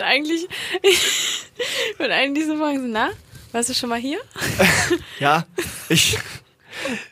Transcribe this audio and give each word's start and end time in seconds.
wollte 0.00 0.06
eigentlich, 0.06 0.48
ich 0.82 1.98
wollte 1.98 2.14
eigentlich 2.14 2.46
so 2.46 2.56
fragen, 2.56 2.90
na, 2.90 3.10
warst 3.52 3.68
du 3.68 3.74
schon 3.74 3.88
mal 3.90 4.00
hier? 4.00 4.18
Ja, 5.20 5.44
ich. 5.90 6.18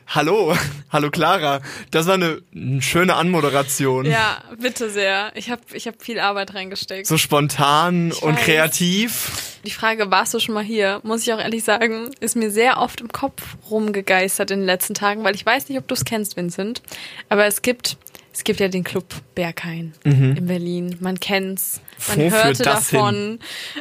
Hallo, 0.07 0.57
hallo 0.91 1.11
Clara. 1.11 1.61
Das 1.91 2.07
war 2.07 2.15
eine 2.15 2.41
schöne 2.81 3.13
Anmoderation. 3.15 4.05
Ja, 4.05 4.41
bitte 4.59 4.89
sehr. 4.89 5.31
Ich 5.35 5.51
habe 5.51 5.61
ich 5.73 5.85
hab 5.85 6.01
viel 6.01 6.19
Arbeit 6.19 6.55
reingesteckt. 6.55 7.05
So 7.05 7.19
spontan 7.19 8.09
Ich 8.09 8.23
und 8.23 8.35
weiß. 8.35 8.45
kreativ. 8.45 9.31
Die 9.63 9.69
Frage, 9.69 10.09
warst 10.09 10.33
du 10.33 10.39
schon 10.39 10.55
mal 10.55 10.63
hier, 10.63 11.01
muss 11.03 11.21
ich 11.21 11.31
auch 11.33 11.39
ehrlich 11.39 11.63
sagen, 11.63 12.09
ist 12.19 12.35
mir 12.35 12.49
sehr 12.49 12.79
oft 12.79 12.99
im 13.01 13.09
Kopf 13.09 13.43
rumgegeistert 13.69 14.49
in 14.49 14.61
den 14.61 14.65
letzten 14.65 14.95
Tagen, 14.95 15.23
weil 15.23 15.35
ich 15.35 15.45
weiß 15.45 15.69
nicht, 15.69 15.77
ob 15.77 15.87
du 15.87 15.93
es 15.93 16.05
kennst, 16.05 16.35
Vincent. 16.35 16.81
Aber 17.27 17.45
es 17.45 17.61
gibt, 17.61 17.97
es 18.39 18.45
gibt 18.45 18.61
ja 18.61 18.69
den 18.69 18.85
Club 18.85 19.03
Berghain 19.35 19.91
in 20.05 20.45
Berlin. 20.45 20.95
Man 21.01 21.19
kennt's. 21.19 21.81
Man 22.07 22.17
Mhm. 22.19 22.23
Wo 22.23 22.29
führt 22.29 22.43
hörte 22.45 22.63
davon. 22.63 23.39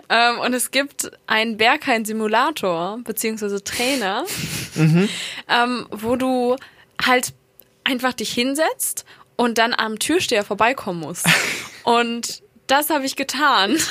Ähm, 0.08 0.38
und 0.40 0.52
es 0.52 0.72
gibt 0.72 1.12
einen 1.28 1.56
Berghain-Simulator, 1.56 2.98
beziehungsweise 3.04 3.62
Trainer, 3.62 4.24
Mhm. 4.74 5.08
ähm, 5.48 5.86
wo 5.92 6.16
du 6.16 6.56
halt 7.00 7.34
einfach 7.84 8.14
dich 8.14 8.32
hinsetzt 8.32 9.04
und 9.36 9.58
dann 9.58 9.74
am 9.74 10.00
Türsteher 10.00 10.42
vorbeikommen 10.42 10.98
musst. 11.00 11.24
Und 11.84 12.42
das 12.68 12.90
habe 12.90 13.04
ich 13.04 13.16
getan. 13.16 13.76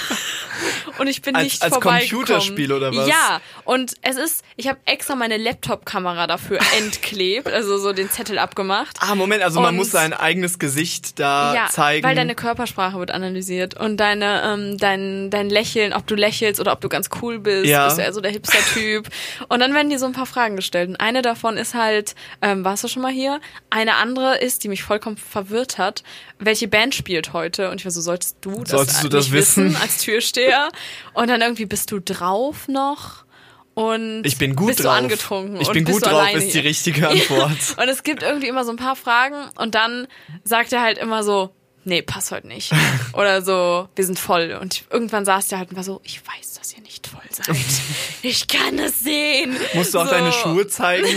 Und 0.97 1.05
ich 1.05 1.21
bin 1.21 1.35
Als- 1.35 1.43
nicht 1.43 1.61
als 1.63 1.73
vorbeigekommen. 1.73 2.25
Computerspiel 2.25 2.71
oder 2.73 2.91
was? 2.95 3.07
Ja, 3.07 3.39
und 3.65 3.93
es 4.01 4.15
ist, 4.17 4.43
ich 4.55 4.67
habe 4.67 4.79
extra 4.85 5.13
meine 5.13 5.37
Laptop-Kamera 5.37 6.25
dafür 6.25 6.57
entklebt, 6.79 7.47
also 7.47 7.77
so 7.77 7.93
den 7.93 8.09
Zettel 8.09 8.39
abgemacht. 8.39 8.97
Ah, 9.01 9.13
Moment, 9.13 9.43
also 9.43 9.59
man 9.59 9.69
Und- 9.71 9.75
muss 9.75 9.91
sein 9.91 10.13
eigenes 10.13 10.57
Gesicht 10.57 11.19
da 11.19 11.53
ja, 11.53 11.67
zeigen. 11.69 12.03
weil 12.03 12.15
deine 12.15 12.33
Körpersprache 12.33 12.97
wird 12.97 13.11
analysiert 13.11 13.75
und 13.79 13.97
deine, 13.97 14.41
ähm, 14.43 14.77
dein, 14.79 15.29
dein 15.29 15.51
Lächeln, 15.51 15.93
ob 15.93 16.07
du 16.07 16.15
lächelst 16.15 16.59
oder 16.59 16.71
ob 16.71 16.81
du 16.81 16.89
ganz 16.89 17.09
cool 17.21 17.37
bist, 17.37 17.67
Ja. 17.67 17.85
bist 17.85 17.99
du 17.99 18.01
eher 18.01 18.13
so 18.13 18.21
der 18.21 18.31
Hipster-Typ. 18.31 19.07
Und 19.49 19.59
dann 19.59 19.75
werden 19.75 19.91
dir 19.91 19.99
so 19.99 20.07
ein 20.07 20.13
paar 20.13 20.25
Fragen 20.25 20.55
gestellt. 20.55 20.89
Und 20.89 20.95
eine 20.99 21.21
davon 21.21 21.57
ist 21.57 21.75
halt, 21.75 22.15
ähm, 22.41 22.63
warst 22.65 22.83
du 22.83 22.87
schon 22.87 23.03
mal 23.03 23.11
hier? 23.11 23.39
Eine 23.69 23.95
andere 23.95 24.39
ist, 24.39 24.63
die 24.63 24.69
mich 24.69 24.81
vollkommen 24.81 25.17
verwirrt 25.17 25.77
hat, 25.77 26.03
welche 26.39 26.67
Band 26.67 26.95
spielt 26.95 27.33
heute? 27.33 27.69
Und 27.69 27.79
ich 27.81 27.85
war 27.85 27.91
so, 27.91 28.01
solltest 28.01 28.37
du 28.41 28.63
das, 28.71 28.77
Solltest 28.77 29.03
du 29.03 29.09
das 29.09 29.25
nicht 29.25 29.33
wissen? 29.33 29.75
als 29.75 29.97
Türsteher? 29.99 30.69
Und 31.13 31.29
dann 31.29 31.41
irgendwie, 31.41 31.65
bist 31.65 31.91
du 31.91 31.99
drauf 31.99 32.67
noch? 32.67 33.25
Und 33.73 34.23
ich 34.25 34.37
bin 34.39 34.55
gut 34.55 34.69
bist 34.69 34.79
drauf. 34.79 34.95
du 34.97 35.03
angetrunken? 35.03 35.61
ich 35.61 35.69
bin 35.69 35.85
gut 35.85 36.03
drauf, 36.03 36.13
alleine 36.13 36.39
ist 36.39 36.53
die 36.53 36.59
richtige 36.59 37.07
Antwort. 37.09 37.77
Und 37.77 37.87
es 37.87 38.01
gibt 38.01 38.23
irgendwie 38.23 38.47
immer 38.47 38.65
so 38.65 38.71
ein 38.71 38.77
paar 38.77 38.95
Fragen 38.95 39.35
und 39.55 39.75
dann 39.75 40.07
sagt 40.43 40.73
er 40.73 40.81
halt 40.81 40.97
immer 40.97 41.23
so, 41.23 41.51
nee, 41.83 42.01
passt 42.01 42.31
heute 42.31 42.47
nicht. 42.47 42.71
Oder 43.13 43.43
so, 43.43 43.87
wir 43.95 44.03
sind 44.03 44.17
voll. 44.17 44.57
Und 44.59 44.83
irgendwann 44.91 45.25
saß 45.25 45.49
der 45.49 45.59
halt 45.59 45.69
und 45.69 45.75
war 45.75 45.83
so, 45.83 46.01
ich 46.03 46.21
weiß, 46.25 46.53
dass 46.53 46.73
ihr 46.75 46.81
nicht 46.81 47.05
voll 47.07 47.21
seid. 47.29 47.55
Ich 48.23 48.47
kann 48.47 48.79
es 48.79 49.01
sehen. 49.01 49.55
Musst 49.75 49.93
du 49.93 49.99
auch 49.99 50.05
so. 50.05 50.11
deine 50.11 50.31
Schuhe 50.33 50.67
zeigen? 50.67 51.07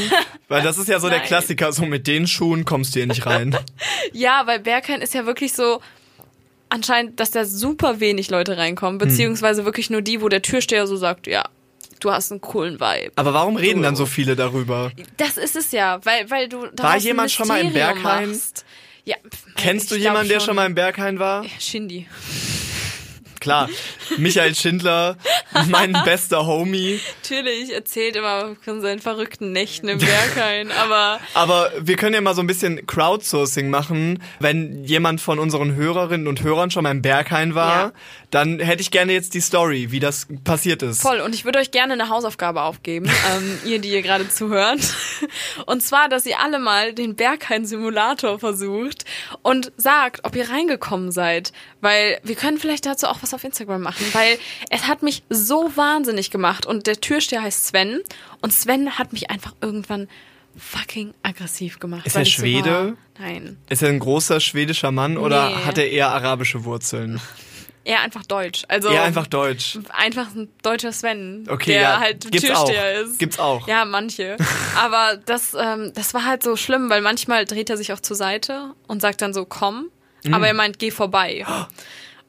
Weil 0.48 0.62
das 0.62 0.76
ist 0.76 0.88
ja 0.88 1.00
so 1.00 1.08
der 1.08 1.20
Nein. 1.20 1.26
Klassiker, 1.26 1.72
so 1.72 1.86
mit 1.86 2.06
den 2.06 2.26
Schuhen 2.26 2.66
kommst 2.66 2.94
du 2.94 3.00
hier 3.00 3.06
nicht 3.06 3.24
rein. 3.24 3.56
Ja, 4.12 4.42
weil 4.46 4.60
Berghain 4.60 5.00
ist 5.00 5.14
ja 5.14 5.24
wirklich 5.24 5.54
so, 5.54 5.80
anscheinend, 6.70 7.20
dass 7.20 7.30
da 7.30 7.44
super 7.44 8.00
wenig 8.00 8.30
Leute 8.30 8.56
reinkommen, 8.56 9.00
Hm. 9.00 9.08
beziehungsweise 9.08 9.64
wirklich 9.64 9.90
nur 9.90 10.02
die, 10.02 10.22
wo 10.22 10.28
der 10.28 10.42
Türsteher 10.42 10.86
so 10.86 10.96
sagt, 10.96 11.26
ja, 11.26 11.44
du 12.00 12.10
hast 12.10 12.30
einen 12.32 12.40
coolen 12.40 12.80
Vibe. 12.80 13.12
Aber 13.16 13.34
warum 13.34 13.56
reden 13.56 13.82
dann 13.82 13.94
so 13.96 14.06
viele 14.06 14.34
darüber? 14.36 14.90
Das 15.18 15.36
ist 15.36 15.56
es 15.56 15.70
ja, 15.72 16.00
weil, 16.04 16.30
weil 16.30 16.48
du 16.48 16.62
War 16.62 16.70
daraus 16.74 16.94
ein 16.94 17.00
jemand 17.02 17.30
schon 17.30 17.46
mal 17.48 17.60
im 17.60 17.66
Mysterium 17.66 18.02
Berghain? 18.02 18.28
Machst. 18.30 18.64
Ja, 19.04 19.16
Kennst 19.56 19.90
du 19.90 19.96
jemanden, 19.96 20.28
der 20.28 20.40
schon 20.40 20.56
mal 20.56 20.66
im 20.66 20.74
Berghain 20.74 21.18
war? 21.18 21.44
Shindy. 21.58 22.06
Klar, 23.40 23.68
Michael 24.18 24.54
Schindler, 24.54 25.16
mein 25.68 25.92
bester 26.04 26.46
Homie. 26.46 27.00
Natürlich 27.22 27.72
erzählt 27.74 28.16
immer 28.16 28.54
von 28.62 28.80
seinen 28.82 29.00
verrückten 29.00 29.52
Nächten 29.52 29.88
im 29.88 29.98
Berghain, 29.98 30.70
aber 30.72 31.18
Aber 31.34 31.72
wir 31.80 31.96
können 31.96 32.14
ja 32.14 32.20
mal 32.20 32.34
so 32.34 32.42
ein 32.42 32.46
bisschen 32.46 32.86
Crowdsourcing 32.86 33.70
machen. 33.70 34.22
Wenn 34.40 34.84
jemand 34.84 35.20
von 35.22 35.38
unseren 35.38 35.74
Hörerinnen 35.74 36.28
und 36.28 36.42
Hörern 36.42 36.70
schon 36.70 36.82
mal 36.82 36.90
im 36.90 37.00
Berghain 37.02 37.54
war, 37.54 37.70
Ja. 37.86 37.92
dann 38.30 38.60
hätte 38.60 38.82
ich 38.82 38.90
gerne 38.90 39.12
jetzt 39.12 39.32
die 39.34 39.40
Story, 39.40 39.90
wie 39.90 40.00
das 40.00 40.26
passiert 40.44 40.82
ist. 40.82 41.00
voll. 41.00 41.20
Und 41.20 41.34
ich 41.34 41.44
würde 41.46 41.58
euch 41.60 41.70
gerne 41.70 41.94
eine 41.94 42.08
Hausaufgabe 42.10 42.60
aufgeben, 42.62 43.06
ähm, 43.36 43.58
ihr, 43.64 43.78
die 43.80 43.88
ihr 43.90 44.02
gerade 44.02 44.28
zuhört. 44.28 44.80
Und 45.66 45.82
zwar, 45.82 46.08
dass 46.10 46.26
ihr 46.26 46.40
alle 46.40 46.58
mal 46.58 46.92
den 46.92 47.16
Berghain-Simulator 47.16 48.38
versucht 48.38 49.04
und 49.42 49.72
sagt, 49.78 50.24
ob 50.24 50.36
ihr 50.36 50.50
reingekommen 50.50 51.10
seid. 51.10 51.52
Weil 51.80 52.20
wir 52.22 52.34
können 52.34 52.58
vielleicht 52.58 52.84
dazu 52.84 53.06
auch 53.06 53.18
was 53.22 53.29
auf 53.34 53.44
Instagram 53.44 53.82
machen, 53.82 54.04
weil 54.12 54.38
es 54.70 54.86
hat 54.86 55.02
mich 55.02 55.22
so 55.28 55.70
wahnsinnig 55.76 56.30
gemacht. 56.30 56.66
Und 56.66 56.86
der 56.86 57.00
Türsteher 57.00 57.42
heißt 57.42 57.66
Sven. 57.68 58.00
Und 58.42 58.52
Sven 58.52 58.98
hat 58.98 59.12
mich 59.12 59.30
einfach 59.30 59.54
irgendwann 59.60 60.08
fucking 60.56 61.14
aggressiv 61.22 61.78
gemacht. 61.78 62.06
Ist 62.06 62.16
er 62.16 62.24
so 62.24 62.30
Schwede? 62.30 62.96
war. 63.18 63.26
Nein. 63.26 63.56
Ist 63.68 63.82
er 63.82 63.88
ein 63.90 63.98
großer 64.00 64.40
schwedischer 64.40 64.90
Mann 64.90 65.16
oder 65.16 65.48
Nee. 65.50 65.54
hat 65.64 65.78
er 65.78 65.90
eher 65.90 66.08
arabische 66.10 66.64
Wurzeln? 66.64 67.20
Eher 67.84 68.00
einfach 68.02 68.24
deutsch. 68.26 68.64
Also 68.68 68.88
Eher 68.90 69.04
einfach 69.04 69.26
deutsch. 69.26 69.78
einfach 69.90 70.34
ein 70.34 70.48
deutscher 70.62 70.92
Sven, 70.92 71.46
Okay, 71.48 71.72
der 71.72 71.82
ja, 71.82 72.00
halt 72.00 72.22
gibt's 72.30 72.46
Türsteher 72.48 73.00
auch. 73.00 73.04
ist. 73.06 73.18
Gibt's 73.18 73.38
auch. 73.38 73.68
Ja, 73.68 73.84
manche. 73.84 74.36
Aber 74.76 75.16
das, 75.24 75.54
ähm, 75.58 75.92
das 75.94 76.12
war 76.14 76.24
halt 76.24 76.42
so 76.42 76.56
schlimm, 76.56 76.90
weil 76.90 77.00
manchmal 77.00 77.44
dreht 77.44 77.70
er 77.70 77.76
sich 77.76 77.92
auch 77.92 78.00
zur 78.00 78.16
Seite 78.16 78.74
und 78.86 79.00
sagt 79.00 79.22
dann 79.22 79.32
so, 79.32 79.44
komm. 79.44 79.90
Mhm. 80.24 80.34
Aber 80.34 80.46
er 80.48 80.54
meint, 80.54 80.78
geh 80.78 80.90
vorbei. 80.90 81.46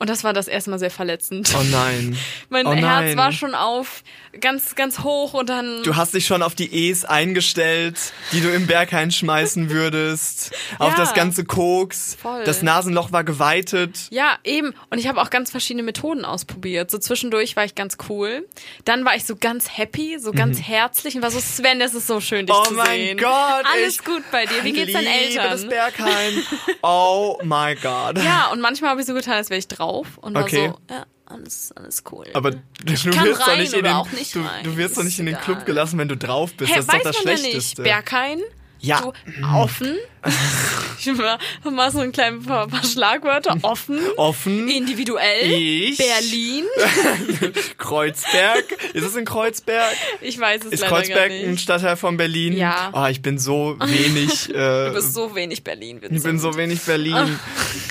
Und 0.02 0.10
das 0.10 0.24
war 0.24 0.34
das 0.34 0.48
erste 0.48 0.72
Mal 0.72 0.80
sehr 0.80 0.90
verletzend. 0.90 1.54
Oh 1.56 1.62
nein. 1.62 2.18
mein 2.50 2.66
oh 2.66 2.74
Herz 2.74 2.82
nein. 2.82 3.18
war 3.18 3.32
schon 3.32 3.54
auf 3.54 4.02
ganz, 4.40 4.74
ganz 4.74 5.02
hoch 5.04 5.36
und 5.36 5.48
dann. 5.48 5.84
Du 5.84 5.96
hast 5.96 6.16
dich 6.16 6.26
schon 6.26 6.42
auf 6.42 6.56
die 6.56 6.74
E's 6.74 7.06
eingestellt, 7.06 8.00
die 8.32 8.42
du 8.42 8.50
im 8.50 8.66
Berghain 8.66 9.12
schmeißen 9.12 9.70
würdest. 9.70 10.54
Auf 10.80 10.94
Ja. 10.94 10.98
das 10.98 11.14
ganze 11.14 11.46
Koks. 11.46 12.18
Voll. 12.20 12.44
Das 12.46 12.64
Nasenloch 12.64 13.12
war 13.12 13.24
geweitet. 13.24 14.08
Ja, 14.10 14.40
eben. 14.44 14.74
Und 14.90 14.98
ich 14.98 15.08
habe 15.08 15.22
auch 15.22 15.30
ganz 15.30 15.52
verschiedene 15.52 15.84
Methoden 15.84 16.26
ausprobiert. 16.26 16.90
So 16.90 16.98
zwischendurch 16.98 17.56
war 17.56 17.66
ich 17.66 17.76
ganz 17.76 17.98
cool. 18.10 18.48
Dann 18.86 19.06
war 19.06 19.16
ich 19.16 19.26
so 19.26 19.36
ganz 19.36 19.78
happy, 19.78 20.18
so 20.20 20.32
ganz 20.32 20.60
herzlich 20.62 21.14
und 21.16 21.22
war 21.22 21.30
so, 21.30 21.40
Sven, 21.40 21.80
es 21.80 21.94
ist 21.94 22.08
so 22.08 22.20
schön, 22.22 22.48
dich 22.48 22.56
Mhm. 22.56 22.62
Oh 22.64 22.66
zu 22.70 22.74
mein 22.74 22.88
sehen. 23.00 23.18
Gott. 23.20 23.66
Alles 23.72 24.04
gut 24.04 24.24
bei 24.32 24.48
dir. 24.48 24.64
Wie 24.64 24.74
geht's 24.74 24.94
deinen 24.94 25.04
liebe 25.04 25.16
Eltern? 25.40 25.52
das 25.52 25.68
Berghain. 25.68 26.44
Oh 26.82 27.38
my 27.44 27.76
God. 27.76 28.18
Ja, 28.24 28.48
und 28.52 28.62
manchmal 28.62 28.90
habe 28.90 29.02
ich 29.02 29.06
so 29.06 29.14
getan, 29.14 29.36
als 29.36 29.52
wäre 29.52 29.60
ich 29.60 29.68
drauf 29.68 29.91
und 30.18 30.34
war 30.34 30.44
Okay. 30.44 30.72
so, 30.74 30.94
ja, 30.94 31.06
alles, 31.26 31.72
alles 31.76 32.04
cool. 32.12 32.26
Aber 32.34 32.52
du 32.52 32.60
wirst 32.86 33.06
doch 33.06 33.58
nicht 33.58 33.74
in 33.74 33.84
den, 33.84 33.98
nicht 34.18 34.36
du, 34.36 34.44
du 34.64 34.78
wirst 34.78 34.96
doch 34.98 35.02
ist 35.02 35.06
nicht 35.08 35.20
in 35.20 35.26
den 35.28 35.36
egal. 35.36 35.46
Club 35.46 35.66
gelassen, 35.66 35.98
wenn 36.00 36.08
du 36.10 36.18
drauf 36.18 36.54
bist. 36.56 36.72
Hä, 36.72 36.76
das 36.78 36.86
ist 36.86 36.94
doch 36.94 37.04
das 37.04 37.16
man 37.24 37.26
ja 37.26 37.32
nicht. 37.32 37.40
Schlechteste. 37.42 37.84
Berghain, 37.84 38.42
ja, 38.82 39.00
so 39.02 39.14
offen. 39.56 39.98
ich 41.00 41.08
mach 41.14 41.40
mal 41.72 41.92
so 41.92 42.00
ein 42.00 42.12
kleines 42.12 42.46
paar, 42.46 42.68
paar 42.68 42.84
Schlagwörter. 42.84 43.58
Offen, 43.64 44.00
offen. 44.18 44.68
individuell, 44.70 45.52
Ich. 45.52 45.98
Berlin. 45.98 46.66
Kreuzberg. 47.78 48.66
Ist 48.94 49.04
es 49.06 49.16
in 49.16 49.26
Kreuzberg? 49.26 49.94
Ich 50.22 50.40
weiß 50.40 50.66
es 50.66 50.74
Ist 50.74 50.82
leider 50.82 50.96
Kreuzberg 50.96 51.30
gar 51.30 51.38
ein 51.38 51.52
nicht. 51.52 51.62
Stadtteil 51.64 51.96
von 51.98 52.18
Berlin? 52.18 52.54
Ja. 52.56 52.92
Oh, 52.94 53.06
ich 53.08 53.22
bin 53.22 53.38
so 53.40 53.78
wenig. 53.80 54.50
Äh, 54.62 54.90
Du 54.90 54.94
bist 54.96 55.14
so 55.14 55.34
wenig 55.36 55.64
Berlin, 55.64 56.02
Vincent. 56.02 56.18
ich 56.18 56.24
bin 56.24 56.40
so 56.40 56.56
wenig 56.56 56.82
Berlin. 56.82 57.40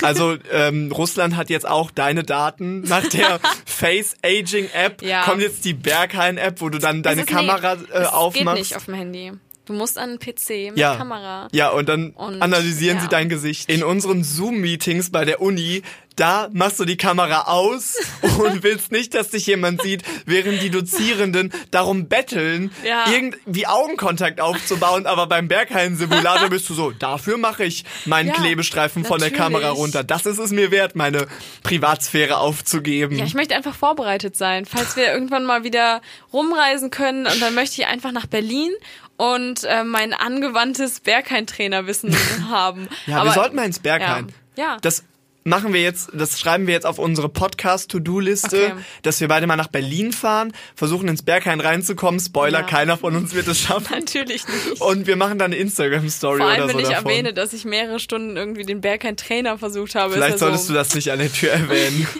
Also 0.01 0.37
ähm, 0.51 0.91
Russland 0.91 1.35
hat 1.35 1.49
jetzt 1.49 1.67
auch 1.67 1.91
deine 1.91 2.23
Daten. 2.23 2.81
Nach 2.81 3.05
der 3.07 3.39
Face 3.65 4.15
Aging 4.23 4.69
App 4.73 5.01
Ja. 5.01 5.23
kommt 5.23 5.41
jetzt 5.41 5.65
die 5.65 5.73
Berghain 5.73 6.37
App, 6.37 6.61
wo 6.61 6.69
du 6.69 6.77
dann 6.77 7.03
deine 7.03 7.21
ist- 7.21 7.27
Kamera 7.29 7.73
äh, 7.73 7.77
es 7.93 8.07
aufmachst. 8.07 8.35
geht 8.35 8.53
nicht 8.55 8.75
auf 8.75 8.85
dem 8.85 8.93
Handy. 8.93 9.31
Du 9.65 9.73
musst 9.73 9.97
an 9.97 10.09
einen 10.09 10.19
PC 10.19 10.71
mit 10.71 10.77
ja. 10.77 10.95
Kamera. 10.95 11.47
Ja, 11.51 11.69
und 11.69 11.87
dann 11.87 12.11
Und, 12.11 12.41
analysieren 12.41 12.97
ja. 12.97 13.03
sie 13.03 13.09
dein 13.09 13.29
Gesicht. 13.29 13.69
In 13.69 13.83
unseren 13.83 14.23
Zoom-Meetings 14.23 15.11
bei 15.11 15.23
der 15.23 15.41
Uni, 15.41 15.83
da 16.15 16.49
machst 16.51 16.79
du 16.79 16.85
die 16.85 16.97
Kamera 16.97 17.43
aus 17.43 17.95
und 18.39 18.63
willst 18.63 18.91
nicht, 18.91 19.13
dass 19.13 19.29
dich 19.29 19.47
jemand 19.47 19.81
sieht, 19.81 20.03
während 20.25 20.61
die 20.61 20.69
Dozierenden 20.69 21.51
darum 21.71 22.07
betteln, 22.07 22.71
Ja. 22.83 23.05
irgendwie 23.11 23.65
Augenkontakt 23.67 24.41
aufzubauen. 24.41 25.05
Aber 25.07 25.27
beim 25.27 25.47
Berghain-Simulator 25.47 26.49
bist 26.49 26.69
du 26.69 26.73
so, 26.73 26.91
dafür 26.91 27.37
mache 27.37 27.63
ich 27.63 27.85
meinen 28.05 28.29
Ja, 28.29 28.35
Klebestreifen 28.35 29.03
von 29.05 29.19
der 29.19 29.31
natürlich. 29.31 29.37
Kamera 29.55 29.69
runter. 29.71 30.03
Das 30.03 30.25
ist 30.25 30.37
es 30.37 30.51
mir 30.51 30.69
wert, 30.71 30.95
meine 30.95 31.27
Privatsphäre 31.63 32.37
aufzugeben. 32.37 33.17
Ja, 33.17 33.25
ich 33.25 33.33
möchte 33.33 33.55
einfach 33.55 33.75
vorbereitet 33.75 34.35
sein, 34.35 34.65
falls 34.65 34.95
wir 34.95 35.11
irgendwann 35.11 35.45
mal 35.45 35.63
wieder 35.63 36.01
rumreisen 36.33 36.89
können 36.91 37.25
und 37.25 37.41
dann 37.41 37.55
möchte 37.55 37.81
ich 37.81 37.87
einfach 37.87 38.11
nach 38.11 38.25
Berlin 38.25 38.71
und 39.17 39.63
äh, 39.65 39.83
mein 39.83 40.13
angewandtes 40.13 40.99
Berghain-Trainerwissen 41.01 42.15
haben. 42.49 42.87
Ja, 43.05 43.15
wir 43.15 43.21
Aber- 43.21 43.33
sollten 43.33 43.55
mal 43.55 43.65
ins 43.65 43.79
Berghain. 43.79 44.31
Ja. 44.57 44.63
ja. 44.63 44.77
Das 44.81 45.03
machen 45.43 45.73
wir 45.73 45.81
jetzt, 45.81 46.09
das 46.13 46.39
schreiben 46.39 46.67
wir 46.67 46.73
jetzt 46.73 46.85
auf 46.85 46.99
unsere 46.99 47.27
Podcast-To-Do-Liste, 47.29 48.71
Okay. 48.73 48.73
dass 49.01 49.19
wir 49.21 49.27
beide 49.27 49.47
mal 49.47 49.55
nach 49.55 49.67
Berlin 49.67 50.11
fahren, 50.13 50.53
versuchen 50.75 51.07
ins 51.07 51.23
Berghain 51.23 51.59
reinzukommen. 51.59 52.19
Spoiler, 52.19 52.59
Ja. 52.59 52.65
keiner 52.65 52.97
von 52.97 53.15
uns 53.15 53.33
wird 53.33 53.47
es 53.47 53.59
schaffen. 53.61 53.87
Natürlich 53.91 54.45
nicht. 54.47 54.81
Und 54.81 55.07
wir 55.07 55.15
machen 55.15 55.39
dann 55.39 55.51
eine 55.51 55.57
Instagram-Story 55.61 56.39
Vor 56.39 56.47
allem, 56.47 56.63
oder 56.63 56.71
so 56.71 56.77
wenn 56.77 56.83
ich 56.85 56.89
davon. 56.91 57.09
erwähne, 57.11 57.33
dass 57.33 57.53
ich 57.53 57.65
mehrere 57.65 57.99
Stunden 57.99 58.37
irgendwie 58.37 58.63
den 58.63 58.81
Berghain-Trainer 58.81 59.57
versucht 59.57 59.95
habe. 59.95 60.13
Vielleicht 60.13 60.33
ja 60.33 60.37
solltest 60.37 60.65
so, 60.67 60.73
du 60.73 60.77
das 60.79 60.93
nicht 60.95 61.11
an 61.11 61.19
der 61.19 61.31
Tür 61.31 61.51
erwähnen. 61.51 62.07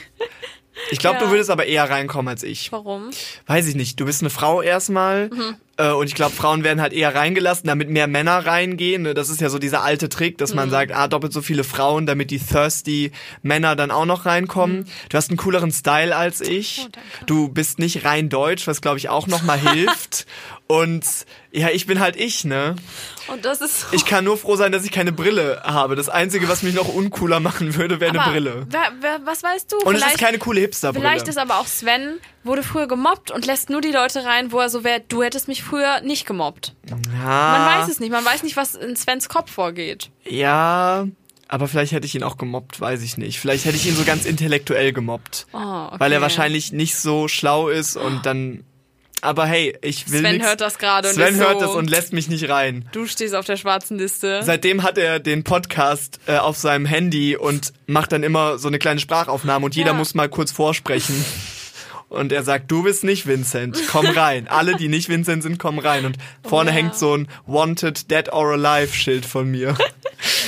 Ich 0.90 0.98
glaube, 0.98 1.20
Ja. 1.20 1.26
du 1.26 1.32
würdest 1.32 1.52
aber 1.52 1.66
eher 1.68 1.88
reinkommen 1.88 2.28
als 2.30 2.42
ich. 2.42 2.72
Warum? 2.72 3.12
Weiß 3.46 3.68
ich 3.68 3.76
nicht. 3.76 4.00
Du 4.00 4.06
bist 4.06 4.22
eine 4.22 4.32
Frau 4.32 4.64
erstmal. 4.64 5.28
Mhm. 5.30 5.56
Äh, 5.78 5.92
und 5.92 6.08
ich 6.08 6.16
glaube, 6.16 6.36
Frauen 6.36 6.64
werden 6.64 6.82
halt 6.82 6.94
eher 6.94 7.16
reingelassen, 7.16 7.68
damit 7.68 7.90
mehr 7.90 8.08
Männer 8.08 8.46
reingehen. 8.46 9.04
Ne? 9.04 9.14
Das 9.14 9.30
ist 9.30 9.42
ja 9.42 9.50
so 9.50 9.58
dieser 9.60 9.84
alte 9.84 10.10
Trick, 10.10 10.38
dass 10.38 10.52
Mhm. 10.52 10.56
man 10.58 10.70
sagt, 10.70 10.92
ah, 10.94 11.08
doppelt 11.08 11.34
so 11.34 11.42
viele 11.42 11.64
Frauen, 11.64 12.06
damit 12.06 12.30
die 12.32 12.40
thirsty 12.40 13.12
Männer 13.42 13.76
dann 13.76 13.92
auch 13.92 14.06
noch 14.06 14.26
reinkommen. 14.26 14.86
Du 15.10 15.18
hast 15.18 15.30
einen 15.30 15.38
cooleren 15.38 15.72
Style 15.72 16.16
als 16.16 16.42
ich. 16.42 16.80
Mhm. 16.80 16.92
Oh, 17.22 17.26
du 17.26 17.48
bist 17.50 17.80
nicht 17.80 18.04
rein 18.06 18.30
deutsch, 18.30 18.68
was 18.68 18.82
glaube 18.82 18.98
ich 18.98 19.10
auch 19.10 19.28
nochmal 19.28 19.60
hilft. 19.74 20.26
Und 20.68 21.04
ja, 21.52 21.70
ich 21.70 21.86
bin 21.86 22.00
halt 22.00 22.16
ich, 22.16 22.46
ne? 22.46 22.76
Und 23.28 23.44
das 23.44 23.60
ist 23.60 23.82
so. 23.82 23.88
Ich 23.92 24.06
kann 24.06 24.24
nur 24.24 24.38
froh 24.38 24.56
sein, 24.56 24.72
dass 24.72 24.86
ich 24.86 24.92
keine 24.92 25.12
Brille 25.12 25.62
habe. 25.66 25.96
Das 25.98 26.08
Einzige, 26.08 26.48
was 26.48 26.64
mich 26.64 26.74
noch 26.74 26.88
uncooler 26.88 27.42
machen 27.42 27.76
würde, 27.76 28.00
wäre 28.00 28.12
eine 28.18 28.32
Brille. 28.32 28.68
Wer, 28.70 28.92
wer, 29.02 29.20
was 29.26 29.44
weißt 29.44 29.70
du? 29.72 29.78
Und 29.80 29.96
es 29.96 30.00
vielleicht, 30.00 30.16
ist 30.16 30.22
keine 30.22 30.38
coole 30.38 30.62
Hipsterbrille. 30.62 31.06
vielleicht 31.06 31.28
ist 31.28 31.38
aber 31.38 31.60
auch 31.60 31.68
Sven, 31.68 32.20
wurde 32.46 32.64
früher 32.64 32.88
gemobbt 32.88 33.32
und 33.32 33.46
lässt 33.46 33.70
nur 33.70 33.82
die 33.82 33.92
Leute 33.92 34.24
rein, 34.24 34.54
wo 34.54 34.60
er 34.60 34.70
so 34.70 34.86
wäre, 34.86 35.02
du 35.10 35.24
hättest 35.24 35.50
mich 35.50 35.62
früher 35.62 35.71
nicht 36.04 36.26
gemobbt. 36.26 36.74
Man 36.90 37.02
ja, 37.22 37.80
weiß 37.82 37.90
es 37.90 38.00
nicht. 38.00 38.12
Man 38.12 38.26
weiß 38.26 38.44
nicht, 38.44 38.58
was 38.58 38.76
in 38.76 38.96
Svens 38.96 39.30
Kopf 39.30 39.52
vorgeht. 39.52 40.10
Ja, 40.28 41.08
aber 41.48 41.68
vielleicht 41.68 41.92
hätte 41.92 42.06
ich 42.06 42.16
ihn 42.16 42.24
auch 42.24 42.38
gemobbt, 42.38 42.80
weiß 42.80 43.02
ich 43.02 43.18
nicht. 43.18 43.40
Vielleicht 43.40 43.66
hätte 43.66 43.76
ich 43.76 43.86
ihn 43.88 43.96
so 43.96 44.04
ganz 44.04 44.26
intellektuell 44.26 44.94
gemobbt. 44.94 45.48
Oh, 45.54 45.58
okay. 45.58 45.96
Weil 46.00 46.12
er 46.14 46.22
wahrscheinlich 46.22 46.72
nicht 46.72 46.96
so 46.96 47.28
schlau 47.28 47.68
ist 47.70 47.98
und 47.98 48.26
dann. 48.26 48.64
Aber 49.24 49.46
hey, 49.46 49.78
ich 49.84 50.10
will 50.10 50.22
Sven 50.22 50.38
nix. 50.38 50.46
hört 50.48 50.62
das 50.62 50.80
gerade 50.80 51.10
und 51.10 51.14
Sven 51.14 51.36
hört 51.36 51.60
so- 51.60 51.66
das 51.68 51.76
und 51.76 51.92
lässt 51.92 52.12
mich 52.12 52.28
nicht 52.28 52.50
rein. 52.50 52.90
Du 52.92 53.06
stehst 53.06 53.36
auf 53.36 53.46
der 53.46 53.56
schwarzen 53.56 54.00
Liste. 54.00 54.42
Seitdem 54.44 54.82
hat 54.82 54.98
er 54.98 55.20
den 55.20 55.44
Podcast 55.44 56.20
äh, 56.26 56.38
auf 56.38 56.58
seinem 56.58 56.88
Handy 56.88 57.36
und 57.38 57.72
macht 57.86 58.14
dann 58.14 58.24
immer 58.24 58.58
so 58.58 58.68
eine 58.68 58.80
kleine 58.80 59.00
Sprachaufnahme 59.00 59.64
und 59.66 59.76
jeder 59.76 59.92
Ja. 59.92 59.94
muss 59.94 60.16
mal 60.16 60.28
kurz 60.28 60.52
vorsprechen. 60.52 61.24
Und 62.12 62.34
er 62.34 62.44
sagt, 62.44 62.70
du 62.70 62.84
bist 62.84 63.06
nicht 63.06 63.26
Vincent, 63.26 63.84
komm 63.90 64.06
rein. 64.06 64.50
Alle, 64.50 64.76
die 64.76 64.90
nicht 64.90 65.08
Vincent 65.08 65.44
sind, 65.44 65.60
kommen 65.60 65.80
rein. 65.80 66.06
Und 66.06 66.18
vorne 66.44 66.70
ja. 66.70 66.76
hängt 66.76 66.96
so 66.96 67.16
ein 67.16 67.30
Wanted 67.46 68.12
Dead 68.12 68.34
or 68.34 68.52
Alive 68.52 68.94
Schild 68.94 69.26
von 69.26 69.50
mir. 69.50 69.78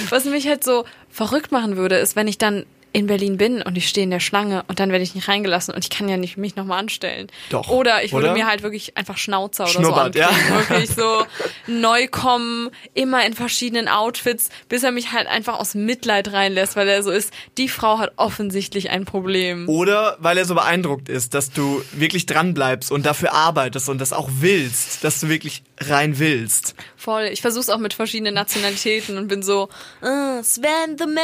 Was 0.10 0.26
mich 0.26 0.46
halt 0.46 0.66
so 0.66 0.84
verrückt 1.10 1.54
machen 1.54 1.78
würde, 1.78 1.96
ist, 1.96 2.18
wenn 2.18 2.28
ich 2.28 2.38
dann 2.38 2.66
in 2.94 3.08
Berlin 3.08 3.38
bin 3.38 3.64
und 3.64 3.76
ich 3.76 3.90
stehe 3.90 4.04
in 4.04 4.12
der 4.12 4.20
Schlange 4.20 4.64
und 4.68 4.80
dann 4.80 4.92
werde 4.92 5.04
ich 5.04 5.16
nicht 5.16 5.28
reingelassen 5.28 5.74
und 5.74 5.84
ich 5.84 5.90
kann 5.90 6.08
ja 6.08 6.16
nicht 6.16 6.38
mich 6.38 6.56
nochmal 6.56 6.80
anstellen. 6.80 7.28
Doch, 7.50 7.70
Oder 7.70 8.04
ich 8.04 8.14
würde 8.14 8.28
oder? 8.28 8.36
mir 8.36 8.46
halt 8.46 8.62
wirklich 8.62 8.96
einfach 8.96 9.18
Schnauzer 9.18 9.64
oder 9.64 9.74
Schnubbert, 9.74 10.14
so 10.14 10.20
ja. 10.20 10.30
Wirklich 10.70 10.92
so 10.92 11.26
neu 11.66 12.08
kommen, 12.08 12.70
immer 12.94 13.26
in 13.26 13.34
verschiedenen 13.34 13.88
Outfits, 13.88 14.50
bis 14.70 14.84
er 14.84 14.92
mich 14.92 15.12
halt 15.12 15.28
einfach 15.28 15.60
aus 15.60 15.74
Mitleid 15.74 16.32
reinlässt, 16.32 16.76
weil 16.76 16.88
er 16.88 17.02
so 17.02 17.10
ist, 17.10 17.34
die 17.58 17.68
Frau 17.68 17.98
hat 17.98 18.12
offensichtlich 18.18 18.92
ein 18.92 19.06
Problem. 19.06 19.68
Oder 19.68 20.18
weil 20.20 20.38
er 20.38 20.46
so 20.46 20.54
beeindruckt 20.54 21.10
ist, 21.10 21.34
dass 21.34 21.52
du 21.52 21.84
wirklich 21.94 22.28
dran 22.28 22.54
bleibst 22.54 22.92
und 22.92 23.08
dafür 23.08 23.34
arbeitest 23.34 23.90
und 23.90 24.00
das 24.00 24.14
auch 24.14 24.30
willst, 24.40 25.04
dass 25.04 25.20
du 25.20 25.30
wirklich 25.30 25.64
rein 25.80 26.20
willst. 26.20 26.76
Voll. 26.96 27.24
Ich 27.32 27.42
versuche 27.42 27.62
es 27.62 27.70
auch 27.70 27.80
mit 27.80 27.94
verschiedenen 27.94 28.36
Nationalitäten 28.36 29.18
und 29.18 29.28
bin 29.28 29.42
so, 29.42 29.70
äh, 30.02 30.44
Sven 30.44 30.98
the 30.98 31.06
Man. 31.06 31.24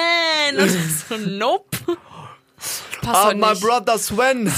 Und 0.60 0.69
so, 0.69 1.16
nope. 1.88 1.97
Passt 3.01 3.25
Ah, 3.25 3.33
my 3.33 3.51
nicht. 3.51 3.61
brother 3.61 3.97
Sven. 3.97 4.51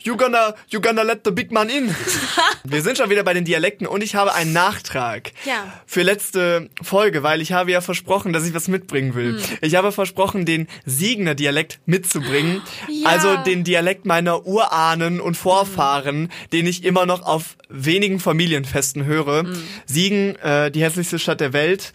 You 0.00 0.16
gonna, 0.16 0.54
you 0.68 0.80
gonna 0.80 1.02
let 1.02 1.20
the 1.24 1.30
big 1.30 1.52
man 1.52 1.68
in. 1.68 1.94
Wir 2.64 2.82
sind 2.82 2.96
schon 2.98 3.08
wieder 3.10 3.22
bei 3.22 3.34
den 3.34 3.44
Dialekten 3.44 3.86
und 3.86 4.02
ich 4.02 4.14
habe 4.14 4.34
einen 4.34 4.52
Nachtrag 4.52 5.32
Ja. 5.44 5.80
für 5.86 6.02
letzte 6.02 6.70
Folge, 6.82 7.22
weil 7.22 7.40
ich 7.40 7.52
habe 7.52 7.70
ja 7.70 7.80
versprochen, 7.80 8.32
dass 8.32 8.46
ich 8.46 8.54
was 8.54 8.68
mitbringen 8.68 9.14
will. 9.14 9.38
Hm. 9.40 9.58
Ich 9.60 9.74
habe 9.76 9.92
versprochen, 9.92 10.44
den 10.46 10.66
Siegener 10.84 11.34
Dialekt 11.34 11.78
mitzubringen. 11.86 12.62
Ja. 12.88 13.10
Also 13.10 13.36
den 13.36 13.64
Dialekt 13.64 14.06
meiner 14.06 14.46
Urahnen 14.46 15.20
und 15.20 15.36
Vorfahren, 15.36 16.30
den 16.52 16.66
ich 16.66 16.84
immer 16.84 17.06
noch 17.06 17.22
auf 17.22 17.56
wenigen 17.68 18.18
Familienfesten 18.20 19.04
höre. 19.04 19.40
Hm. 19.44 19.62
Siegen, 19.86 20.36
äh, 20.36 20.70
die 20.70 20.82
hässlichste 20.82 21.18
Stadt 21.18 21.40
der 21.40 21.52
Welt. 21.52 21.92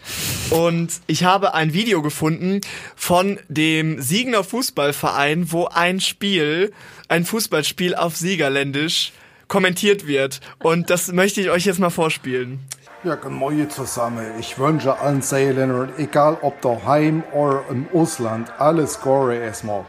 Und 0.50 0.91
ich 1.07 1.23
habe 1.23 1.53
ein 1.53 1.73
Video 1.73 2.01
gefunden 2.01 2.62
von 2.95 3.39
dem 3.50 4.01
Siegener 4.01 4.44
Fußballverein, 4.44 5.51
wo 5.51 5.65
ein 5.65 6.00
Spiel, 6.00 6.71
ein 7.07 7.25
Fußballspiel 7.25 7.95
auf 7.95 8.15
Siegerländisch 8.15 9.13
kommentiert 9.48 10.07
wird. 10.07 10.42
Und 10.59 10.89
das 10.89 11.12
möchte 11.12 11.42
ich 11.42 11.50
euch 11.50 11.65
jetzt 11.65 11.80
mal 11.80 11.89
vorspielen. 11.89 12.59
Ja, 13.04 13.15
Morgen 13.30 13.69
zusammen. 13.69 14.25
Ich 14.39 14.57
wünsche 14.57 15.00
allen 15.00 15.21
Seeländern, 15.21 15.94
egal 15.98 16.38
ob 16.42 16.62
daheim 16.62 17.24
oder 17.31 17.63
im 17.69 17.88
Ausland, 17.94 18.51
alles 18.59 19.00
Gore 19.00 19.36
erstmal. 19.36 19.86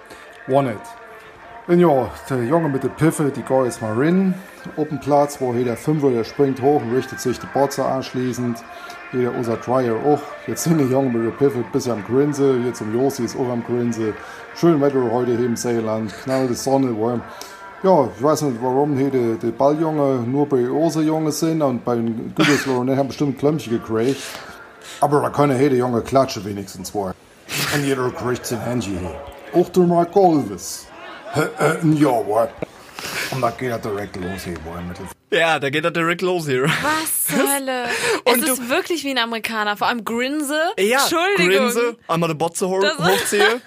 One 0.47 0.73
it. 0.73 1.08
Und 1.69 1.81
ja, 1.81 2.11
der 2.31 2.45
Junge 2.45 2.71
mit 2.71 2.83
der 2.83 2.89
Piffe, 2.89 3.25
die 3.25 3.43
geht 3.43 3.65
jetzt 3.65 3.83
mal 3.83 3.93
rein. 3.93 4.33
Auf 4.79 4.89
Platz, 5.03 5.39
wo 5.39 5.53
jeder 5.53 5.77
Fünfer, 5.77 6.09
der 6.11 6.25
springt 6.25 6.63
hoch 6.63 6.81
und 6.81 6.95
richtet 6.95 7.21
sich 7.21 7.39
der 7.39 7.49
Botzer 7.49 7.87
anschließend. 7.87 8.57
Jeder 9.13 9.35
unser 9.35 9.59
Dryer 9.59 9.95
auch. 9.97 10.23
Jetzt 10.47 10.65
sind 10.65 10.79
die 10.79 10.85
Jungen 10.85 11.13
mit 11.13 11.27
der 11.27 11.37
Piffe 11.37 11.59
ein 11.59 11.71
bisschen 11.71 11.93
am 11.93 12.05
Grinse. 12.07 12.57
Jetzt 12.65 12.81
um 12.81 12.95
Josi 12.95 13.25
ist 13.25 13.37
auch 13.37 13.51
am 13.51 13.63
Grinse. 13.63 14.15
Schön 14.57 14.81
Wetter 14.81 15.11
heute 15.13 15.37
hier 15.37 15.45
im 15.45 15.57
Seeland. 15.57 16.11
Knallte 16.23 16.55
Sonne. 16.55 16.99
Warm. 16.99 17.21
Ja, 17.83 18.09
ich 18.17 18.23
weiß 18.23 18.43
nicht, 18.43 18.63
warum 18.63 18.97
hier 18.97 19.11
die, 19.11 19.37
die 19.39 19.51
Balljunge 19.51 20.25
nur 20.27 20.49
bei 20.49 20.71
Oserjunge 20.71 21.33
sind 21.33 21.61
und 21.61 21.85
bei 21.85 21.97
Gütersloh 21.97 22.87
haben 22.97 23.09
bestimmt 23.09 23.39
Klömpchen 23.39 23.75
gekriegt. 23.75 24.23
Aber 25.03 25.21
da 25.21 25.29
können 25.29 25.61
jede 25.61 25.77
Junge 25.77 26.01
klatschen 26.01 26.47
wenigstens 26.47 26.95
wohl. 26.95 27.13
Und 27.75 27.85
jeder 27.85 28.11
kriegt 28.11 28.47
sein 28.47 28.63
Handy 28.63 28.97
hier. 28.99 29.61
Auch 29.61 29.69
der 29.69 29.83
Mark 29.83 30.13
Golves. 30.13 30.89
Ja, 31.35 32.27
wohl. 32.27 32.49
Und 33.31 33.41
da 33.43 33.51
geht 33.51 33.71
er 33.71 33.79
direkt 33.79 34.17
los 34.17 34.45
hier, 34.45 34.55
den 34.55 35.39
Ja, 35.39 35.59
da 35.59 35.71
geht 35.71 35.85
er 35.85 35.91
direkt 35.91 36.23
los 36.23 36.47
hier. 36.47 36.65
Was 36.65 37.27
zur 37.27 37.39
Hölle? 37.55 37.85
Und 38.25 38.41
es 38.43 38.47
du- 38.47 38.53
ist 38.55 38.69
wirklich 38.69 39.05
wie 39.05 39.11
ein 39.11 39.19
Amerikaner, 39.19 39.77
vor 39.77 39.87
allem 39.89 40.05
Grinse. 40.05 40.59
Ja, 40.79 41.01
Entschuldigung. 41.03 41.65
Grinse, 41.67 41.97
einmal 42.09 42.29
die 42.31 42.35
Botze 42.35 42.69
hochziehe. 42.69 43.61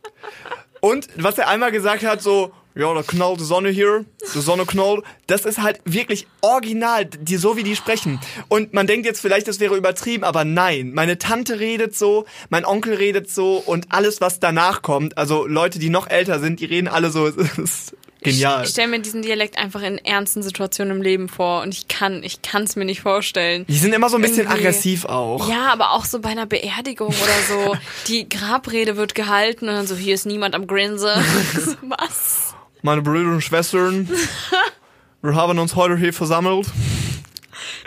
Und 0.80 1.08
was 1.16 1.38
er 1.38 1.48
einmal 1.48 1.70
gesagt 1.70 2.02
hat, 2.04 2.22
so, 2.22 2.52
ja, 2.74 2.92
da 2.94 3.02
knallt 3.02 3.40
die 3.40 3.44
Sonne 3.44 3.68
hier, 3.68 4.04
die 4.34 4.40
Sonne 4.40 4.64
knallt, 4.64 5.04
das 5.26 5.44
ist 5.44 5.60
halt 5.62 5.80
wirklich 5.84 6.26
original, 6.40 7.04
die, 7.04 7.36
so 7.36 7.56
wie 7.56 7.62
die 7.62 7.76
sprechen. 7.76 8.18
Und 8.48 8.72
man 8.72 8.86
denkt 8.86 9.06
jetzt 9.06 9.20
vielleicht, 9.20 9.48
das 9.48 9.60
wäre 9.60 9.76
übertrieben, 9.76 10.24
aber 10.24 10.44
nein, 10.44 10.92
meine 10.94 11.18
Tante 11.18 11.60
redet 11.60 11.96
so, 11.96 12.24
mein 12.48 12.64
Onkel 12.64 12.94
redet 12.94 13.30
so 13.30 13.56
und 13.56 13.86
alles, 13.90 14.20
was 14.20 14.40
danach 14.40 14.82
kommt, 14.82 15.18
also 15.18 15.46
Leute, 15.46 15.78
die 15.78 15.90
noch 15.90 16.08
älter 16.08 16.40
sind, 16.40 16.60
die 16.60 16.64
reden 16.66 16.88
alle 16.88 17.10
so, 17.10 17.26
es 17.26 17.36
ist 17.58 17.96
genial. 18.22 18.64
Ich 18.64 18.70
stelle 18.70 18.88
mir 18.88 19.00
diesen 19.00 19.22
Dialekt 19.22 19.58
einfach 19.58 19.82
in 19.82 19.98
ernsten 19.98 20.42
Situationen 20.42 20.96
im 20.96 21.02
Leben 21.02 21.28
vor 21.28 21.62
und 21.62 21.74
ich 21.74 21.88
kann, 21.88 22.22
ich 22.22 22.40
kann 22.40 22.62
es 22.62 22.76
mir 22.76 22.84
nicht 22.84 23.00
vorstellen. 23.00 23.66
Die 23.68 23.76
sind 23.76 23.92
immer 23.92 24.08
so 24.08 24.16
ein 24.16 24.22
bisschen 24.22 24.46
Irgendwie- 24.46 24.58
aggressiv 24.60 25.04
auch. 25.04 25.48
Ja, 25.48 25.72
aber 25.72 25.90
auch 25.90 26.04
so 26.04 26.20
bei 26.20 26.28
einer 26.30 26.46
Beerdigung 26.46 27.08
oder 27.08 27.42
so. 27.48 27.76
Die 28.06 28.28
Grabrede 28.28 28.96
wird 28.96 29.14
gehalten 29.14 29.68
und 29.68 29.74
dann 29.74 29.86
so, 29.88 29.96
hier 29.96 30.14
ist 30.14 30.24
niemand 30.26 30.54
am 30.54 30.66
Grinse. 30.68 31.12
Was? 31.82 32.54
Meine 32.82 33.02
Brüder 33.02 33.30
und 33.30 33.40
Schwestern, 33.42 34.08
wir 35.22 35.34
haben 35.34 35.58
uns 35.58 35.76
heute 35.76 35.96
hier 35.96 36.12
versammelt. 36.12 36.66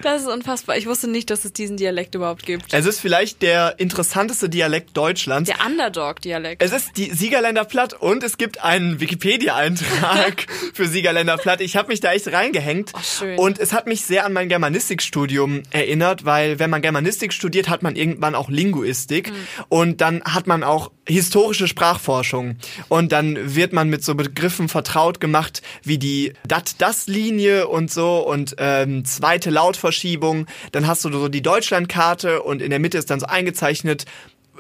Das 0.02 0.22
ist 0.24 0.28
unfassbar. 0.28 0.78
Ich 0.78 0.88
wusste 0.88 1.10
nicht, 1.10 1.30
dass 1.30 1.46
es 1.46 1.54
diesen 1.54 1.78
Dialekt 1.78 2.16
überhaupt 2.16 2.46
gibt. 2.46 2.74
Es 2.74 2.86
ist 2.86 3.00
vielleicht 3.00 3.42
der 3.42 3.80
interessanteste 3.80 4.50
Dialekt 4.50 4.96
Deutschlands. 4.96 5.50
Der 5.50 5.66
Underdog-Dialekt. 5.66 6.62
Es 6.62 6.72
ist 6.74 6.98
die 6.98 7.12
Siegerländer 7.12 7.64
Platt 7.66 7.94
und 7.94 8.24
es 8.24 8.38
gibt 8.38 8.62
einen 8.64 9.00
Wikipedia-Eintrag 9.00 10.48
für 10.74 10.88
Siegerländer 10.88 11.38
Platt. 11.38 11.62
Ich 11.62 11.76
habe 11.78 11.88
mich 11.90 12.02
da 12.02 12.12
echt 12.14 12.32
reingehängt 12.32 12.92
Oh, 12.94 13.00
schön. 13.02 13.38
und 13.40 13.58
es 13.58 13.74
hat 13.74 13.88
mich 13.88 14.06
sehr 14.06 14.26
an 14.26 14.34
mein 14.34 14.50
Germanistikstudium 14.50 15.64
erinnert, 15.72 16.26
weil 16.26 16.60
wenn 16.60 16.70
man 16.70 16.82
Germanistik 16.82 17.32
studiert, 17.34 17.70
hat 17.70 17.82
man 17.82 17.96
irgendwann 17.96 18.36
auch 18.36 18.50
Linguistik 18.50 19.30
Hm. 19.30 19.36
und 19.70 20.02
dann 20.02 20.24
hat 20.24 20.46
man 20.48 20.64
auch 20.64 20.92
historische 21.08 21.68
Sprachforschung 21.68 22.58
und 22.90 23.12
dann 23.12 23.56
wird 23.56 23.74
man 23.74 23.90
mit 23.90 24.04
so 24.04 24.16
Begriffen 24.16 24.70
vertraut 24.70 25.20
gemacht 25.20 25.62
wie 25.84 25.98
die 25.98 26.34
Dat-Das-Linie 26.48 27.68
und 27.68 27.92
so 27.92 28.20
und 28.28 28.56
ähm, 28.58 29.06
zweite 29.06 29.50
Lautverschiebung. 29.52 30.48
Dann 30.72 30.88
hast 30.88 31.06
du 31.06 31.12
so 31.12 31.28
die 31.28 31.42
Deutschlandkarte 31.44 32.42
und 32.42 32.62
in 32.62 32.72
der 32.72 32.80
Mitte 32.80 32.98
ist 32.98 33.10
dann 33.10 33.20
so 33.20 33.28
eingezeichnet, 33.28 34.06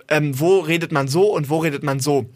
ähm, 0.07 0.39
wo 0.39 0.59
redet 0.59 0.91
man 0.91 1.07
so 1.07 1.33
und 1.33 1.49
wo 1.49 1.57
redet 1.57 1.83
man 1.83 1.99
so. 1.99 2.27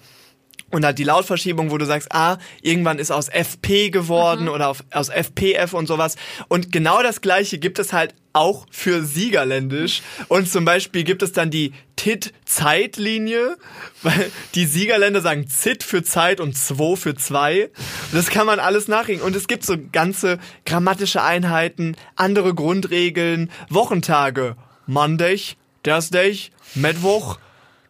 Und 0.72 0.86
halt 0.86 1.00
die 1.00 1.04
Lautverschiebung, 1.04 1.72
wo 1.72 1.78
du 1.78 1.86
sagst, 1.86 2.12
ah, 2.12 2.38
irgendwann 2.62 3.00
ist 3.00 3.12
aus 3.12 3.28
FP 3.28 3.90
geworden 3.90 4.48
oder 4.50 4.70
auf, 4.70 4.84
aus 4.92 5.10
FPF 5.10 5.74
und 5.74 5.88
sowas. 5.88 6.16
Und 6.48 6.72
genau 6.72 7.02
das 7.02 7.22
gleiche 7.22 7.58
gibt 7.58 7.80
es 7.80 7.92
halt 7.92 8.14
auch 8.34 8.66
für 8.72 9.04
Siegerländisch. 9.04 10.02
Und 10.28 10.50
zum 10.50 10.66
Beispiel 10.66 11.04
gibt 11.04 11.22
es 11.24 11.32
dann 11.32 11.50
die 11.50 11.74
TIT-Zeitlinie, 11.96 13.58
weil 14.04 14.32
die 14.56 14.66
Siegerländer 14.66 15.22
sagen 15.22 15.48
ZIT 15.48 15.84
für 15.84 16.04
Zeit 16.04 16.40
und 16.40 16.58
ZWO 16.58 16.96
für 16.96 17.16
zwei. 17.16 17.66
Und 17.66 18.14
das 18.14 18.30
kann 18.30 18.46
man 18.46 18.60
alles 18.60 18.88
nachreden. 18.88 19.22
Und 19.22 19.36
es 19.36 19.48
gibt 19.48 19.66
so 19.66 19.76
ganze 19.92 20.40
grammatische 20.66 21.22
Einheiten, 21.22 21.96
andere 22.16 22.54
Grundregeln, 22.54 23.52
Wochentage. 23.70 24.56
Monday, 24.90 25.40
Thursday, 25.84 26.50
Mittwoch, 26.74 27.38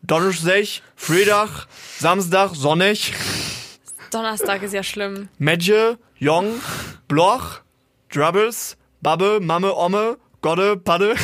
Donnerstag, 0.04 0.82
Freitag, 0.98 1.68
Samstag, 1.98 2.56
Sonntag. 2.56 2.98
Donnerstag 4.12 4.64
ist 4.64 4.74
ja 4.74 4.84
schlimm. 4.84 5.30
Medje, 5.38 5.98
Jong, 6.18 6.60
Bloch, 7.08 7.62
Drubbles, 8.12 8.76
Babbe, 9.02 9.40
Mamme, 9.42 9.74
Omme, 9.74 10.18
Godde, 10.42 10.78
Padde. 10.78 11.16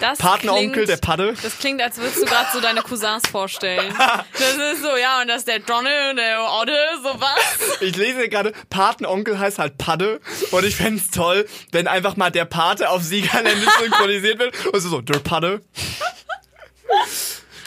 Das 0.00 0.18
Patenonkel, 0.18 0.72
klingt- 0.72 0.88
der 0.88 0.96
Padde. 0.96 1.34
Das 1.42 1.58
klingt, 1.58 1.80
als 1.80 1.96
würdest 1.98 2.22
du 2.22 2.26
gerade 2.26 2.48
so 2.52 2.60
deine 2.60 2.82
Cousins 2.82 3.22
vorstellen. 3.30 3.94
Das 4.32 4.54
ist 4.74 4.82
so, 4.82 4.96
ja, 4.96 5.20
und 5.20 5.28
das 5.28 5.38
ist 5.40 5.48
der 5.48 5.60
Donne 5.60 6.10
und 6.10 6.16
der 6.16 6.42
Odde, 6.42 6.76
sowas. 7.02 7.38
Ich 7.80 7.94
lese 7.96 8.28
gerade, 8.28 8.52
Patenonkel 8.70 9.38
heißt 9.38 9.58
halt 9.60 9.78
Padde. 9.78 10.20
Und 10.50 10.64
ich 10.64 10.74
fänd's 10.74 11.10
toll, 11.10 11.46
wenn 11.70 11.86
einfach 11.86 12.16
mal 12.16 12.30
der 12.30 12.44
Pate 12.46 12.88
auf 12.90 13.02
Siegerländisch 13.02 13.68
synchronisiert 13.82 14.38
wird. 14.40 14.66
Und 14.66 14.80
so, 14.80 14.88
so 14.88 15.00
der 15.02 15.20
Padde. 15.20 15.62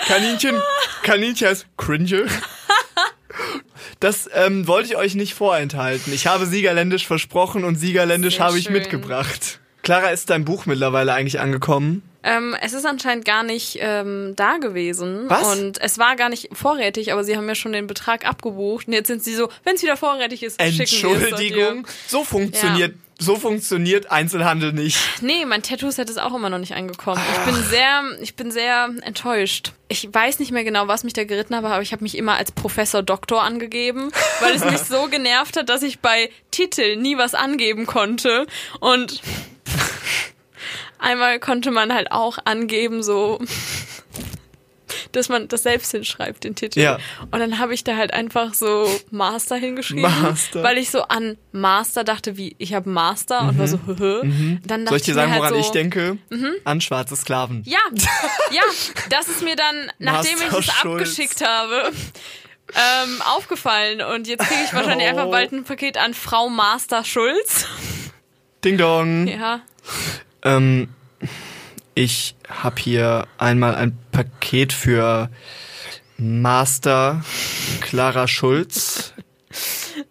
Kaninchen, 0.07 0.62
Kaninchen 1.03 1.47
heißt 1.47 1.67
Cringe. 1.77 2.25
Das 4.01 4.29
ähm, 4.33 4.67
wollte 4.67 4.89
ich 4.89 4.95
euch 4.97 5.15
nicht 5.15 5.33
vorenthalten. 5.35 6.13
Ich 6.13 6.27
habe 6.27 6.45
Siegerländisch 6.45 7.07
versprochen 7.07 7.63
und 7.63 7.75
Siegerländisch 7.75 8.35
Sehr 8.35 8.45
habe 8.45 8.57
ich 8.59 8.65
schön. 8.65 8.74
mitgebracht. 8.74 9.59
Clara, 9.86 10.10
ist 10.10 10.32
dein 10.32 10.46
Buch 10.46 10.65
mittlerweile 10.65 11.13
eigentlich 11.13 11.39
angekommen? 11.39 12.01
Ähm, 12.24 12.56
es 12.60 12.74
ist 12.74 12.88
anscheinend 12.88 13.24
gar 13.24 13.44
nicht 13.44 13.77
ähm, 13.80 14.34
da 14.36 14.58
gewesen. 14.58 15.25
Was? 15.27 15.56
Und 15.56 15.80
es 15.80 16.00
war 16.00 16.15
gar 16.15 16.30
nicht 16.30 16.50
vorrätig, 16.54 17.13
aber 17.13 17.24
sie 17.24 17.38
haben 17.38 17.46
mir 17.46 17.54
schon 17.54 17.72
den 17.72 17.86
Betrag 17.86 18.25
abgebucht. 18.25 18.88
Und 18.88 18.94
jetzt 18.94 19.08
sind 19.08 19.24
sie 19.24 19.36
so, 19.36 19.48
wenn 19.63 19.75
es 19.75 19.84
wieder 19.84 19.96
vorrätig 19.96 20.42
ist, 20.42 20.60
Entschuldigung. 20.60 21.86
So 22.08 22.24
funktioniert, 22.24 22.96
so 23.20 23.36
funktioniert 23.36 24.10
Einzelhandel 24.10 24.74
nicht. 24.74 24.98
Nee, 25.22 25.46
mein 25.46 25.62
Tattoo-Set 25.62 26.10
ist 26.10 26.20
auch 26.20 26.34
immer 26.34 26.50
noch 26.50 26.58
nicht 26.58 26.74
angekommen. 26.74 27.22
Ich 27.34 27.54
bin 27.54 27.63
sehr, 27.70 28.01
ich 28.22 28.36
bin 28.36 28.50
sehr 28.50 28.89
enttäuscht. 29.04 29.74
Ich 29.88 30.12
weiß 30.12 30.39
nicht 30.39 30.51
mehr 30.51 30.63
genau, 30.63 30.88
was 30.88 31.04
mich 31.04 31.13
da 31.13 31.25
geritten 31.25 31.56
habe, 31.56 31.68
aber 31.68 31.84
ich 31.84 31.92
habe 31.92 32.04
mich 32.04 32.18
immer 32.18 32.38
als 32.38 32.51
Professor 32.51 33.04
Doktor 33.04 33.44
angegeben, 33.44 34.12
weil 34.42 34.56
es 34.56 34.65
mich 34.65 34.80
so 34.89 35.10
genervt 35.10 35.58
hat, 35.58 35.70
dass 35.70 35.84
ich 35.84 36.00
bei 36.00 36.32
Titel 36.50 36.96
nie 36.96 37.20
was 37.20 37.36
angeben 37.36 37.86
konnte. 37.86 38.48
Und 38.80 39.22
einmal 41.05 41.39
konnte 41.39 41.71
man 41.71 41.93
halt 41.93 42.12
auch 42.12 42.38
angeben, 42.45 43.03
so 43.03 43.39
dass 45.12 45.29
man 45.29 45.47
das 45.47 45.63
selbst 45.63 45.91
hinschreibt, 45.91 46.43
den 46.43 46.55
Titel. 46.55 46.79
Ja. 46.79 46.97
Und 47.31 47.39
dann 47.39 47.57
habe 47.57 47.74
ich 47.74 47.83
da 47.85 47.95
halt 47.95 48.13
einfach 48.13 48.53
so 48.53 48.85
Master 49.12 49.55
hingeschrieben, 49.55 50.01
Master. 50.21 50.62
weil 50.62 50.77
ich 50.77 50.89
so 50.91 51.03
an 51.03 51.38
Master 51.53 52.03
dachte, 52.03 52.35
wie 52.38 52.55
ich 52.59 52.74
habe 52.74 52.89
Master 52.89 53.41
und 53.47 53.57
war 53.57 53.67
so, 53.67 53.79
hö, 53.85 53.95
hö. 53.97 54.21
Dann 54.65 54.81
Mhm. 54.81 54.88
Soll 54.88 54.97
ich 54.97 55.03
dir 55.03 55.13
sagen, 55.13 55.31
halt 55.31 55.39
woran 55.41 55.53
so, 55.53 55.59
ich 55.62 55.69
denke? 55.69 56.17
An 56.65 56.81
schwarze 56.81 57.15
Sklaven. 57.15 57.63
Ja, 57.65 57.79
ja, 58.51 58.62
das 59.09 59.29
ist 59.29 59.41
mir 59.41 59.55
dann, 59.55 59.89
nachdem 60.00 60.38
ich 60.38 60.43
es 60.53 60.65
Schulz. 60.65 60.69
abgeschickt 60.83 61.47
habe, 61.47 61.91
ähm, 62.74 63.21
aufgefallen. 63.21 64.01
Und 64.01 64.27
jetzt 64.27 64.45
kriege 64.47 64.62
ich 64.65 64.74
wahrscheinlich 64.74 65.07
Oh. 65.07 65.12
einfach 65.12 65.31
bald 65.31 65.51
ein 65.53 65.63
Paket 65.63 65.97
an 65.97 66.13
Frau 66.13 66.50
Master 66.50 67.05
Schulz. 67.05 67.65
Ding 68.65 68.77
dong. 68.77 69.27
Ja. 69.27 69.62
Ähm, 70.43 70.89
ich 71.96 72.36
habe 72.48 72.80
hier 72.80 73.28
einmal 73.38 73.75
ein 73.75 73.98
Paket 74.12 74.74
für 74.74 75.30
Master 76.18 77.24
Clara 77.82 78.28
Schulz. 78.28 79.14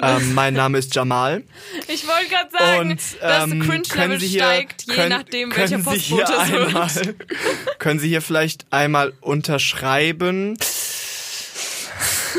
Ähm, 0.00 0.34
mein 0.34 0.54
Name 0.54 0.78
ist 0.78 0.94
Jamal. 0.94 1.44
Ich 1.88 2.06
wollte 2.08 2.28
gerade 2.30 2.50
sagen, 2.50 2.90
Und 2.90 3.00
dass 3.20 3.50
ähm, 3.50 3.60
Cringe 3.60 3.82
können 3.82 4.12
Level 4.12 4.20
Sie 4.20 4.26
hier, 4.28 4.40
steigt, 4.40 4.84
je 4.86 4.94
können, 4.94 5.08
nachdem, 5.10 5.54
welcher 5.54 5.76
können 5.76 5.98
hier 6.00 6.18
Postbote 6.24 6.32
es 6.42 6.50
wird. 6.50 6.66
einmal, 6.66 7.14
können 7.78 8.00
Sie 8.00 8.08
hier 8.08 8.22
vielleicht 8.22 8.66
einmal 8.70 9.12
unterschreiben? 9.20 10.56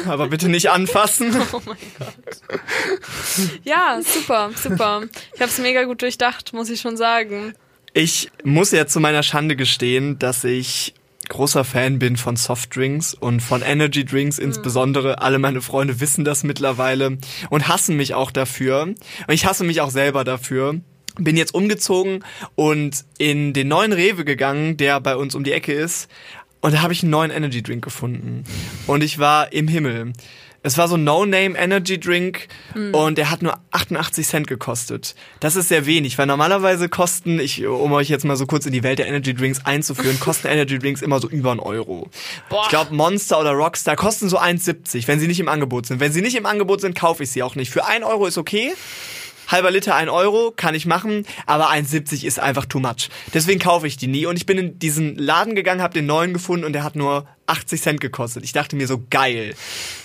Aber 0.07 0.27
bitte 0.27 0.49
nicht 0.49 0.71
anfassen. 0.71 1.35
Oh 1.53 1.61
mein 1.65 1.77
Gott. 1.99 2.15
Ja, 3.63 4.01
super, 4.03 4.51
super. 4.55 5.03
Ich 5.35 5.41
habe 5.41 5.51
es 5.51 5.57
mega 5.59 5.83
gut 5.83 6.01
durchdacht, 6.01 6.51
muss 6.53 6.69
ich 6.69 6.81
schon 6.81 6.97
sagen. 6.97 7.53
Ich 7.97 8.29
muss 8.43 8.71
ja 8.71 8.87
zu 8.87 8.99
meiner 8.99 9.23
Schande 9.23 9.55
gestehen, 9.55 10.19
dass 10.19 10.43
ich 10.43 10.93
großer 11.29 11.63
Fan 11.63 11.97
bin 11.97 12.17
von 12.17 12.35
Softdrinks 12.35 13.13
und 13.13 13.39
von 13.39 13.61
Energy 13.61 14.03
Drinks 14.03 14.37
insbesondere. 14.37 15.21
Alle 15.21 15.39
meine 15.39 15.61
Freunde 15.61 16.01
wissen 16.01 16.25
das 16.25 16.43
mittlerweile 16.43 17.17
und 17.49 17.69
hassen 17.69 17.95
mich 17.95 18.13
auch 18.13 18.31
dafür. 18.31 18.81
Und 18.83 18.97
ich 19.29 19.45
hasse 19.45 19.63
mich 19.63 19.79
auch 19.79 19.91
selber 19.91 20.25
dafür. 20.25 20.81
Bin 21.17 21.37
jetzt 21.37 21.55
umgezogen 21.55 22.25
und 22.55 23.05
in 23.17 23.53
den 23.53 23.69
neuen 23.69 23.93
Rewe 23.93 24.25
gegangen, 24.25 24.75
der 24.75 24.99
bei 24.99 25.15
uns 25.15 25.33
um 25.33 25.45
die 25.45 25.53
Ecke 25.53 25.71
ist. 25.71 26.09
Und 26.59 26.73
da 26.73 26.81
habe 26.81 26.91
ich 26.91 27.01
einen 27.01 27.11
neuen 27.11 27.31
Energy 27.31 27.63
Drink 27.63 27.81
gefunden. 27.81 28.43
Und 28.87 29.05
ich 29.05 29.19
war 29.19 29.53
im 29.53 29.69
Himmel. 29.69 30.11
Es 30.65 30.79
war 30.79 30.87
so 30.87 30.95
ein 30.95 31.03
No-Name 31.03 31.55
Energy 31.55 31.99
Drink 31.99 32.47
und 32.91 33.19
der 33.19 33.29
hat 33.29 33.43
nur 33.43 33.53
88 33.69 34.25
Cent 34.25 34.47
gekostet. 34.47 35.13
Das 35.39 35.55
ist 35.55 35.67
sehr 35.67 35.85
wenig, 35.85 36.17
weil 36.17 36.25
normalerweise 36.25 36.89
kosten, 36.89 37.39
ich, 37.39 37.63
um 37.67 37.91
euch 37.91 38.09
jetzt 38.09 38.25
mal 38.25 38.35
so 38.35 38.47
kurz 38.47 38.65
in 38.65 38.71
die 38.71 38.81
Welt 38.81 38.97
der 38.97 39.05
Energy 39.05 39.35
Drinks 39.35 39.63
einzuführen, 39.63 40.19
kosten 40.19 40.47
Energy 40.47 40.79
Drinks 40.79 41.03
immer 41.03 41.19
so 41.19 41.29
über 41.29 41.51
einen 41.51 41.59
Euro. 41.59 42.09
Boah. 42.49 42.63
Ich 42.63 42.69
glaube, 42.69 42.95
Monster 42.95 43.39
oder 43.39 43.51
Rockstar 43.51 43.95
kosten 43.95 44.27
so 44.27 44.39
1,70, 44.39 45.07
wenn 45.07 45.19
sie 45.19 45.27
nicht 45.27 45.39
im 45.39 45.49
Angebot 45.49 45.85
sind. 45.85 45.99
Wenn 45.99 46.11
sie 46.11 46.23
nicht 46.23 46.35
im 46.35 46.47
Angebot 46.47 46.81
sind, 46.81 46.95
kaufe 46.95 47.21
ich 47.21 47.29
sie 47.29 47.43
auch 47.43 47.53
nicht. 47.53 47.69
Für 47.69 47.85
1 47.85 48.03
Euro 48.03 48.25
ist 48.25 48.39
okay. 48.39 48.73
Halber 49.47 49.71
Liter 49.71 49.95
1 49.95 50.09
Euro, 50.09 50.51
kann 50.55 50.75
ich 50.75 50.85
machen, 50.85 51.25
aber 51.45 51.69
1,70 51.69 52.25
ist 52.25 52.39
einfach 52.39 52.65
too 52.65 52.79
much. 52.79 53.09
Deswegen 53.33 53.59
kaufe 53.59 53.87
ich 53.87 53.97
die 53.97 54.07
nie. 54.07 54.25
Und 54.25 54.37
ich 54.37 54.45
bin 54.45 54.57
in 54.57 54.79
diesen 54.79 55.15
Laden 55.17 55.55
gegangen, 55.55 55.81
habe 55.81 55.93
den 55.93 56.05
neuen 56.05 56.33
gefunden 56.33 56.65
und 56.65 56.73
der 56.73 56.83
hat 56.83 56.95
nur 56.95 57.27
80 57.47 57.81
Cent 57.81 58.01
gekostet. 58.01 58.43
Ich 58.43 58.53
dachte 58.53 58.75
mir 58.75 58.87
so, 58.87 59.03
geil. 59.09 59.55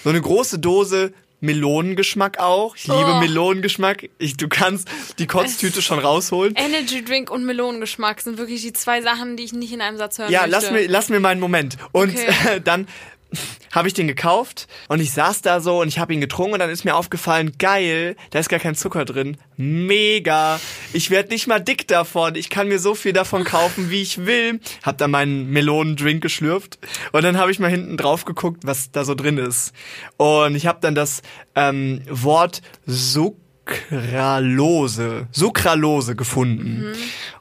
So 0.04 0.10
eine 0.10 0.20
große 0.20 0.58
Dose 0.58 1.12
Melonengeschmack 1.42 2.38
auch. 2.38 2.76
Ich 2.76 2.86
liebe 2.86 3.14
Oh. 3.16 3.18
Melonengeschmack. 3.20 4.10
Ich, 4.18 4.36
du 4.36 4.48
kannst 4.48 4.88
die 5.18 5.26
Kotztüte 5.26 5.80
schon 5.80 5.98
rausholen. 5.98 6.54
Energy 6.54 7.02
Drink 7.04 7.30
und 7.30 7.44
Melonengeschmack 7.46 8.20
sind 8.20 8.36
wirklich 8.38 8.60
die 8.60 8.74
zwei 8.74 9.00
Sachen, 9.00 9.36
die 9.38 9.44
ich 9.44 9.52
nicht 9.54 9.72
in 9.72 9.80
einem 9.80 9.96
Satz 9.96 10.18
hören 10.18 10.30
Ja, 10.30 10.40
möchte. 10.42 10.52
lass 10.52 10.70
mir, 10.70 10.86
lass 10.88 11.08
mir 11.08 11.18
mal 11.20 11.30
einen 11.30 11.40
Moment. 11.40 11.78
Und 11.92 12.10
Okay. 12.10 12.60
dann 12.64 12.86
habe 13.72 13.88
ich 13.88 13.94
den 13.94 14.06
gekauft 14.08 14.66
und 14.88 15.00
ich 15.00 15.12
saß 15.12 15.42
da 15.42 15.60
so 15.60 15.80
und 15.80 15.88
ich 15.88 15.98
habe 15.98 16.12
ihn 16.12 16.20
getrunken 16.20 16.54
und 16.54 16.58
dann 16.60 16.70
ist 16.70 16.84
mir 16.84 16.94
aufgefallen, 16.96 17.52
geil, 17.58 18.16
da 18.30 18.38
ist 18.38 18.48
gar 18.48 18.60
kein 18.60 18.74
Zucker 18.74 19.04
drin. 19.04 19.36
Mega. 19.56 20.60
Ich 20.92 21.10
werde 21.10 21.28
nicht 21.30 21.46
mal 21.46 21.60
dick 21.60 21.86
davon. 21.88 22.34
Ich 22.34 22.50
kann 22.50 22.68
mir 22.68 22.78
so 22.78 22.94
viel 22.94 23.12
davon 23.12 23.44
kaufen, 23.44 23.90
wie 23.90 24.02
ich 24.02 24.26
will. 24.26 24.60
Hab 24.82 24.98
dann 24.98 25.10
meinen 25.10 25.50
Melonendrink 25.50 26.22
geschlürft 26.22 26.78
und 27.12 27.22
dann 27.22 27.38
habe 27.38 27.50
ich 27.50 27.58
mal 27.58 27.70
hinten 27.70 27.96
drauf 27.96 28.24
geguckt, 28.24 28.62
was 28.64 28.90
da 28.90 29.04
so 29.04 29.14
drin 29.14 29.38
ist. 29.38 29.72
Und 30.16 30.54
ich 30.54 30.66
habe 30.66 30.78
dann 30.80 30.94
das 30.94 31.22
ähm, 31.54 32.02
Wort 32.08 32.62
Sucralose, 32.86 33.36
Sucralose 35.32 36.16
gefunden 36.16 36.92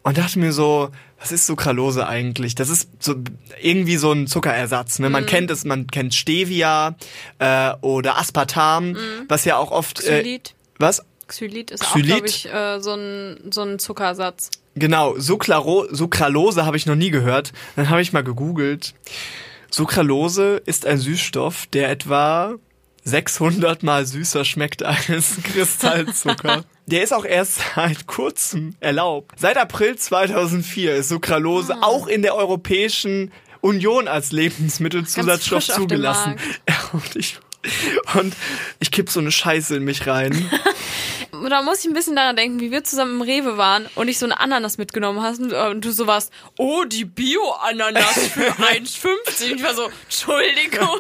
und 0.03 0.17
dachte 0.17 0.39
mir 0.39 0.53
so, 0.53 0.89
was 1.19 1.31
ist 1.31 1.45
Sucralose 1.47 2.07
eigentlich? 2.07 2.55
Das 2.55 2.69
ist 2.69 2.89
so 2.99 3.15
irgendwie 3.61 3.97
so 3.97 4.11
ein 4.11 4.27
Zuckerersatz. 4.27 4.99
Ne? 4.99 5.09
Man 5.09 5.25
kennt 5.25 5.51
es, 5.51 5.65
man 5.65 5.88
kennt 5.88 6.13
Stevia 6.13 6.95
äh, 7.39 7.71
oder 7.81 8.17
Aspartam, 8.17 8.95
was 9.27 9.45
ja 9.45 9.57
auch 9.57 9.71
oft. 9.71 9.99
Äh, 10.03 10.21
Xylit. 10.21 10.55
was? 10.77 11.03
Xylit 11.27 11.71
ist 11.71 11.83
Xylit? 11.83 12.05
auch, 12.05 12.07
glaube 12.07 12.27
ich, 12.27 12.51
äh, 12.51 12.79
so, 12.79 12.93
ein, 12.93 13.51
so 13.51 13.61
ein 13.61 13.79
Zuckersatz. 13.79 14.49
Genau, 14.75 15.17
Sucralo 15.19 15.88
Sucralose 15.91 16.65
habe 16.65 16.77
ich 16.77 16.85
noch 16.85 16.95
nie 16.95 17.11
gehört. 17.11 17.51
Dann 17.75 17.89
habe 17.89 18.01
ich 18.01 18.13
mal 18.13 18.23
gegoogelt. 18.23 18.93
Sucralose 19.69 20.61
ist 20.65 20.85
ein 20.85 20.97
Süßstoff, 20.97 21.67
der 21.67 21.89
etwa 21.89 22.55
600 23.03 23.83
mal 23.83 24.05
süßer 24.05 24.45
schmeckt 24.45 24.83
als 24.83 25.38
Kristallzucker. 25.43 26.63
Der 26.89 27.03
ist 27.03 27.13
auch 27.13 27.25
erst 27.25 27.60
seit 27.75 28.08
kurzem 28.08 28.75
erlaubt. 28.79 29.39
Seit 29.39 29.58
April 29.58 29.96
2004 29.96 30.96
ist 30.96 31.10
Sucralose 31.10 31.75
Ah. 31.75 31.84
auch 31.84 32.08
in 32.08 32.22
der 32.24 32.36
Europäischen 32.36 33.31
Union 33.62 34.08
als 34.08 34.31
Lebensmittelzusatzstoff 34.31 35.67
zugelassen. 35.67 36.36
Und 36.93 37.15
ich, 37.15 37.38
und 38.19 38.34
ich 38.79 38.89
kipp 38.89 39.10
so 39.10 39.19
eine 39.19 39.31
Scheiße 39.31 39.75
in 39.75 39.84
mich 39.84 40.08
rein. 40.08 40.50
Da 41.50 41.62
muss 41.62 41.79
ich 41.79 41.86
ein 41.86 41.93
bisschen 41.93 42.15
daran 42.17 42.36
denken, 42.36 42.60
wie 42.60 42.69
wir 42.72 42.84
zusammen 42.84 43.15
im 43.15 43.22
Rewe 43.22 43.55
waren 43.55 43.86
und 43.96 44.08
ich 44.10 44.17
so 44.17 44.25
eine 44.25 44.39
Ananas 44.41 44.77
mitgenommen 44.77 45.22
hast 45.22 45.39
und, 45.39 45.53
äh, 45.53 45.75
du 45.75 45.91
so 45.91 46.05
warst, 46.05 46.34
oh, 46.58 46.84
die 46.86 47.05
Bio-Ananas 47.05 48.27
für 48.34 48.51
1,50. 48.51 49.51
Und 49.51 49.55
ich 49.55 49.63
war 49.63 49.74
so, 49.74 49.89
Entschuldigung, 50.03 51.00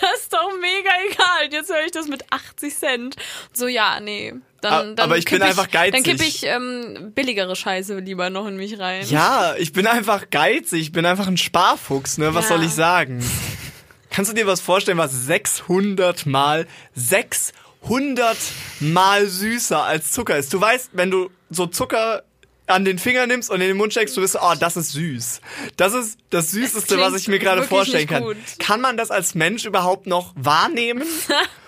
das 0.00 0.22
ist 0.22 0.32
doch 0.32 0.50
mega 0.60 0.90
egal. 1.10 1.52
Jetzt 1.52 1.70
höre 1.70 1.84
ich 1.84 1.92
das 1.92 2.08
mit 2.08 2.24
80 2.32 2.74
Cent. 2.76 3.16
So, 3.52 3.68
ja, 3.68 4.00
nee. 4.00 4.34
Dann, 4.70 4.96
dann 4.96 5.04
aber 5.04 5.18
ich 5.18 5.24
bin 5.24 5.42
einfach 5.42 5.70
geizig. 5.70 5.92
Dann 5.92 6.02
kippe 6.02 6.24
ich 6.24 6.42
ähm, 6.44 7.12
billigere 7.14 7.54
Scheiße 7.56 7.98
lieber 7.98 8.30
noch 8.30 8.46
in 8.46 8.56
mich 8.56 8.78
rein. 8.78 9.06
Ja, 9.08 9.54
ich 9.58 9.72
bin 9.72 9.86
einfach 9.86 10.30
geizig, 10.30 10.80
ich 10.80 10.92
bin 10.92 11.06
einfach 11.06 11.26
ein 11.26 11.36
Sparfuchs, 11.36 12.18
ne? 12.18 12.34
Was 12.34 12.48
Ja. 12.48 12.56
soll 12.56 12.64
ich 12.64 12.72
sagen? 12.72 13.24
Kannst 14.10 14.30
du 14.30 14.34
dir 14.34 14.46
was 14.46 14.60
vorstellen, 14.60 14.98
was 14.98 15.12
600 15.26 16.24
mal 16.26 16.66
600 16.94 18.36
mal 18.80 19.26
süßer 19.26 19.82
als 19.82 20.12
Zucker 20.12 20.36
ist? 20.38 20.52
Du 20.54 20.60
weißt, 20.60 20.90
wenn 20.92 21.10
du 21.10 21.30
so 21.50 21.66
Zucker 21.66 22.22
an 22.66 22.84
den 22.84 22.98
Finger 22.98 23.26
nimmst 23.26 23.50
und 23.50 23.60
in 23.60 23.68
den 23.68 23.76
Mund 23.76 23.92
steckst, 23.92 24.16
du 24.16 24.22
wirst, 24.22 24.36
oh, 24.40 24.54
das 24.58 24.76
ist 24.76 24.92
süß. 24.92 25.40
Das 25.76 25.92
ist 25.94 26.18
das 26.30 26.50
Süßeste, 26.50 26.96
klingt 26.96 27.12
was 27.12 27.20
ich 27.20 27.28
mir 27.28 27.38
gerade 27.38 27.62
vorstellen 27.62 28.08
kann. 28.08 28.24
gut. 28.24 28.36
Kann 28.58 28.80
man 28.80 28.96
das 28.96 29.10
als 29.12 29.34
Mensch 29.34 29.64
überhaupt 29.66 30.06
noch 30.06 30.32
wahrnehmen? 30.34 31.04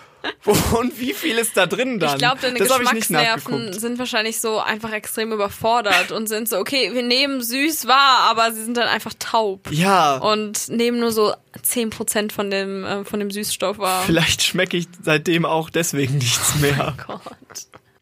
Und 0.72 0.98
wie 0.98 1.12
viel 1.12 1.38
ist 1.38 1.56
da 1.56 1.66
drin 1.66 2.00
dann? 2.00 2.12
Ich 2.14 2.18
glaube, 2.18 2.38
deine 2.40 2.58
das 2.58 2.68
Geschmacksnerven 2.68 3.72
sind 3.72 3.98
wahrscheinlich 3.98 4.40
so 4.40 4.58
einfach 4.58 4.92
extrem 4.92 5.32
überfordert 5.32 6.10
und 6.12 6.26
sind 6.28 6.48
so, 6.48 6.58
okay, 6.58 6.90
wir 6.92 7.02
nehmen 7.02 7.42
süß 7.42 7.86
wahr, 7.86 8.28
aber 8.30 8.52
sie 8.52 8.64
sind 8.64 8.76
dann 8.76 8.88
einfach 8.88 9.12
taub. 9.18 9.68
Ja, 9.70 10.16
Und 10.16 10.68
nehmen 10.68 10.98
nur 11.00 11.12
so 11.12 11.34
10% 11.64 12.32
von 12.32 12.50
dem, 12.50 12.84
äh, 12.84 13.04
von 13.04 13.20
dem 13.20 13.30
Süßstoff 13.30 13.78
wahr. 13.78 14.02
vielleicht 14.06 14.42
schmecke 14.42 14.76
ich 14.76 14.86
seitdem 15.02 15.44
auch 15.44 15.70
deswegen 15.70 16.18
nichts 16.18 16.56
mehr. 16.56 16.94
Gott. 17.06 17.22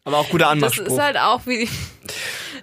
Aber 0.03 0.19
auch 0.19 0.29
guter 0.29 0.45
Das 0.45 0.51
Anmachspruch. 0.53 0.85
ist 0.87 0.99
halt 0.99 1.17
auch 1.17 1.41
wie, 1.45 1.67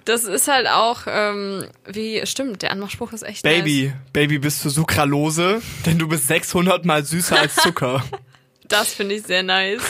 das 0.05 0.23
ist 0.23 0.47
halt 0.47 0.67
auch, 0.67 1.01
ähm, 1.07 1.67
wie, 1.85 2.25
stimmt, 2.25 2.63
der 2.63 2.71
Anmachspruch 2.71 3.13
ist 3.13 3.21
echt 3.21 3.43
Baby, 3.43 3.93
Baby, 4.13 4.39
bist 4.39 4.65
du 4.65 4.69
Sucralose? 4.69 5.61
Denn 5.85 5.99
du 5.99 6.07
bist 6.07 6.27
600 6.27 6.85
mal 6.85 7.05
süßer 7.05 7.39
als 7.39 7.55
Zucker. 7.55 8.03
Das 8.67 8.93
finde 8.93 9.15
ich 9.15 9.23
sehr 9.23 9.43
nice. 9.43 9.81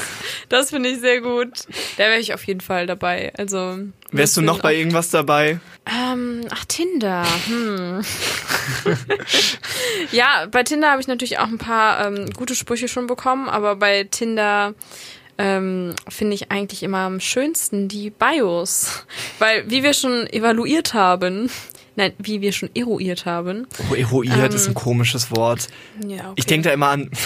Das 0.49 0.69
finde 0.69 0.89
ich 0.89 0.99
sehr 0.99 1.21
gut. 1.21 1.49
Da 1.97 2.03
wäre 2.03 2.19
ich 2.19 2.33
auf 2.33 2.43
jeden 2.45 2.61
Fall 2.61 2.87
dabei. 2.87 3.31
Also. 3.37 3.79
Wärst 4.11 4.37
du 4.37 4.41
noch 4.41 4.59
bei 4.59 4.75
irgendwas 4.75 5.09
dabei? 5.09 5.59
Ähm, 5.85 6.41
ach, 6.49 6.65
Tinder. 6.65 7.25
Hm. 7.47 8.01
ja, 10.11 10.47
bei 10.51 10.63
Tinder 10.63 10.91
habe 10.91 11.01
ich 11.01 11.07
natürlich 11.07 11.39
auch 11.39 11.47
ein 11.47 11.57
paar 11.57 12.05
ähm, 12.05 12.29
gute 12.31 12.55
Sprüche 12.55 12.87
schon 12.87 13.07
bekommen, 13.07 13.49
aber 13.49 13.75
bei 13.75 14.05
Tinder 14.05 14.73
ähm, 15.37 15.93
finde 16.07 16.35
ich 16.35 16.51
eigentlich 16.51 16.83
immer 16.83 16.99
am 16.99 17.19
schönsten 17.19 17.87
die 17.87 18.09
Bios. 18.09 19.05
Weil, 19.39 19.69
wie 19.69 19.83
wir 19.83 19.93
schon 19.93 20.27
evaluiert 20.27 20.93
haben, 20.93 21.49
nein, 21.95 22.13
wie 22.17 22.41
wir 22.41 22.51
schon 22.51 22.69
eruiert 22.73 23.25
haben. 23.25 23.67
Oh, 23.89 23.95
eruiert 23.95 24.53
ist 24.53 24.67
ein 24.67 24.73
komisches 24.73 25.31
Wort. 25.31 25.67
Ja, 26.05 26.29
okay. 26.29 26.33
Ich 26.35 26.45
denke 26.45 26.69
da 26.69 26.73
immer 26.73 26.89
an. 26.89 27.09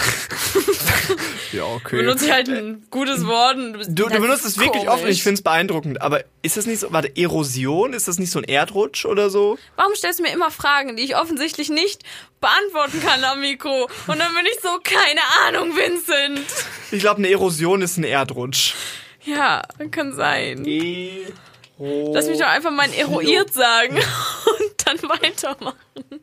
ja, 1.52 1.64
okay. 1.64 1.96
benutze 1.96 2.26
ich 2.26 2.32
halt 2.32 2.48
ein 2.48 2.86
gutes 2.90 3.26
Wort. 3.26 3.56
und 3.56 3.72
bist- 3.78 3.90
Du, 3.92 4.08
du 4.08 4.20
benutzt 4.20 4.44
es 4.44 4.58
wirklich 4.58 4.82
oft 4.82 4.92
und 4.94 5.00
komisch. 5.00 5.16
ich 5.16 5.22
finde 5.22 5.34
es 5.34 5.42
beeindruckend. 5.42 6.00
Aber 6.02 6.22
ist 6.42 6.56
das 6.56 6.66
nicht 6.66 6.80
so, 6.80 6.92
warte, 6.92 7.14
Erosion? 7.16 7.92
Ist 7.92 8.08
das 8.08 8.18
nicht 8.18 8.30
so 8.30 8.38
ein 8.38 8.44
Erdrutsch 8.44 9.04
oder 9.06 9.30
so? 9.30 9.58
Warum 9.76 9.94
stellst 9.94 10.18
du 10.18 10.22
mir 10.22 10.32
immer 10.32 10.50
Fragen, 10.50 10.96
die 10.96 11.02
ich 11.04 11.16
offensichtlich 11.16 11.68
nicht 11.68 12.02
beantworten 12.40 13.00
kann 13.02 13.22
am 13.24 13.40
Mikro? 13.40 13.84
Und 14.06 14.18
dann 14.18 14.34
bin 14.34 14.46
ich 14.46 14.60
so, 14.62 14.68
keine 14.82 15.20
Ahnung, 15.46 15.76
Vincent. 15.76 16.46
Ich 16.90 17.00
glaube, 17.00 17.18
eine 17.18 17.30
Erosion 17.30 17.82
ist 17.82 17.96
ein 17.98 18.04
Erdrutsch. 18.04 18.74
Ja, 19.24 19.62
kann 19.90 20.14
sein. 20.14 20.64
Ero 20.66 22.12
Lass 22.14 22.26
mich 22.26 22.38
doch 22.38 22.46
einfach 22.46 22.70
mal 22.70 22.88
eruiert 22.92 23.52
sagen 23.52 23.96
und 23.96 24.86
dann 24.86 24.98
weitermachen. 25.08 26.20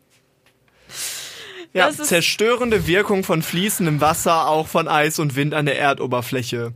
Ja, 1.73 1.91
zerstörende 1.91 2.87
Wirkung 2.87 3.23
von 3.23 3.41
fließendem 3.41 4.01
Wasser, 4.01 4.47
auch 4.47 4.67
von 4.67 4.87
Eis 4.87 5.19
und 5.19 5.35
Wind 5.35 5.53
an 5.53 5.65
der 5.65 5.79
Erdoberfläche. 5.79 6.73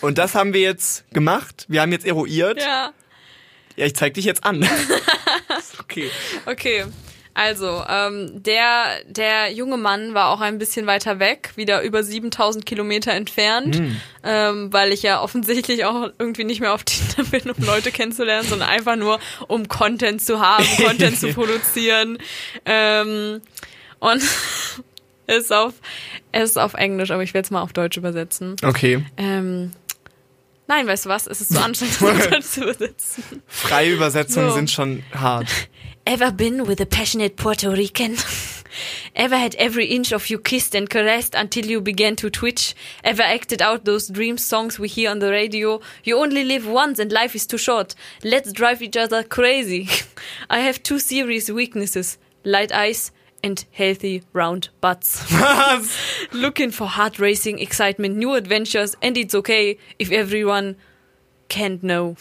Und 0.00 0.18
das 0.18 0.34
haben 0.34 0.52
wir 0.52 0.60
jetzt 0.60 1.10
gemacht. 1.10 1.66
Wir 1.68 1.82
haben 1.82 1.92
jetzt 1.92 2.06
eruiert. 2.06 2.60
Ja, 2.60 2.92
Ja, 3.76 3.86
ich 3.86 3.94
zeig 3.94 4.14
dich 4.14 4.24
jetzt 4.24 4.44
an. 4.44 4.68
okay. 5.80 6.10
okay. 6.46 6.84
Also, 7.38 7.84
ähm, 7.88 8.42
der, 8.42 9.04
der 9.06 9.52
junge 9.52 9.76
Mann 9.76 10.12
war 10.12 10.30
auch 10.30 10.40
ein 10.40 10.58
bisschen 10.58 10.88
weiter 10.88 11.20
weg, 11.20 11.52
wieder 11.54 11.82
über 11.82 12.02
7000 12.02 12.66
Kilometer 12.66 13.12
entfernt, 13.12 13.80
ähm, 14.24 14.72
weil 14.72 14.90
ich 14.90 15.04
ja 15.04 15.22
offensichtlich 15.22 15.84
auch 15.84 16.10
irgendwie 16.18 16.42
nicht 16.42 16.60
mehr 16.60 16.74
auf 16.74 16.82
Tinder 16.82 17.30
bin, 17.30 17.48
um 17.48 17.64
Leute 17.64 17.92
kennenzulernen, 17.92 18.48
sondern 18.48 18.68
einfach 18.68 18.96
nur, 18.96 19.20
um 19.46 19.68
Content 19.68 20.20
zu 20.20 20.40
haben, 20.40 20.66
Content 20.84 21.20
zu 21.20 21.28
produzieren. 21.32 22.18
Ähm, 22.64 23.40
und 24.00 24.22
es 24.22 24.80
ist 25.26 25.52
auf, 25.52 25.74
ist 26.32 26.58
auf 26.58 26.74
Englisch, 26.74 27.10
aber 27.10 27.22
ich 27.22 27.34
werde 27.34 27.46
es 27.46 27.50
mal 27.50 27.62
auf 27.62 27.72
Deutsch 27.72 27.96
übersetzen. 27.96 28.56
Okay. 28.64 29.04
Ähm, 29.16 29.72
nein, 30.66 30.86
weißt 30.86 31.04
du 31.06 31.08
was? 31.08 31.26
Es 31.26 31.40
ist 31.40 31.52
zu 31.52 31.62
anstrengend, 31.62 31.96
das 32.00 32.02
auf 32.02 32.26
Deutsch 32.30 32.46
zu 32.46 32.62
übersetzen. 32.62 33.24
Freie 33.46 33.92
Übersetzungen 33.92 34.48
So. 34.50 34.54
sind 34.54 34.70
schon 34.70 35.02
hart. 35.14 35.48
Ever 36.04 36.32
been 36.32 36.66
with 36.66 36.80
a 36.80 36.86
passionate 36.86 37.36
Puerto 37.36 37.70
Rican? 37.70 38.16
Ever 39.14 39.36
had 39.36 39.54
every 39.56 39.86
inch 39.86 40.12
of 40.12 40.26
you 40.30 40.38
kissed 40.38 40.74
and 40.74 40.88
caressed 40.88 41.34
until 41.34 41.66
you 41.66 41.80
began 41.80 42.16
to 42.16 42.30
twitch? 42.30 42.74
Ever 43.02 43.22
acted 43.22 43.60
out 43.60 43.84
those 43.84 44.08
dream 44.12 44.38
songs 44.38 44.78
we 44.78 44.88
hear 44.88 45.10
on 45.10 45.18
the 45.18 45.30
radio? 45.30 45.80
You 46.04 46.16
only 46.18 46.44
live 46.44 46.66
once 46.66 46.98
and 46.98 47.10
life 47.12 47.34
is 47.34 47.46
too 47.46 47.58
short. 47.58 47.94
Let's 48.22 48.52
drive 48.52 48.80
each 48.80 48.96
other 48.96 49.22
crazy. 49.24 49.88
I 50.48 50.60
have 50.60 50.82
two 50.82 50.98
serious 50.98 51.50
weaknesses. 51.50 52.18
Light 52.44 52.70
eyes 52.72 53.10
and 53.42 53.64
healthy 53.72 54.22
round 54.32 54.68
butts. 54.80 55.24
Looking 56.32 56.70
for 56.70 56.86
heart 56.86 57.18
racing 57.18 57.58
excitement, 57.58 58.16
new 58.16 58.34
adventures, 58.34 58.96
and 59.02 59.16
it's 59.16 59.34
okay 59.34 59.78
if 59.98 60.10
everyone 60.10 60.76
can't 61.48 61.82
know. 61.82 62.16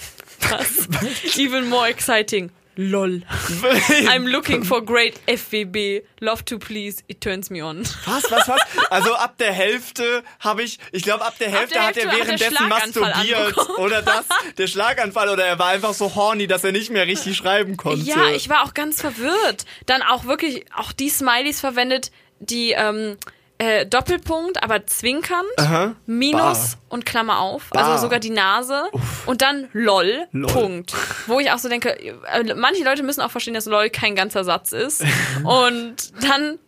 Even 1.37 1.67
more 1.69 1.87
exciting. 1.87 2.51
LOL. 2.77 3.21
I'm 4.07 4.27
looking 4.27 4.63
for 4.63 4.81
great 4.81 5.19
FWB. 5.27 6.03
Love 6.21 6.45
to 6.45 6.59
please. 6.59 7.03
It 7.07 7.21
turns 7.21 7.49
me 7.49 7.61
on. 7.61 7.79
Was, 8.05 8.31
was, 8.31 8.47
was? 8.47 8.61
Also 8.89 9.13
ab 9.13 9.37
der 9.37 9.51
Hälfte 9.51 10.23
habe 10.39 10.63
ich, 10.63 10.79
ich 10.91 11.03
glaube 11.03 11.25
ab 11.25 11.37
der 11.39 11.49
Hälfte 11.49 11.73
der 11.73 11.87
hat 11.87 11.97
er 11.97 12.09
Hälfte 12.11 12.21
hat 12.21 12.41
er 12.41 12.59
währenddessen 12.59 12.69
masturbiert. 12.69 13.69
Oder 13.79 14.01
das, 14.01 14.25
der 14.57 14.67
Schlaganfall. 14.67 15.29
Oder 15.29 15.45
er 15.45 15.59
war 15.59 15.69
einfach 15.69 15.93
so 15.93 16.15
horny, 16.15 16.47
dass 16.47 16.63
er 16.63 16.71
nicht 16.71 16.91
mehr 16.91 17.07
richtig 17.07 17.37
schreiben 17.37 17.77
konnte. 17.77 18.05
Ja, 18.05 18.29
ich 18.29 18.49
war 18.49 18.63
auch 18.63 18.73
ganz 18.73 19.01
verwirrt. 19.01 19.65
Dann 19.85 20.01
auch 20.03 20.25
wirklich 20.25 20.65
auch 20.75 20.91
die 20.91 21.09
Smileys 21.09 21.59
verwendet, 21.59 22.11
die 22.39 22.71
ähm, 22.71 23.17
äh, 23.59 23.85
Doppelpunkt, 23.85 24.61
aber 24.61 24.85
zwinkernd, 24.85 25.47
Aha. 25.57 25.95
Minus 26.05 26.75
Bar. 26.75 26.79
und 26.89 27.05
Klammer 27.05 27.39
auf, 27.39 27.69
Bar. 27.71 27.85
also 27.85 28.01
sogar 28.03 28.19
die 28.19 28.29
Nase 28.29 28.83
und 29.25 29.41
dann 29.41 29.67
LOL, 29.73 30.27
Lol. 30.31 30.51
Punkt. 30.51 30.93
Wo 31.25 31.39
ich 31.39 31.49
auch 31.51 31.57
so 31.57 31.67
denke, 31.67 31.97
äh, 31.99 32.53
manche 32.55 32.83
Leute 32.83 33.01
müssen 33.03 33.21
auch 33.21 33.31
verstehen, 33.31 33.53
dass 33.55 33.65
LOL 33.65 33.89
kein 33.89 34.15
ganzer 34.15 34.43
Satz 34.43 34.71
ist. 34.73 35.03
und 35.43 35.95
dann 36.23 36.59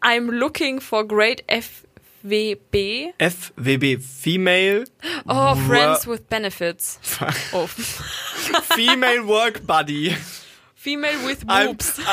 I'm 0.00 0.30
looking 0.30 0.80
for 0.80 1.06
great 1.06 1.42
FWB. 1.48 3.12
FWB, 3.18 3.98
Female, 4.00 4.84
Oh, 5.26 5.54
Friends 5.66 6.06
with 6.06 6.22
Benefits. 6.28 6.98
Oh. 7.52 7.66
Female 8.74 9.26
Work 9.26 9.66
Buddy. 9.66 10.16
Female 10.74 11.18
with 11.26 11.44
boobs. 11.46 12.00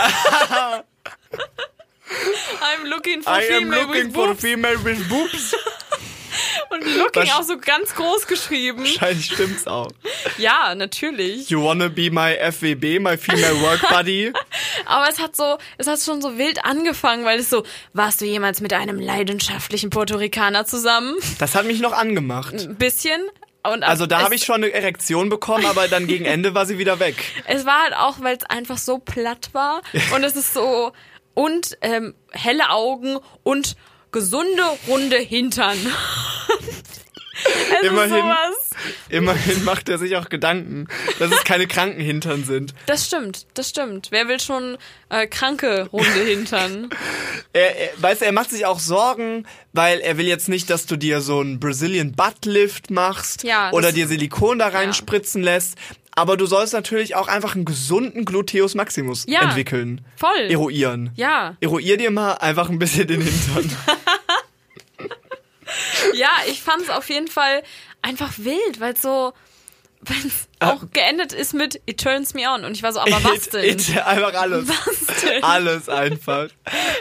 I'm 2.10 2.86
looking 2.88 3.22
for 3.22 3.34
I 3.34 3.41
am 3.54 3.63
female 3.63 3.80
looking 3.82 4.06
with 4.08 4.13
for 4.13 4.28
boobs. 4.28 4.41
female 4.41 4.78
with 4.84 5.10
boobs. 5.10 5.56
Und 6.70 6.84
looking 6.98 7.32
auch 7.32 7.44
so 7.44 7.58
ganz 7.58 7.96
groß 7.96 8.28
geschrieben. 8.28 8.80
Wahrscheinlich 8.84 9.26
stimmt's 9.28 9.68
auch. 9.68 9.88
Ja, 10.38 10.76
natürlich. 10.76 11.50
You 11.50 11.63
wanna 11.63 11.88
be 11.88 12.12
my 12.12 12.36
FWB, 12.36 13.00
my 13.00 13.18
Female 13.18 13.62
Work 13.62 13.88
Buddy? 13.89 14.34
Aber 14.86 15.08
es 15.10 15.20
hat 15.20 15.36
so, 15.36 15.58
es 15.78 15.88
hat 15.88 16.00
schon 16.02 16.22
so 16.22 16.38
wild 16.38 16.65
angefangen, 16.65 17.24
weil 17.24 17.39
es 17.39 17.50
so, 17.50 17.63
warst 17.94 18.20
du 18.20 18.26
jemals 18.26 18.60
mit 18.60 18.74
einem 18.74 19.00
leidenschaftlichen 19.00 19.89
Puerto 19.89 20.18
Ricaner 20.18 20.65
zusammen? 20.65 21.15
Das 21.39 21.56
hat 21.56 21.65
mich 21.65 21.80
noch 21.80 21.94
angemacht. 21.94 22.54
Ein 22.54 22.76
bisschen. 22.76 23.22
Und 23.63 23.84
Also 23.84 24.06
da 24.06 24.22
habe 24.22 24.36
ich 24.36 24.44
schon 24.44 24.56
eine 24.56 24.72
Erektion 24.74 25.30
bekommen, 25.30 25.65
aber 25.65 25.88
dann 25.88 26.06
gegen 26.06 26.26
Ende 26.26 26.54
war 26.54 26.65
sie 26.65 26.78
wieder 26.78 27.00
weg. 27.00 27.15
Es 27.48 27.65
war 27.65 27.82
halt 27.84 27.94
auch, 27.96 28.15
weil 28.20 28.36
es 28.36 28.44
einfach 28.44 28.78
so 28.78 28.98
platt 29.00 29.50
war. 29.54 29.82
Und 30.13 30.24
es 30.24 30.36
ist 30.36 30.54
so, 30.54 30.91
und 31.36 31.78
ähm, 31.82 32.15
helle 32.32 32.71
Augen 32.71 33.17
und 33.43 33.76
gesunde, 34.12 34.63
runde 34.88 35.17
Hintern. 35.17 35.78
es 37.82 37.88
Immerhin. 37.89 38.10
sowas. 38.10 38.56
Immerhin 39.10 39.63
macht 39.63 39.89
er 39.89 39.98
sich 39.98 40.15
auch 40.15 40.30
Gedanken, 40.30 40.88
dass 41.19 41.32
es 41.32 41.43
keine 41.43 41.67
kranken 41.67 42.02
Hintern 42.02 42.43
sind. 42.43 42.74
Das 42.86 43.06
stimmt, 43.06 43.45
das 43.54 43.69
stimmt. 43.69 44.08
Wer 44.12 44.28
will 44.28 44.39
schon 44.39 44.78
äh, 45.10 45.28
kranke, 45.28 45.89
runde 45.91 46.24
Hintern? 46.26 46.89
Er, 47.54 47.78
er, 47.78 47.89
weißt 47.98 48.21
du, 48.21 48.26
er 48.26 48.32
macht 48.32 48.50
sich 48.50 48.65
auch 48.65 48.80
Sorgen, 48.80 49.45
weil 49.74 50.00
er 50.00 50.17
will 50.17 50.28
jetzt 50.28 50.50
nicht, 50.50 50.69
dass 50.69 50.86
du 50.86 50.95
dir 50.95 51.21
so 51.21 51.39
einen 51.39 51.60
Brazilian 51.60 52.13
Butt 52.13 52.45
Lift 52.45 52.91
machst 52.91 53.43
Ja, 53.43 53.71
oder 53.71 53.91
dir 53.91 54.08
Silikon 54.08 54.60
da 54.60 54.67
reinspritzen 54.67 55.43
lässt. 55.43 55.78
Aber 56.15 56.38
du 56.38 56.45
sollst 56.45 56.73
natürlich 56.73 57.15
auch 57.15 57.28
einfach 57.28 57.56
einen 57.56 57.65
gesunden 57.65 58.23
Gluteus 58.23 58.73
Maximus 58.73 59.25
Ja, 59.28 59.41
entwickeln. 59.41 60.06
voll. 60.15 60.49
Eruieren. 60.49 61.12
Ja, 61.15 61.58
Eruier 61.60 61.97
dir 61.97 62.12
mal 62.12 62.34
einfach 62.36 62.69
ein 62.69 62.80
bisschen 62.80 63.08
den 63.08 63.21
Hintern. 63.21 63.69
ja, 66.13 66.30
ich 66.47 66.62
fand 66.62 66.84
es 66.84 66.89
auf 66.89 67.10
jeden 67.10 67.28
Fall 67.28 67.63
einfach 68.01 68.32
wild, 68.38 68.80
weil 68.80 68.95
so, 68.95 69.34
weil 70.08 70.18
es 70.26 70.48
Ah. 70.60 70.72
auch 70.72 70.84
geendet 70.94 71.34
ist 71.34 71.54
mit 71.54 71.82
It 71.86 72.00
turns 72.02 72.34
me 72.34 72.44
on. 72.50 72.63
Und 72.63 72.72
ich 72.78 72.82
war 72.84 72.94
so, 72.94 73.00
aber 73.02 73.12
was 73.24 73.48
It- 73.48 73.54
denn? 73.54 73.65
it- 73.65 73.98
einfach 74.06 74.34
alles. 74.34 74.68
Was 74.70 75.22
denn? 75.22 75.44
Alles 75.44 75.89
einfach. 75.89 76.48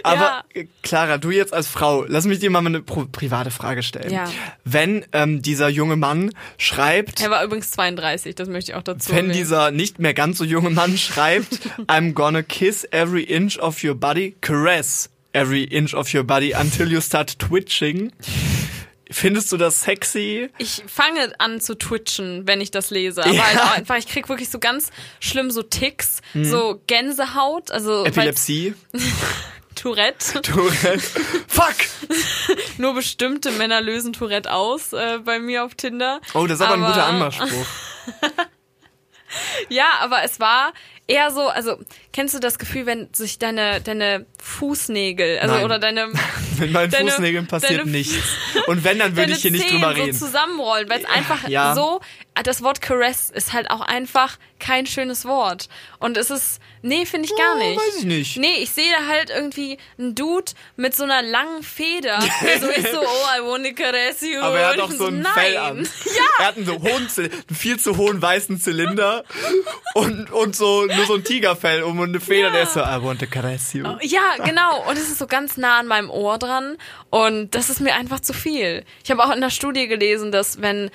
Aber 0.03 0.43
Ja. 0.55 0.63
Clara, 0.83 1.19
du 1.19 1.31
jetzt 1.31 1.55
als 1.55 1.69
Frau, 1.69 2.05
lass 2.09 2.25
mich 2.25 2.41
dir 2.41 2.51
mal 2.51 2.67
eine 2.67 2.83
private 2.83 3.51
Frage 3.53 3.83
stellen. 3.85 4.11
Ja. 4.13 4.25
Wenn 4.65 5.05
ähm, 5.13 5.41
dieser 5.41 5.69
junge 5.69 5.97
Mann 5.97 6.33
schreibt, 6.59 7.21
Er 7.23 7.31
war 7.31 7.45
übrigens 7.45 7.71
32, 7.71 8.35
das 8.35 8.49
möchte 8.49 8.73
ich 8.73 8.77
auch 8.77 8.83
dazu 8.83 9.11
wenn 9.11 9.17
erwähnen. 9.17 9.33
dieser 9.35 9.71
nicht 9.71 9.99
mehr 10.01 10.15
ganz 10.15 10.39
so 10.39 10.45
junge 10.45 10.71
Mann 10.71 10.99
schreibt, 10.99 11.61
I'm 11.87 12.13
gonna 12.13 12.43
kiss 12.43 12.85
every 12.91 13.23
inch 13.23 13.59
of 13.61 13.83
your 13.85 13.95
body, 13.95 14.35
caress 14.41 15.09
every 15.33 15.65
inch 15.65 15.95
of 15.95 16.13
your 16.13 16.25
body 16.25 16.55
until 16.55 16.91
you 16.91 17.01
start 17.01 17.39
twitching. 17.39 18.13
Findest 19.15 19.53
du 19.53 19.57
das 19.57 19.83
sexy? 19.83 20.51
Ich 20.59 20.83
fange 20.89 21.33
an 21.39 21.61
zu 21.61 21.77
twitchen, 21.77 22.49
wenn 22.49 22.61
ich 22.61 22.73
das 22.73 22.91
lese. 22.91 23.25
Aber 23.25 23.47
halt 23.47 23.59
auch 23.61 23.71
einfach, 23.71 23.97
ich 23.97 24.09
krieg 24.09 24.29
wirklich 24.29 24.51
so 24.51 24.59
ganz 24.59 24.91
schlimm 25.21 25.53
so 25.53 25.63
Ticks, 25.63 26.21
so 26.35 26.81
Gänsehaut, 26.89 27.71
also 27.71 28.05
Epilepsie? 28.05 28.75
Tourette. 29.77 30.43
Tourette? 30.43 30.99
Fuck! 31.47 31.77
Nur 32.79 32.95
bestimmte 32.95 33.53
Männer 33.53 33.81
lösen 33.81 34.13
Tourette 34.13 34.51
aus 34.53 34.93
äh, 34.93 35.19
bei 35.25 35.39
mir 35.39 35.65
auf 35.65 35.77
Tinder. 35.77 36.21
Oh, 36.35 36.47
das 36.49 36.59
ist 36.59 36.67
aber, 36.67 36.75
ein 36.75 36.81
guter 36.81 36.95
Aber- 36.95 37.07
Anmachspruch. 37.07 37.67
Ja, 39.69 39.87
aber 40.01 40.23
es 40.23 40.39
war 40.39 40.73
eher 41.07 41.31
so, 41.31 41.49
also 41.49 41.77
kennst 42.13 42.35
du 42.35 42.39
das 42.41 42.59
Gefühl, 42.59 42.87
wenn 42.87 43.13
sich 43.13 43.39
deine 43.39 43.81
deine 43.81 44.27
Fußnägel, 44.43 45.39
also 45.39 45.55
Nein. 45.57 45.65
oder 45.65 45.79
deine 45.79 46.07
Mit 46.59 46.73
meinen 46.73 46.91
Deine- 46.91 47.11
Fußnägeln 47.11 47.47
passiert 47.47 47.81
deine- 47.81 47.91
nichts. 47.91 48.15
Und 48.69 48.85
wenn, 48.85 48.99
dann 49.01 49.17
würde 49.17 49.33
ich 49.33 49.43
hier 49.43 49.51
nicht 49.51 49.69
Zehen 49.69 49.81
drüber 49.81 49.95
reden. 49.97 50.13
so 50.13 50.27
zusammenrollen, 50.27 50.89
weil 50.89 51.01
es 51.01 51.07
einfach 51.07 51.49
Ja. 51.49 51.75
so 51.75 52.01
das 52.43 52.63
Wort 52.63 52.81
Caress 52.83 53.31
ist 53.31 53.53
halt 53.53 53.71
auch 53.71 53.81
einfach 53.81 54.39
kein 54.59 54.87
schönes 54.87 55.25
Wort 55.25 55.69
und 56.01 56.17
es 56.17 56.31
ist 56.31 56.59
nee, 56.83 57.07
finde 57.07 57.29
ich 57.29 57.37
gar 57.37 57.55
Oh, 57.55 57.59
nicht. 57.59 57.79
weiß 57.79 57.97
ich 57.99 58.05
nicht. 58.05 58.37
Nee, 58.39 58.57
ich 58.61 58.71
sehe 58.71 58.91
da 58.91 59.07
halt 59.07 59.31
irgendwie 59.31 59.79
einen 59.99 60.15
Dude 60.15 60.53
mit 60.77 60.95
so 60.97 61.05
einer 61.05 61.23
langen 61.23 61.63
Feder, 61.63 62.19
der 62.43 62.61
so 62.61 62.69
ist 62.69 62.93
so 62.93 63.01
oh, 63.03 63.27
I 63.39 63.41
wanna 63.43 63.71
caress 63.73 64.21
you. 64.23 64.41
Aber 64.41 64.59
er 64.59 64.69
hat 64.71 64.81
auch 64.81 64.91
so 64.91 65.07
ein 65.07 65.21
nein. 65.21 65.33
Fell 65.35 65.57
an. 65.59 65.89
Er 66.39 66.47
hat 66.49 66.57
einen, 66.57 66.67
so 66.67 66.81
hohen, 66.83 67.09
einen 67.17 67.31
viel 67.55 67.79
zu 67.79 67.97
hohen 67.97 68.21
weißen 68.21 68.61
Zylinder 68.61 69.23
und, 69.95 70.31
und 70.33 70.57
so 70.57 70.85
nur 70.97 71.07
so 71.07 71.15
ein 71.15 71.25
Tigerfell 71.25 71.83
um 71.83 71.99
und 71.99 72.09
eine 72.11 72.21
Feder, 72.21 72.49
Ja. 72.49 72.53
der 72.53 72.63
ist 72.65 72.75
so, 72.75 72.81
I 72.81 73.03
want 73.03 73.21
to 73.21 73.27
caress 73.27 73.73
you. 73.73 73.85
Ja, 74.03 74.37
genau. 74.45 74.83
Und 74.89 74.97
es 74.97 75.09
ist 75.09 75.19
so 75.19 75.27
ganz 75.27 75.57
nah 75.57 75.79
an 75.79 75.87
meinem 75.87 76.11
Ohr 76.11 76.39
dran. 76.39 76.77
Und 77.11 77.55
das 77.55 77.71
ist 77.71 77.81
mir 77.81 77.95
einfach 77.95 78.21
zu 78.21 78.33
viel. 78.33 78.85
Ich 79.05 79.11
habe 79.11 79.25
auch 79.25 79.35
in 79.35 79.41
der 79.41 79.51
Studie 79.51 79.87
gelesen, 79.89 80.33
dass 80.33 80.61
wenn 80.61 80.91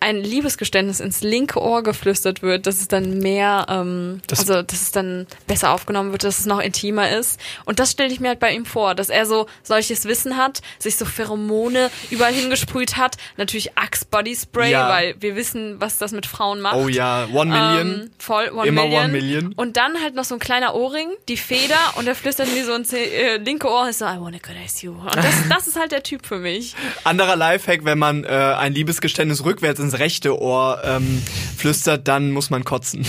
ein 0.00 0.16
Liebesgeständnis 0.16 0.98
ins 1.00 1.20
linke 1.20 1.60
Ohr 1.60 1.82
geflüstert 1.82 2.42
wird, 2.42 2.66
dass 2.66 2.80
es 2.80 2.88
dann 2.88 3.18
mehr, 3.18 3.66
ähm, 3.68 4.20
Das- 4.26 4.40
also 4.40 4.62
dass 4.62 4.80
es 4.80 4.92
dann 4.92 5.26
besser 5.46 5.70
aufgenommen 5.72 6.12
wird, 6.12 6.24
dass 6.24 6.40
es 6.40 6.46
noch 6.46 6.60
intimer 6.60 7.10
ist. 7.10 7.38
Und 7.66 7.78
das 7.78 7.90
stelle 7.92 8.10
ich 8.12 8.18
mir 8.18 8.28
halt 8.28 8.40
bei 8.40 8.52
ihm 8.52 8.64
vor, 8.64 8.94
dass 8.94 9.10
er 9.10 9.26
so 9.26 9.46
solches 9.62 10.06
Wissen 10.06 10.36
hat, 10.38 10.60
sich 10.78 10.96
so 10.96 11.04
Pheromone 11.04 11.90
überall 12.10 12.32
hingesprüht 12.32 12.96
hat, 12.96 13.16
natürlich 13.36 13.76
Axe 13.76 14.04
Body 14.10 14.34
Spray, 14.34 14.72
Ja. 14.72 14.88
weil 14.88 15.14
wir 15.20 15.36
wissen, 15.36 15.76
was 15.80 15.98
das 15.98 16.12
mit 16.12 16.26
Frauen 16.26 16.60
macht. 16.60 16.76
Oh 16.76 16.88
ja, 16.88 17.26
One 17.32 17.50
Million. 17.50 18.00
Ähm, 18.02 18.10
voll, 18.18 18.50
One 18.52 18.66
Immer 18.66 18.82
Million. 18.84 19.02
One 19.04 19.12
Million. 19.12 19.52
Und 19.54 19.76
dann 19.76 20.00
halt 20.02 20.14
noch 20.14 20.24
so 20.24 20.34
ein 20.34 20.40
kleiner 20.40 20.74
Ohrring, 20.74 21.08
die 21.28 21.36
Feder 21.36 21.76
und 21.96 22.06
er 22.08 22.14
flüstert 22.14 22.52
mir 22.54 22.64
so 22.64 22.72
ins 22.74 22.92
äh, 22.92 23.36
linke 23.36 23.68
Ohr 23.68 23.88
ist 23.88 23.98
so, 23.98 24.06
I 24.06 24.16
wanna 24.18 24.38
caress 24.38 24.82
you. 24.82 24.92
Und 24.92 25.14
das, 25.16 25.24
das 25.50 25.66
ist 25.68 25.78
halt 25.78 25.92
der 25.92 26.02
Typ 26.02 26.24
für 26.26 26.38
mich. 26.38 26.74
Anderer 27.04 27.36
Lifehack, 27.36 27.84
wenn 27.84 27.98
man 27.98 28.24
äh, 28.24 28.28
ein 28.28 28.72
Liebesgeständnis 28.72 29.44
rückwärts 29.44 29.78
ins 29.78 29.89
rechte 29.98 30.38
Ohr 30.40 30.80
ähm, 30.84 31.22
flüstert, 31.56 32.08
dann 32.08 32.30
muss 32.30 32.50
man 32.50 32.64
kotzen. 32.64 33.04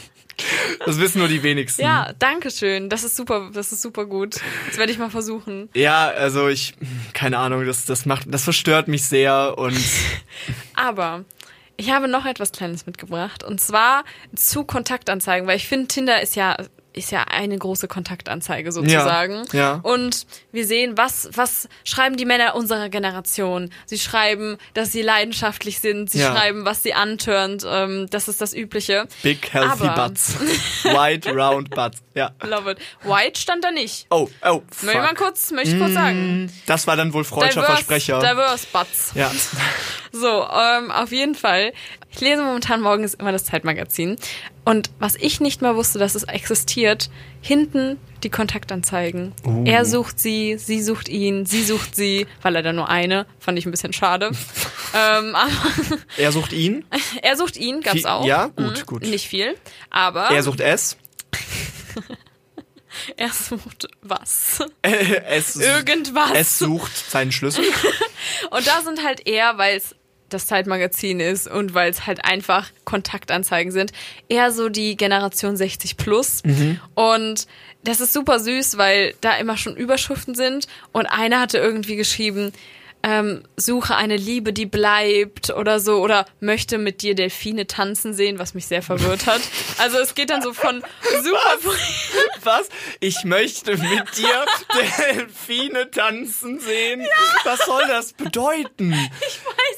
das 0.86 0.98
wissen 0.98 1.18
nur 1.18 1.28
die 1.28 1.42
wenigsten. 1.42 1.82
Ja, 1.82 2.12
danke 2.18 2.50
schön. 2.50 2.88
Das 2.88 3.04
ist 3.04 3.16
super, 3.16 3.50
das 3.52 3.72
ist 3.72 3.82
super 3.82 4.06
gut. 4.06 4.36
Das 4.68 4.78
werde 4.78 4.92
ich 4.92 4.98
mal 4.98 5.10
versuchen. 5.10 5.68
Ja, 5.74 6.08
also 6.08 6.48
ich, 6.48 6.74
keine 7.12 7.38
Ahnung, 7.38 7.66
das, 7.66 7.84
das 7.84 8.06
macht, 8.06 8.32
das 8.32 8.44
verstört 8.44 8.88
mich 8.88 9.04
sehr 9.04 9.58
und 9.58 9.76
Aber 10.74 11.24
ich 11.76 11.90
habe 11.90 12.08
noch 12.08 12.26
etwas 12.26 12.52
Kleines 12.52 12.86
mitgebracht 12.86 13.42
und 13.42 13.60
zwar 13.60 14.04
zu 14.34 14.64
Kontaktanzeigen, 14.64 15.46
weil 15.46 15.56
ich 15.56 15.68
finde, 15.68 15.88
Tinder 15.88 16.22
ist 16.22 16.36
ja 16.36 16.56
ist 16.92 17.12
ja 17.12 17.22
eine 17.24 17.56
große 17.56 17.86
Kontaktanzeige 17.88 18.72
sozusagen. 18.72 19.44
ja. 19.52 19.80
Und 19.82 20.26
wir 20.52 20.66
sehen, 20.66 20.96
was, 20.96 21.28
was 21.34 21.68
schreiben 21.84 22.16
die 22.16 22.24
Männer 22.24 22.54
unserer 22.56 22.88
Generation? 22.88 23.70
Sie 23.86 23.98
schreiben, 23.98 24.58
dass 24.74 24.90
sie 24.92 25.02
leidenschaftlich 25.02 25.78
sind. 25.80 26.10
Sie 26.10 26.18
Ja. 26.20 26.32
schreiben, 26.32 26.64
was 26.64 26.82
sie 26.82 26.94
antörnt. 26.94 27.64
Ähm, 27.66 28.08
das 28.10 28.28
ist 28.28 28.40
das 28.40 28.52
Übliche. 28.54 29.06
big 29.22 29.52
healthy 29.52 29.86
Aber- 29.86 30.08
butts. 30.08 30.34
White 30.84 31.30
round 31.32 31.70
butts. 31.70 32.02
Ja. 32.14 32.32
Love 32.42 32.72
it. 32.72 32.78
White 33.04 33.40
stand 33.40 33.62
da 33.64 33.70
nicht. 33.70 34.06
Oh, 34.10 34.28
oh, 34.44 34.62
Möchte 34.82 34.86
ich 34.88 34.94
mal 34.94 35.08
fuck. 35.08 35.18
kurz, 35.18 35.50
möchte 35.52 35.74
ich 35.76 35.78
kurz 35.80 35.94
sagen. 35.94 36.52
Das 36.66 36.86
war 36.86 36.96
dann 36.96 37.12
wohl 37.12 37.24
freudscher 37.24 37.60
Diverse, 37.60 37.72
Versprecher. 37.84 38.18
diverse 38.18 38.66
Butts. 38.72 39.12
Ja. 39.14 39.30
So, 40.12 40.26
ähm, 40.44 40.90
auf 40.90 41.12
jeden 41.12 41.36
Fall. 41.36 41.72
Ich 42.12 42.20
lese 42.20 42.42
momentan 42.42 42.80
morgens 42.80 43.14
immer 43.14 43.32
das 43.32 43.44
Zeitmagazin. 43.44 44.16
Und 44.64 44.90
was 44.98 45.14
ich 45.16 45.40
nicht 45.40 45.62
mal 45.62 45.76
wusste, 45.76 45.98
dass 45.98 46.14
es 46.14 46.24
existiert, 46.24 47.08
hinten 47.40 47.98
die 48.24 48.30
Kontaktanzeigen. 48.30 49.32
Oh. 49.44 49.62
Er 49.64 49.84
sucht 49.84 50.18
sie, 50.18 50.58
sie 50.58 50.82
sucht 50.82 51.08
ihn, 51.08 51.46
sie 51.46 51.62
sucht 51.62 51.94
sie, 51.94 52.26
weil 52.42 52.56
er 52.56 52.62
da 52.62 52.72
nur 52.72 52.88
eine, 52.88 53.26
fand 53.38 53.58
ich 53.58 53.64
ein 53.66 53.70
bisschen 53.70 53.92
schade. 53.92 54.30
ähm, 54.94 55.36
Er 56.16 56.32
sucht 56.32 56.52
ihn, 56.52 56.84
er 57.22 57.36
sucht 57.36 57.56
ihn, 57.56 57.80
gab's 57.80 58.04
auch. 58.04 58.24
ja, 58.26 58.46
gut, 58.48 58.86
gut. 58.86 59.02
Nicht 59.02 59.28
viel, 59.28 59.54
aber 59.88 60.30
er 60.30 60.42
sucht 60.42 60.60
es. 60.60 60.98
er 63.16 63.30
sucht 63.32 63.88
was. 64.02 64.58
es, 64.82 65.56
Irgendwas. 65.56 66.32
es 66.34 66.58
sucht 66.58 67.10
seinen 67.10 67.32
Schlüssel. 67.32 67.64
Und 68.50 68.66
da 68.66 68.82
sind 68.82 69.04
halt 69.04 69.26
eher, 69.26 69.56
weil 69.58 69.76
es 69.76 69.94
das 70.30 70.46
Zeitmagazin 70.46 71.20
ist 71.20 71.46
und 71.48 71.74
weil 71.74 71.90
es 71.90 72.06
halt 72.06 72.24
einfach 72.24 72.70
Kontaktanzeigen 72.84 73.72
sind, 73.72 73.92
eher 74.28 74.50
so 74.52 74.68
die 74.68 74.96
Generation 74.96 75.56
60 75.56 75.96
plus. 75.96 76.42
Und 76.94 77.46
das 77.84 78.00
ist 78.00 78.12
super 78.12 78.40
süß, 78.40 78.78
weil 78.78 79.14
da 79.20 79.36
immer 79.36 79.56
schon 79.56 79.76
Überschriften 79.76 80.34
sind 80.34 80.66
und 80.92 81.06
einer 81.06 81.40
hatte 81.40 81.58
irgendwie 81.58 81.96
geschrieben, 81.96 82.52
ähm, 83.02 83.44
suche 83.56 83.96
eine 83.96 84.16
Liebe, 84.16 84.52
die 84.52 84.66
bleibt 84.66 85.50
oder 85.50 85.80
so 85.80 86.00
oder 86.02 86.26
möchte 86.40 86.76
mit 86.78 87.02
dir 87.02 87.14
Delfine 87.14 87.66
tanzen 87.66 88.12
sehen, 88.12 88.38
was 88.38 88.54
mich 88.54 88.66
sehr 88.66 88.82
verwirrt 88.82 89.26
hat. 89.26 89.40
Also 89.78 89.98
es 89.98 90.14
geht 90.14 90.30
dann 90.30 90.42
so 90.42 90.52
von 90.52 90.82
super 91.22 91.72
Was? 92.42 92.68
Ich 93.00 93.24
möchte 93.24 93.76
mit 93.78 94.18
dir 94.18 94.44
Delfine 95.14 95.90
tanzen 95.90 96.60
sehen. 96.60 97.06
Was 97.44 97.64
soll 97.64 97.82
das 97.88 98.12
bedeuten? 98.12 98.92
ich 98.92 99.40
weiß 99.46 99.69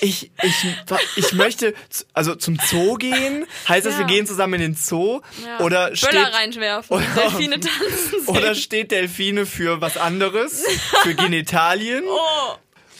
nicht. 0.00 0.02
Ich, 0.02 0.30
ich, 0.42 0.76
ich 1.16 1.32
möchte, 1.32 1.74
also 2.12 2.34
zum 2.34 2.58
Zoo 2.68 2.94
gehen. 2.96 3.46
Heißt 3.68 3.86
das, 3.86 3.94
Ja. 3.94 4.00
wir 4.00 4.06
gehen 4.06 4.26
zusammen 4.26 4.54
in 4.54 4.60
den 4.60 4.74
Zoo? 4.74 5.20
Ja. 5.44 5.60
Oder 5.60 5.94
steht, 5.96 6.10
Böller 6.10 6.32
reinwerfen, 6.34 6.96
Oder- 6.96 7.06
Delfine 7.14 7.60
tanzen 7.60 8.20
sehen. 8.24 8.28
oder 8.28 8.54
steht 8.54 8.90
Delfine 8.90 9.46
für 9.46 9.80
was 9.80 9.96
anderes? 9.96 10.62
Für 11.02 11.14
Genitalien? 11.16 12.04
oh. 12.06 12.54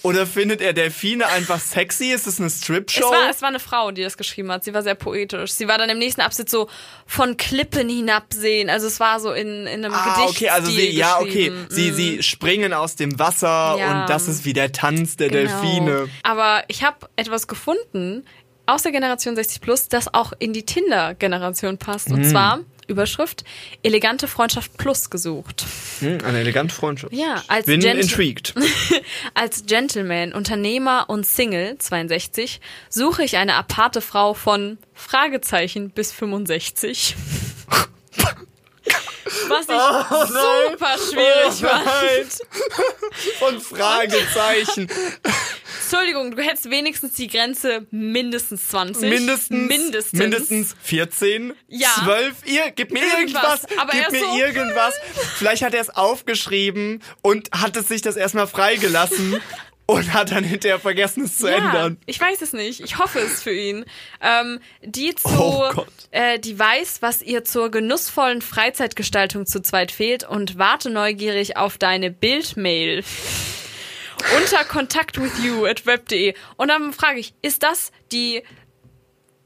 Oder 0.08 0.26
findet 0.26 0.60
er 0.60 0.72
Delfine 0.72 1.26
einfach 1.26 1.60
sexy? 1.60 2.06
Ist 2.12 2.26
es 2.26 2.38
eine 2.38 2.46
Es 2.48 2.58
Strip-Show? 2.58 3.10
war, 3.10 3.30
es 3.30 3.42
war 3.42 3.48
eine 3.48 3.60
Frau, 3.60 3.90
die 3.90 4.02
das 4.02 4.16
geschrieben 4.16 4.50
hat. 4.50 4.64
Sie 4.64 4.72
war 4.74 4.82
sehr 4.82 4.94
poetisch. 4.94 5.52
Sie 5.52 5.68
war 5.68 5.78
dann 5.78 5.88
im 5.90 5.98
nächsten 5.98 6.20
Absatz 6.20 6.50
so 6.50 6.68
von 7.06 7.36
Klippen 7.36 7.88
hinabsehen. 7.88 8.70
Also 8.70 8.86
es 8.86 8.98
war 9.00 9.20
so 9.20 9.32
in, 9.32 9.66
in 9.66 9.84
einem 9.84 9.92
Ah, 9.94 10.14
Gedicht. 10.16 10.36
okay, 10.36 10.48
also 10.48 10.70
sie, 10.70 10.90
ja, 10.90 11.20
okay. 11.20 11.52
Sie, 11.68 11.92
sie 11.92 12.22
springen 12.22 12.72
aus 12.72 12.96
dem 12.96 13.18
Wasser 13.18 13.76
Ja. 13.78 14.02
und 14.02 14.08
das 14.10 14.28
ist 14.28 14.44
wie 14.44 14.52
der 14.52 14.72
Tanz 14.72 15.16
der 15.16 15.28
Genau. 15.28 15.50
Delfine. 15.62 16.08
Aber 16.22 16.64
ich 16.68 16.82
habe 16.82 17.08
etwas 17.16 17.46
gefunden 17.46 18.24
aus 18.66 18.82
der 18.82 18.92
Generation 18.92 19.34
60 19.36 19.60
Plus, 19.60 19.88
das 19.88 20.12
auch 20.12 20.32
in 20.38 20.52
die 20.52 20.64
Tinder-Generation 20.64 21.78
passt. 21.78 22.08
Mhm. 22.10 22.14
Und 22.16 22.24
zwar 22.24 22.60
Überschrift 22.88 23.44
Elegante 23.82 24.26
Freundschaft 24.26 24.76
Plus 24.76 25.10
gesucht. 25.10 25.64
Hm, 26.00 26.18
eine 26.24 26.40
elegante 26.40 26.74
Freundschaft. 26.74 27.12
Ja, 27.12 27.44
als 27.46 27.66
Bin 27.66 27.80
Gent- 27.80 28.00
intrigued. 28.00 28.54
Als 29.34 29.64
Gentleman, 29.66 30.32
Unternehmer 30.32 31.04
und 31.08 31.24
Single 31.26 31.78
62 31.78 32.60
suche 32.88 33.22
ich 33.22 33.36
eine 33.36 33.54
aparte 33.54 34.00
Frau 34.00 34.34
von 34.34 34.78
Fragezeichen 34.94 35.90
bis 35.90 36.12
65. 36.12 37.14
Was 39.48 39.68
ich 39.68 39.74
Oh 39.74 40.24
super 40.26 40.96
schwierig 40.98 41.62
Oh 41.62 41.66
fand. 41.66 42.38
Von 43.38 43.60
Fragezeichen. 43.60 44.88
Entschuldigung, 45.82 46.36
du 46.36 46.42
hättest 46.42 46.70
wenigstens 46.70 47.14
die 47.14 47.28
Grenze 47.28 47.86
mindestens 47.90 48.68
20. 48.68 49.08
Mindestens, 49.08 49.68
Mindestens. 49.68 50.18
mindestens 50.18 50.76
14, 50.82 51.54
Ja. 51.68 51.88
12. 52.04 52.34
Ihr, 52.46 52.70
gib 52.74 52.90
mir 52.92 53.00
irgendwas. 53.02 53.62
Irgendwas, 53.64 53.78
aber 53.78 53.92
gib 53.92 54.02
er 54.04 54.10
mir 54.12 54.20
so- 54.20 54.36
irgendwas. 54.38 54.94
Vielleicht 55.36 55.62
hat 55.62 55.74
er 55.74 55.80
es 55.80 55.90
aufgeschrieben 55.90 57.02
und 57.22 57.50
hat 57.52 57.76
es 57.76 57.88
sich 57.88 58.02
das 58.02 58.16
erstmal 58.16 58.46
freigelassen 58.46 59.40
und 59.90 60.12
hat 60.12 60.32
dann 60.32 60.44
hinterher 60.44 60.78
vergessen, 60.78 61.24
es 61.24 61.38
zu 61.38 61.48
ja, 61.48 61.56
ändern. 61.56 61.96
Ich 62.04 62.20
weiß 62.20 62.42
es 62.42 62.52
nicht. 62.52 62.80
Ich 62.80 62.98
hoffe 62.98 63.20
es 63.20 63.42
für 63.42 63.52
ihn. 63.54 63.86
Ähm, 64.20 64.60
die 64.82 65.14
zu, 65.14 65.28
Oh 65.30 65.86
äh, 66.10 66.38
die 66.38 66.58
weiß, 66.58 67.00
was 67.00 67.22
ihr 67.22 67.42
zur 67.44 67.70
genussvollen 67.70 68.42
Freizeitgestaltung 68.42 69.46
zu 69.46 69.62
zweit 69.62 69.90
fehlt 69.90 70.24
und 70.24 70.58
warte 70.58 70.90
neugierig 70.90 71.56
auf 71.56 71.78
deine 71.78 72.10
Bildmail. 72.10 73.02
Unter 74.36 74.64
Kontakt 74.64 75.18
with 75.18 75.32
you 75.42 75.64
at 75.64 75.86
web.de. 75.86 76.34
Und 76.58 76.68
dann 76.68 76.92
frage 76.92 77.18
ich, 77.20 77.32
ist 77.40 77.62
das 77.62 77.90
die 78.12 78.42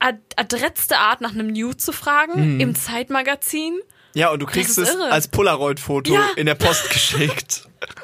ad 0.00 0.18
adretzte 0.34 0.98
Art, 0.98 1.20
nach 1.20 1.30
einem 1.34 1.52
Nude 1.52 1.76
zu 1.76 1.92
fragen 1.92 2.58
im 2.58 2.74
Zeitmagazin? 2.74 3.78
Ja, 4.14 4.30
und 4.30 4.40
du 4.40 4.46
kriegst 4.46 4.76
es 4.76 4.92
irre. 4.92 5.12
als 5.12 5.28
Polaroid-Foto 5.28 6.12
Ja. 6.14 6.30
in 6.34 6.46
der 6.46 6.56
Post 6.56 6.90
geschickt. 6.90 7.68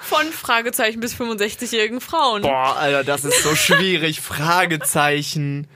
Von 0.00 0.26
Fragezeichen 0.32 1.00
bis 1.00 1.14
65-jährigen 1.14 2.00
Frauen. 2.00 2.42
Boah, 2.42 2.76
Alter, 2.76 3.04
das 3.04 3.24
ist 3.24 3.42
so 3.42 3.54
schwierig. 3.56 4.20
Fragezeichen. 4.20 5.66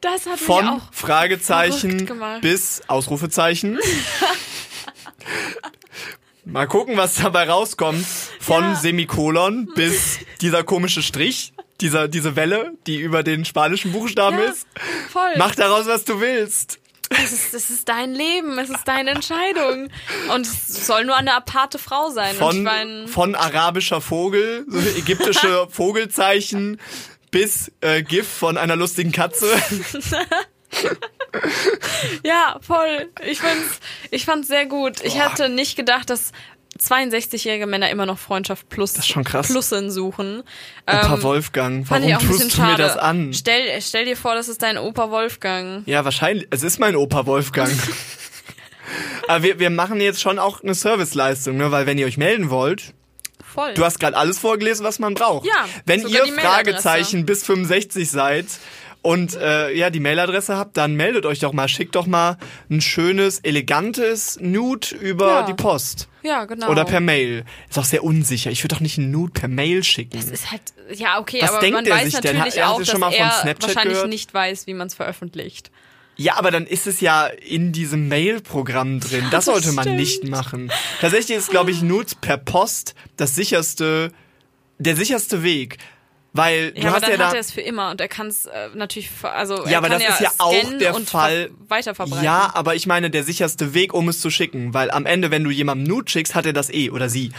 Das 0.00 0.26
hat 0.26 0.38
Von 0.40 0.64
mich 0.64 0.74
auch 0.74 0.92
Fragezeichen 0.92 2.10
bis 2.40 2.82
Ausrufezeichen. 2.88 3.78
Mal 6.44 6.66
gucken, 6.66 6.96
was 6.96 7.14
dabei 7.16 7.48
rauskommt. 7.48 8.04
Von 8.40 8.62
Ja. 8.64 8.74
Semikolon 8.74 9.68
bis 9.74 10.18
dieser 10.40 10.64
komische 10.64 11.02
Strich, 11.02 11.52
dieser, 11.80 12.08
diese 12.08 12.34
Welle, 12.34 12.72
die 12.86 12.96
über 12.96 13.22
den 13.22 13.44
spanischen 13.44 13.92
Buchstaben 13.92 14.38
Ja, 14.38 14.44
ist. 14.46 14.66
voll. 15.10 15.34
Mach 15.36 15.54
daraus, 15.54 15.86
was 15.86 16.04
du 16.04 16.20
willst. 16.20 16.80
Es 17.12 17.32
ist, 17.32 17.54
es 17.54 17.70
ist 17.70 17.88
dein 17.88 18.14
Leben, 18.14 18.58
es 18.58 18.70
ist 18.70 18.86
deine 18.86 19.10
Entscheidung. 19.10 19.88
Und 20.34 20.46
es 20.46 20.86
soll 20.86 21.04
nur 21.04 21.16
eine 21.16 21.34
aparte 21.34 21.78
Frau 21.78 22.10
sein. 22.10 22.30
Und 22.30 22.34
ich 22.34 22.38
Von, 22.38 22.62
mein, 22.62 23.08
von 23.08 23.34
arabischer 23.34 24.00
Vogel, 24.00 24.64
so 24.68 24.78
ägyptische 24.78 25.66
Vogelzeichen 25.70 26.80
bis 27.30 27.72
äh, 27.80 28.02
GIF 28.02 28.28
von 28.28 28.58
einer 28.58 28.76
lustigen 28.76 29.12
Katze. 29.12 29.46
ja, 32.24 32.58
voll. 32.60 33.10
Ich 33.24 33.40
fand's, 33.40 33.80
ich 34.10 34.24
fand's 34.24 34.48
sehr 34.48 34.66
gut. 34.66 35.02
Ich 35.02 35.18
hatte 35.18 35.48
nicht 35.48 35.76
gedacht, 35.76 36.10
dass 36.10 36.32
62-jährige 36.78 37.66
Männer 37.66 37.90
immer 37.90 38.06
noch 38.06 38.18
Freundschaft 38.18 38.68
plus 38.68 38.94
Das 38.94 39.04
ist 39.04 39.12
schon 39.12 39.24
krass. 39.24 39.48
Plussen 39.48 39.90
suchen. 39.90 40.42
Opa 40.86 41.14
Ähm, 41.14 41.22
Wolfgang, 41.22 41.90
warum 41.90 42.08
ich 42.08 42.16
auch 42.16 42.20
tust 42.22 42.56
du 42.56 42.62
mir 42.62 42.76
das 42.76 42.96
an? 42.96 43.32
Stell, 43.32 43.80
stell 43.80 44.04
dir 44.04 44.16
vor, 44.16 44.34
das 44.34 44.48
ist 44.48 44.62
dein 44.62 44.78
Opa 44.78 45.10
Wolfgang. 45.10 45.86
Ja, 45.86 46.04
wahrscheinlich. 46.04 46.46
Es 46.50 46.62
ist 46.62 46.78
mein 46.78 46.96
Opa 46.96 47.26
Wolfgang. 47.26 47.72
Aber 49.28 49.42
wir, 49.42 49.58
wir 49.58 49.70
machen 49.70 50.00
jetzt 50.00 50.20
schon 50.20 50.38
auch 50.38 50.62
eine 50.62 50.74
Serviceleistung, 50.74 51.56
ne? 51.56 51.70
weil 51.70 51.86
wenn 51.86 51.98
ihr 51.98 52.06
euch 52.06 52.18
melden 52.18 52.50
wollt, 52.50 52.92
Voll. 53.42 53.74
du 53.74 53.84
hast 53.84 54.00
gerade 54.00 54.16
alles 54.16 54.38
vorgelesen, 54.38 54.84
was 54.84 54.98
man 54.98 55.14
braucht. 55.14 55.46
Ja, 55.46 55.66
Wenn 55.84 56.06
ihr. 56.06 56.26
Fragezeichen 56.26 57.26
bis 57.26 57.44
65 57.44 58.10
seid 58.10 58.46
und 59.02 59.34
äh, 59.34 59.72
ja 59.76 59.90
die 59.90 60.00
Mailadresse 60.00 60.56
habt, 60.56 60.76
dann 60.76 60.94
meldet 60.94 61.26
euch 61.26 61.40
doch 61.40 61.52
mal, 61.52 61.68
schickt 61.68 61.94
doch 61.96 62.06
mal 62.06 62.38
ein 62.70 62.80
schönes, 62.80 63.40
elegantes 63.40 64.38
Nude 64.40 64.94
über 64.94 65.28
Ja. 65.28 65.42
die 65.42 65.54
Post. 65.54 66.08
ja, 66.22 66.44
genau. 66.44 66.68
Oder 66.70 66.84
per 66.84 67.00
Mail. 67.00 67.44
Ist 67.68 67.78
auch 67.78 67.84
sehr 67.84 68.04
unsicher. 68.04 68.50
Ich 68.52 68.62
würde 68.62 68.76
doch 68.76 68.80
nicht 68.80 68.98
ein 68.98 69.10
Nude 69.10 69.32
per 69.32 69.48
Mail 69.48 69.82
schicken. 69.82 70.16
Es 70.18 70.30
ist 70.30 70.50
halt, 70.52 70.62
ja, 70.94 71.18
okay, 71.20 71.40
Was 71.42 71.50
aber 71.50 71.60
denkt 71.60 71.74
man 71.74 71.84
der 71.84 71.94
weiß 71.96 72.04
sich 72.12 72.20
denn? 72.20 72.36
natürlich 72.36 72.62
Hat- 72.62 72.70
auch, 72.70 72.78
dass 72.78 72.88
schon 72.90 73.00
mal 73.00 73.10
von 73.10 73.20
er 73.20 73.56
wahrscheinlich 73.60 73.94
gehört? 73.94 74.08
nicht 74.08 74.32
weiß, 74.32 74.66
wie 74.68 74.74
man 74.74 74.86
es 74.86 74.94
veröffentlicht. 74.94 75.70
Ja, 76.16 76.36
aber 76.36 76.50
dann 76.50 76.66
ist 76.66 76.86
es 76.86 77.00
ja 77.00 77.26
in 77.26 77.72
diesem 77.72 78.06
Mail-Programm 78.06 79.00
drin. 79.00 79.22
Das 79.30 79.46
Das 79.46 79.54
sollte 79.54 79.72
man 79.72 79.84
stimmt. 79.84 79.96
nicht 79.98 80.28
machen. 80.28 80.70
Tatsächlich 81.00 81.38
ist, 81.38 81.50
glaube 81.50 81.70
ich, 81.70 81.82
Nudes 81.82 82.14
per 82.14 82.36
Post 82.36 82.94
das 83.16 83.34
sicherste, 83.34 84.12
der 84.78 84.94
sicherste 84.94 85.42
Weg. 85.42 85.78
Weil 86.34 86.72
du 86.72 86.80
Ja, 86.80 86.86
aber 86.88 86.94
hast 86.96 87.02
dann 87.02 87.10
ja 87.10 87.26
hat 87.26 87.32
da. 87.32 87.36
er 87.36 87.40
es 87.40 87.50
für 87.52 87.60
immer 87.60 87.90
und 87.90 88.00
er 88.00 88.08
kann 88.08 88.28
es 88.28 88.46
äh, 88.46 88.68
natürlich, 88.74 89.10
also 89.22 89.64
Ja, 89.66 89.72
er 89.72 89.78
aber 89.78 89.90
das 89.90 90.02
ist 90.02 90.20
ja 90.20 90.30
auch 90.38 90.54
der 90.78 90.94
Fall. 90.94 91.48
ver- 91.48 91.54
weiterverbreiten. 91.68 92.24
Ja, 92.24 92.50
aber 92.54 92.74
ich 92.74 92.86
meine, 92.86 93.10
der 93.10 93.22
sicherste 93.22 93.74
Weg, 93.74 93.92
um 93.92 94.08
es 94.08 94.20
zu 94.20 94.30
schicken. 94.30 94.72
Weil 94.72 94.90
am 94.90 95.04
Ende, 95.04 95.30
wenn 95.30 95.44
du 95.44 95.50
jemandem 95.50 95.86
Nude 95.86 96.10
schickst, 96.10 96.34
hat 96.34 96.46
er 96.46 96.54
das 96.54 96.70
eh 96.70 96.88
oder 96.90 97.10
sie. 97.10 97.32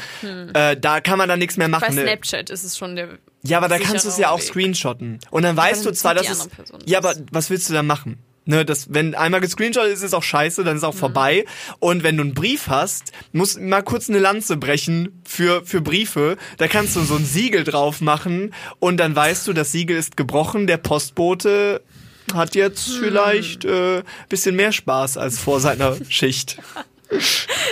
Äh, 0.54 0.78
da 0.78 1.02
kann 1.02 1.18
man 1.18 1.28
dann 1.28 1.40
nichts 1.40 1.58
mehr 1.58 1.66
Hm. 1.66 1.72
Bei 1.72 1.80
machen. 1.80 1.96
ne? 1.96 2.02
Snapchat 2.04 2.50
ist 2.52 2.64
es 2.64 2.78
schon 2.78 2.96
der. 2.96 3.18
Ja, 3.42 3.58
aber 3.58 3.68
da 3.68 3.80
kannst 3.80 4.06
du 4.06 4.10
es 4.10 4.18
ja 4.20 4.30
auch 4.30 4.38
Weg. 4.40 4.46
screenshotten. 4.46 5.20
Und 5.32 5.42
dann 5.44 5.58
weißt 5.58 5.86
dann 5.86 5.94
du 5.94 5.98
zwar, 5.98 6.14
dass 6.14 6.30
es. 6.30 6.48
Ja, 6.86 7.00
aber 7.00 7.16
was 7.32 7.50
willst 7.50 7.70
du 7.70 7.74
dann 7.74 7.88
machen? 7.88 8.20
Ne, 8.46 8.66
das, 8.66 8.94
wenn 8.94 9.16
einmal 9.16 9.40
gescreenshot 9.40 9.86
ist, 9.86 10.00
ist 10.00 10.04
es 10.04 10.14
auch 10.14 10.24
scheiße, 10.24 10.64
dann 10.66 10.76
ist 10.76 10.82
Mhm. 10.84 10.90
auch 10.90 10.94
vorbei. 10.96 11.46
Und 11.80 12.04
wenn 12.04 12.18
du 12.18 12.24
einen 12.24 12.34
Brief 12.34 12.68
hast, 12.68 13.14
musst 13.32 13.56
du 13.56 13.62
mal 13.62 13.82
kurz 13.84 14.10
eine 14.10 14.20
Lanze 14.20 14.58
brechen 14.58 15.22
für, 15.26 15.66
für 15.66 15.80
Briefe. 15.82 16.38
Da 16.58 16.68
kannst 16.68 16.96
du 16.98 17.02
so 17.02 17.16
ein 17.16 17.24
Siegel 17.26 17.64
drauf 17.64 18.02
machen 18.02 18.54
und 18.80 18.98
dann 18.98 19.16
weißt 19.16 19.48
du, 19.48 19.54
das 19.54 19.72
Siegel 19.72 19.96
ist 19.98 20.18
gebrochen, 20.18 20.68
der 20.68 20.78
Postbote 20.78 21.82
hat 22.34 22.56
jetzt 22.56 22.88
Hm. 22.88 23.00
vielleicht 23.00 23.66
äh, 23.66 24.04
bisschen 24.28 24.56
mehr 24.56 24.72
Spaß 24.74 25.18
als 25.18 25.40
vor 25.40 25.60
seiner 25.60 25.96
Schicht. 26.10 26.58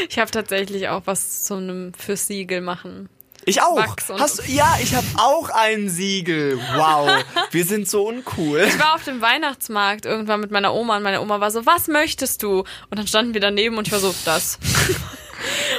Ich 0.07 0.19
habe 0.19 0.29
tatsächlich 0.31 0.87
auch 0.87 1.01
was 1.05 1.43
zu 1.43 1.55
einem 1.55 1.93
fürs 1.95 2.27
Siegel 2.27 2.61
machen. 2.61 3.09
Ich 3.45 3.61
auch. 3.61 3.83
Hast 4.19 4.39
du, 4.39 4.51
ja, 4.51 4.77
ich 4.81 4.93
habe 4.95 5.05
auch 5.17 5.49
ein 5.49 5.89
Siegel. 5.89 6.59
Wow, 6.75 7.09
wir 7.51 7.65
sind 7.65 7.89
so 7.89 8.07
uncool. 8.07 8.63
Ich 8.67 8.79
war 8.79 8.95
auf 8.95 9.03
dem 9.03 9.21
Weihnachtsmarkt 9.21 10.05
irgendwann 10.05 10.39
mit 10.39 10.51
meiner 10.51 10.73
Oma 10.73 10.97
und 10.97 11.03
meine 11.03 11.21
Oma 11.21 11.39
war 11.39 11.51
so, 11.51 11.65
was 11.65 11.87
möchtest 11.87 12.43
du? 12.43 12.59
Und 12.59 12.97
dann 12.99 13.07
standen 13.07 13.33
wir 13.33 13.41
daneben 13.41 13.77
und 13.77 13.87
ich 13.87 13.93
war 13.93 13.99
so, 13.99 14.13
das. 14.25 14.59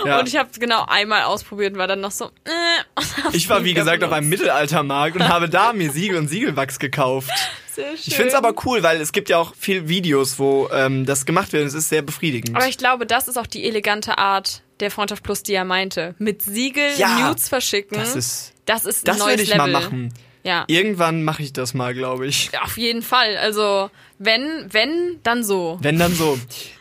Ja. 0.04 0.18
Und 0.18 0.28
ich 0.28 0.36
habe 0.36 0.50
genau 0.58 0.84
einmal 0.88 1.22
ausprobiert 1.22 1.74
und 1.74 1.78
war 1.78 1.86
dann 1.86 2.00
noch 2.00 2.10
so, 2.10 2.26
äh, 2.44 3.02
Ich 3.32 3.48
war, 3.48 3.64
wie 3.64 3.74
gesagt, 3.74 4.02
auf 4.02 4.10
benutzt. 4.10 4.16
einem 4.16 4.28
Mittelaltermarkt 4.28 5.16
und 5.16 5.28
habe 5.28 5.48
da 5.48 5.72
mir 5.72 5.90
Siegel 5.92 6.18
und 6.18 6.26
Siegelwachs 6.28 6.80
gekauft. 6.80 7.30
Sehr 7.72 7.90
schön. 7.90 7.98
Ich 8.04 8.16
finde 8.16 8.28
es 8.30 8.34
aber 8.34 8.54
cool, 8.66 8.82
weil 8.82 9.00
es 9.00 9.12
gibt 9.12 9.28
ja 9.30 9.38
auch 9.38 9.54
viele 9.58 9.88
Videos, 9.88 10.38
wo 10.38 10.68
ähm, 10.72 11.06
das 11.06 11.24
gemacht 11.24 11.52
wird. 11.52 11.66
Es 11.66 11.72
ist 11.72 11.88
sehr 11.88 12.02
befriedigend. 12.02 12.54
Aber 12.54 12.68
ich 12.68 12.76
glaube, 12.76 13.06
das 13.06 13.28
ist 13.28 13.38
auch 13.38 13.46
die 13.46 13.64
elegante 13.64 14.18
Art 14.18 14.62
der 14.82 14.90
Freundschaft 14.90 15.22
Plus, 15.22 15.42
die 15.42 15.54
er 15.54 15.64
meinte. 15.64 16.14
Mit 16.18 16.42
Siegel 16.42 16.84
Ja, 16.98 17.28
Nudes 17.28 17.48
verschicken. 17.48 17.96
das 17.96 18.14
ist, 18.14 18.52
das 18.66 18.84
ist 18.84 19.02
ein 19.02 19.06
das 19.06 19.18
neues 19.18 19.40
ich 19.40 19.48
Level. 19.48 19.58
mal 19.58 19.70
machen. 19.70 20.12
Ja. 20.44 20.64
Irgendwann 20.66 21.22
mache 21.22 21.42
ich 21.44 21.52
das 21.52 21.72
mal, 21.72 21.94
glaube 21.94 22.26
ich. 22.26 22.50
Auf 22.62 22.76
jeden 22.76 23.02
Fall. 23.02 23.36
Also, 23.36 23.90
wenn, 24.18 24.66
wenn, 24.70 25.20
dann 25.22 25.44
so. 25.44 25.78
Wenn 25.80 25.98
dann 26.00 26.12
so. 26.12 26.36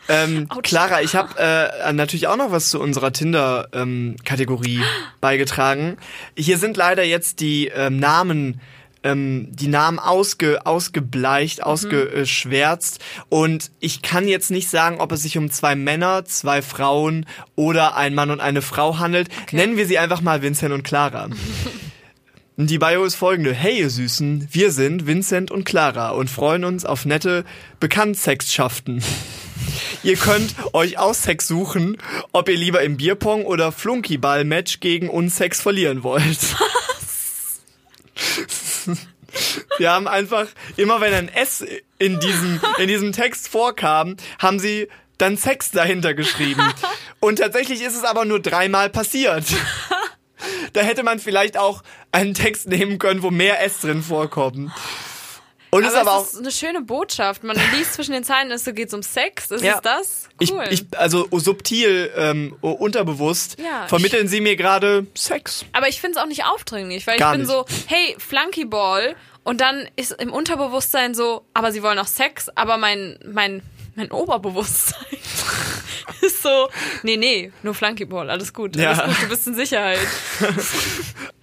Ähm. 0.10 0.50
Clara, 0.64 1.02
ich 1.04 1.16
habe 1.16 1.36
äh, 1.38 1.94
natürlich 1.94 2.28
auch 2.28 2.38
noch 2.38 2.52
was 2.52 2.72
zu 2.72 2.80
unserer 2.80 3.14
Tinder-Kategorie 3.14 4.82
beigetragen. 5.22 5.98
Hier 6.36 6.58
sind 6.58 6.76
leider 6.76 7.04
jetzt 7.04 7.40
die 7.40 7.68
ähm, 7.68 7.98
Namen 8.00 8.60
ähm, 9.04 9.48
die 9.52 9.68
Namen 9.68 10.00
ausge, 10.00 10.66
ausgebleicht, 10.66 11.64
ausgeschwärzt. 11.64 13.00
Und 13.30 13.72
ich 13.80 14.02
kann 14.02 14.28
jetzt 14.28 14.52
nicht 14.52 14.70
sagen, 14.70 15.00
ob 15.00 15.12
es 15.12 15.24
sich 15.24 15.38
um 15.38 15.52
zwei 15.52 15.76
Männer, 15.76 16.26
zwei 16.26 16.62
Frauen 16.62 17.26
oder 17.56 17.96
ein 17.96 18.14
Mann 18.14 18.32
und 18.32 18.40
eine 18.40 18.62
Frau 18.62 19.00
handelt. 19.00 19.30
Nennen 19.52 19.78
wir 19.78 19.88
sie 19.88 20.00
einfach 20.00 20.22
mal 20.22 20.42
Vincent 20.42 20.74
und 20.74 20.84
Clara. 20.84 21.30
Die 22.58 22.78
Bio 22.78 23.06
ist 23.06 23.16
folgende. 23.16 23.54
Hey 23.54 23.80
ihr 23.80 23.90
Süßen, 23.90 24.50
wir 24.52 24.72
sind 24.72 25.08
Vincent 25.08 25.50
und 25.50 25.64
Clara 25.64 26.10
und 26.10 26.30
freuen 26.30 26.64
uns 26.64 26.86
auf 26.86 27.06
nette 27.06 27.44
Bekanntsextschaften. 27.80 29.02
Ihr 30.04 30.16
könnt 30.16 30.56
euch 30.74 30.98
aus 30.98 31.24
Sex 31.24 31.48
suchen, 31.48 31.98
ob 32.32 32.50
ihr 32.50 32.58
lieber 32.58 32.82
im 32.82 32.98
Bierpong 32.98 33.46
oder 33.46 33.72
Flunkyball-Match 33.72 34.80
gegen 34.80 35.10
uns 35.10 35.38
Sex 35.38 35.62
verlieren 35.62 36.04
wollt. 36.04 36.40
Wir 39.78 39.92
haben 39.92 40.08
einfach, 40.08 40.48
immer 40.78 41.00
wenn 41.02 41.14
ein 41.14 41.30
S 41.30 41.64
in 41.98 42.20
diesem, 42.20 42.60
in 42.78 42.88
diesem 42.88 43.12
Text 43.14 43.48
vorkam, 43.48 44.18
haben 44.40 44.60
sie 44.60 44.88
dann 45.18 45.38
Sex 45.38 45.72
dahinter 45.72 46.14
geschrieben. 46.14 46.62
Und 47.20 47.40
tatsächlich 47.40 47.82
ist 47.82 47.96
es 47.96 48.04
aber 48.04 48.26
nur 48.26 48.42
dreimal 48.42 48.90
passiert. 48.90 49.46
Da 50.74 50.82
hätte 50.82 51.04
man 51.04 51.20
vielleicht 51.20 51.58
auch 51.58 51.84
einen 52.12 52.34
Text 52.34 52.68
nehmen 52.68 52.98
können, 52.98 53.22
wo 53.22 53.30
mehr 53.30 53.64
S 53.64 53.82
drin 53.82 54.02
vorkommen. 54.02 54.74
Und 55.74 55.84
ist 55.86 55.96
Aber 55.96 56.12
aber 56.12 56.22
es 56.22 56.28
auch 56.28 56.34
ist 56.34 56.40
eine 56.40 56.52
schöne 56.52 56.82
Botschaft. 56.82 57.44
Man 57.46 57.58
liest 57.78 57.94
zwischen 57.94 58.12
den 58.12 58.24
Zeilen, 58.26 58.52
es 58.52 58.66
geht 58.66 58.94
um 58.94 59.02
Sex. 59.04 59.52
Ist 59.52 59.64
Ja. 59.64 59.76
es 59.76 59.82
das? 59.82 60.30
Ich, 60.40 60.52
Cool. 60.52 60.66
ich, 60.70 60.86
also 60.98 61.28
subtil, 61.32 62.12
ähm, 62.18 62.56
unterbewusst, 62.62 63.58
Ja, 63.58 63.88
vermitteln 63.88 64.28
sie 64.28 64.42
mir 64.42 64.58
gerade 64.58 65.08
Sex. 65.16 65.64
Aber 65.72 65.88
ich 65.88 66.02
finde 66.02 66.18
es 66.18 66.24
auch 66.24 66.28
nicht 66.28 66.44
aufdringlich, 66.46 67.08
weil 67.08 67.18
Gar 67.18 67.32
ich 67.34 67.40
bin 67.40 67.48
nicht. 67.48 67.52
so, 67.52 67.66
hey, 67.88 68.16
Flunkyball. 68.20 69.16
Und 69.44 69.62
dann 69.62 69.88
ist 69.96 70.12
im 70.22 70.34
Unterbewusstsein 70.34 71.16
so, 71.16 71.46
aber 71.54 71.72
sie 71.72 71.82
wollen 71.82 71.98
auch 72.00 72.08
Sex, 72.08 72.50
aber 72.54 72.78
mein, 72.78 73.18
mein, 73.26 73.64
mein 73.96 74.12
Oberbewusstsein 74.12 74.98
so, 76.42 76.70
nee, 77.04 77.18
nee, 77.18 77.52
nur 77.64 77.74
Flunkyball, 77.74 78.30
alles 78.30 78.54
gut, 78.54 78.78
alles 78.78 78.98
Ja. 78.98 79.06
gut, 79.06 79.16
du 79.24 79.30
bist 79.30 79.48
in 79.48 79.56
Sicherheit. 79.56 80.00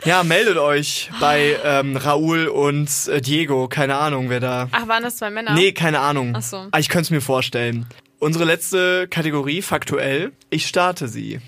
Ja, 0.04 0.22
meldet 0.22 0.58
euch 0.58 1.10
bei 1.20 1.58
ähm, 1.64 1.96
Raoul 1.96 2.46
und 2.46 2.88
äh, 3.08 3.20
Diego. 3.20 3.66
Keine 3.66 3.96
Ahnung, 3.96 4.30
wer 4.30 4.38
da. 4.38 4.68
Ach, 4.70 4.86
waren 4.86 5.02
das 5.02 5.16
zwei 5.16 5.28
Männer? 5.28 5.54
Nee, 5.54 5.72
keine 5.72 5.98
Ahnung. 5.98 6.34
Ach 6.36 6.42
so. 6.42 6.56
Aber 6.56 6.78
ich 6.78 6.88
könnte 6.88 7.02
es 7.02 7.10
mir 7.10 7.20
vorstellen. 7.20 7.84
Unsere 8.20 8.44
letzte 8.44 9.08
Kategorie, 9.08 9.60
faktuell. 9.60 10.30
Ich 10.50 10.66
starte 10.68 11.08
sie. 11.08 11.40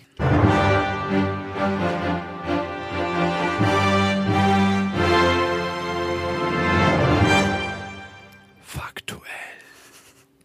Faktuell. 8.63 9.21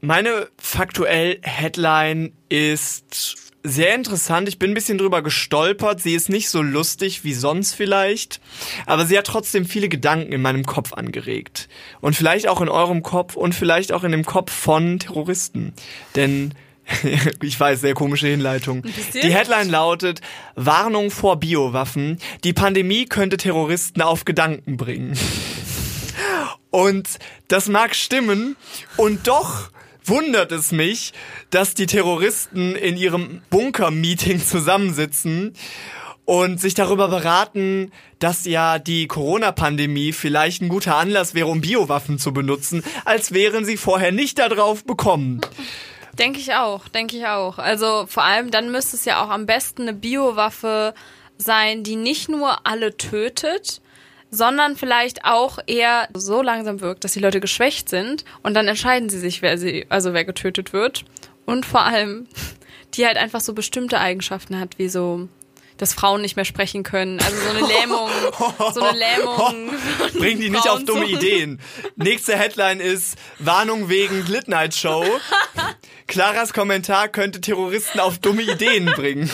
Meine 0.01 0.47
faktuell 0.75 1.39
Headline 1.41 2.33
ist 2.49 3.53
sehr 3.63 3.95
interessant. 3.95 4.49
Ich 4.49 4.59
bin 4.59 4.71
ein 4.71 4.73
bisschen 4.73 4.97
drüber 4.97 5.21
gestolpert. 5.21 6.01
Sie 6.01 6.13
ist 6.13 6.27
nicht 6.27 6.49
so 6.49 6.61
lustig 6.61 7.23
wie 7.23 7.33
sonst 7.33 7.73
vielleicht, 7.73 8.41
aber 8.85 9.05
sie 9.05 9.17
hat 9.17 9.25
trotzdem 9.25 9.65
viele 9.65 9.87
Gedanken 9.87 10.33
in 10.33 10.41
meinem 10.41 10.65
Kopf 10.65 10.91
angeregt. 10.91 11.69
Und 12.01 12.15
vielleicht 12.15 12.49
auch 12.49 12.59
in 12.59 12.67
eurem 12.67 13.03
Kopf 13.03 13.35
und 13.35 13.55
vielleicht 13.55 13.93
auch 13.93 14.03
in 14.03 14.11
dem 14.11 14.25
Kopf 14.25 14.51
von 14.51 14.99
Terroristen. 14.99 15.73
Denn 16.15 16.53
ich 17.41 17.57
weiß, 17.57 17.79
sehr 17.79 17.93
komische 17.93 18.27
Hinleitung. 18.27 18.83
Die 19.13 19.33
Headline 19.33 19.69
lautet 19.69 20.19
Warnung 20.55 21.09
vor 21.09 21.37
Biowaffen. 21.39 22.19
Die 22.43 22.53
Pandemie 22.53 23.05
könnte 23.05 23.37
Terroristen 23.37 24.01
auf 24.01 24.25
Gedanken 24.25 24.75
bringen. 24.75 25.17
Und 26.69 27.07
das 27.47 27.69
mag 27.69 27.95
stimmen 27.95 28.57
und 28.97 29.27
doch 29.27 29.71
wundert 30.07 30.51
es 30.51 30.71
mich, 30.71 31.13
dass 31.49 31.73
die 31.73 31.85
Terroristen 31.85 32.75
in 32.75 32.97
ihrem 32.97 33.41
Bunker-Meeting 33.49 34.43
zusammensitzen 34.45 35.53
und 36.25 36.59
sich 36.59 36.73
darüber 36.73 37.07
beraten, 37.07 37.91
dass 38.19 38.45
ja 38.45 38.79
die 38.79 39.07
Corona-Pandemie 39.07 40.11
vielleicht 40.11 40.61
ein 40.61 40.69
guter 40.69 40.95
Anlass 40.95 41.35
wäre, 41.35 41.47
um 41.47 41.61
Biowaffen 41.61 42.17
zu 42.17 42.33
benutzen, 42.33 42.83
als 43.05 43.31
wären 43.31 43.63
sie 43.63 43.77
vorher 43.77 44.11
nicht 44.11 44.39
darauf 44.39 44.83
bekommen. 44.83 45.41
Denke 46.17 46.39
ich 46.39 46.53
auch, 46.53 46.87
denke 46.87 47.17
ich 47.17 47.27
auch. 47.27 47.59
Also 47.59 48.05
vor 48.07 48.23
allem 48.23 48.49
dann 48.49 48.71
müsste 48.71 48.95
es 48.95 49.05
ja 49.05 49.23
auch 49.23 49.29
am 49.29 49.45
besten 49.45 49.83
eine 49.83 49.93
Biowaffe 49.93 50.93
sein, 51.37 51.83
die 51.83 51.97
nicht 51.97 52.29
nur 52.29 52.65
alle 52.65 52.97
tötet, 52.97 53.81
sondern 54.35 54.75
vielleicht 54.75 55.25
auch 55.25 55.59
eher 55.65 56.09
so 56.13 56.41
langsam 56.41 56.81
wirkt, 56.81 57.03
dass 57.03 57.13
die 57.13 57.19
Leute 57.19 57.39
geschwächt 57.39 57.89
sind 57.89 58.25
und 58.43 58.53
dann 58.53 58.67
entscheiden 58.67 59.09
sie 59.09 59.19
sich, 59.19 59.41
wer 59.41 59.57
sie, 59.57 59.85
also 59.89 60.13
wer 60.13 60.25
getötet 60.25 60.73
wird. 60.73 61.05
Und 61.45 61.65
vor 61.65 61.81
allem, 61.81 62.27
die 62.93 63.05
halt 63.05 63.17
einfach 63.17 63.41
so 63.41 63.53
bestimmte 63.53 63.99
Eigenschaften 63.99 64.59
hat, 64.59 64.77
wie 64.77 64.89
so 64.89 65.27
dass 65.77 65.93
Frauen 65.93 66.21
nicht 66.21 66.37
mehr 66.37 66.45
sprechen 66.45 66.83
können. 66.83 67.19
Also 67.19 67.35
so 67.35 67.49
eine 67.49 67.67
Lähmung, 67.79 68.09
so 68.73 68.81
eine 68.81 68.97
Lähmung. 68.97 69.71
Bring 70.13 70.39
die 70.39 70.49
nicht 70.49 70.69
auf 70.69 70.85
dumme 70.85 71.05
Ideen. 71.05 71.59
Nächste 71.97 72.37
Headline 72.37 72.79
ist 72.79 73.17
Warnung 73.39 73.89
wegen 73.89 74.25
Lit 74.27 74.47
Night 74.47 74.73
Show. 74.73 75.05
Claras 76.07 76.53
Kommentar 76.53 77.09
könnte 77.09 77.41
Terroristen 77.41 77.99
auf 77.99 78.19
dumme 78.19 78.43
Ideen 78.43 78.85
bringen. 78.85 79.29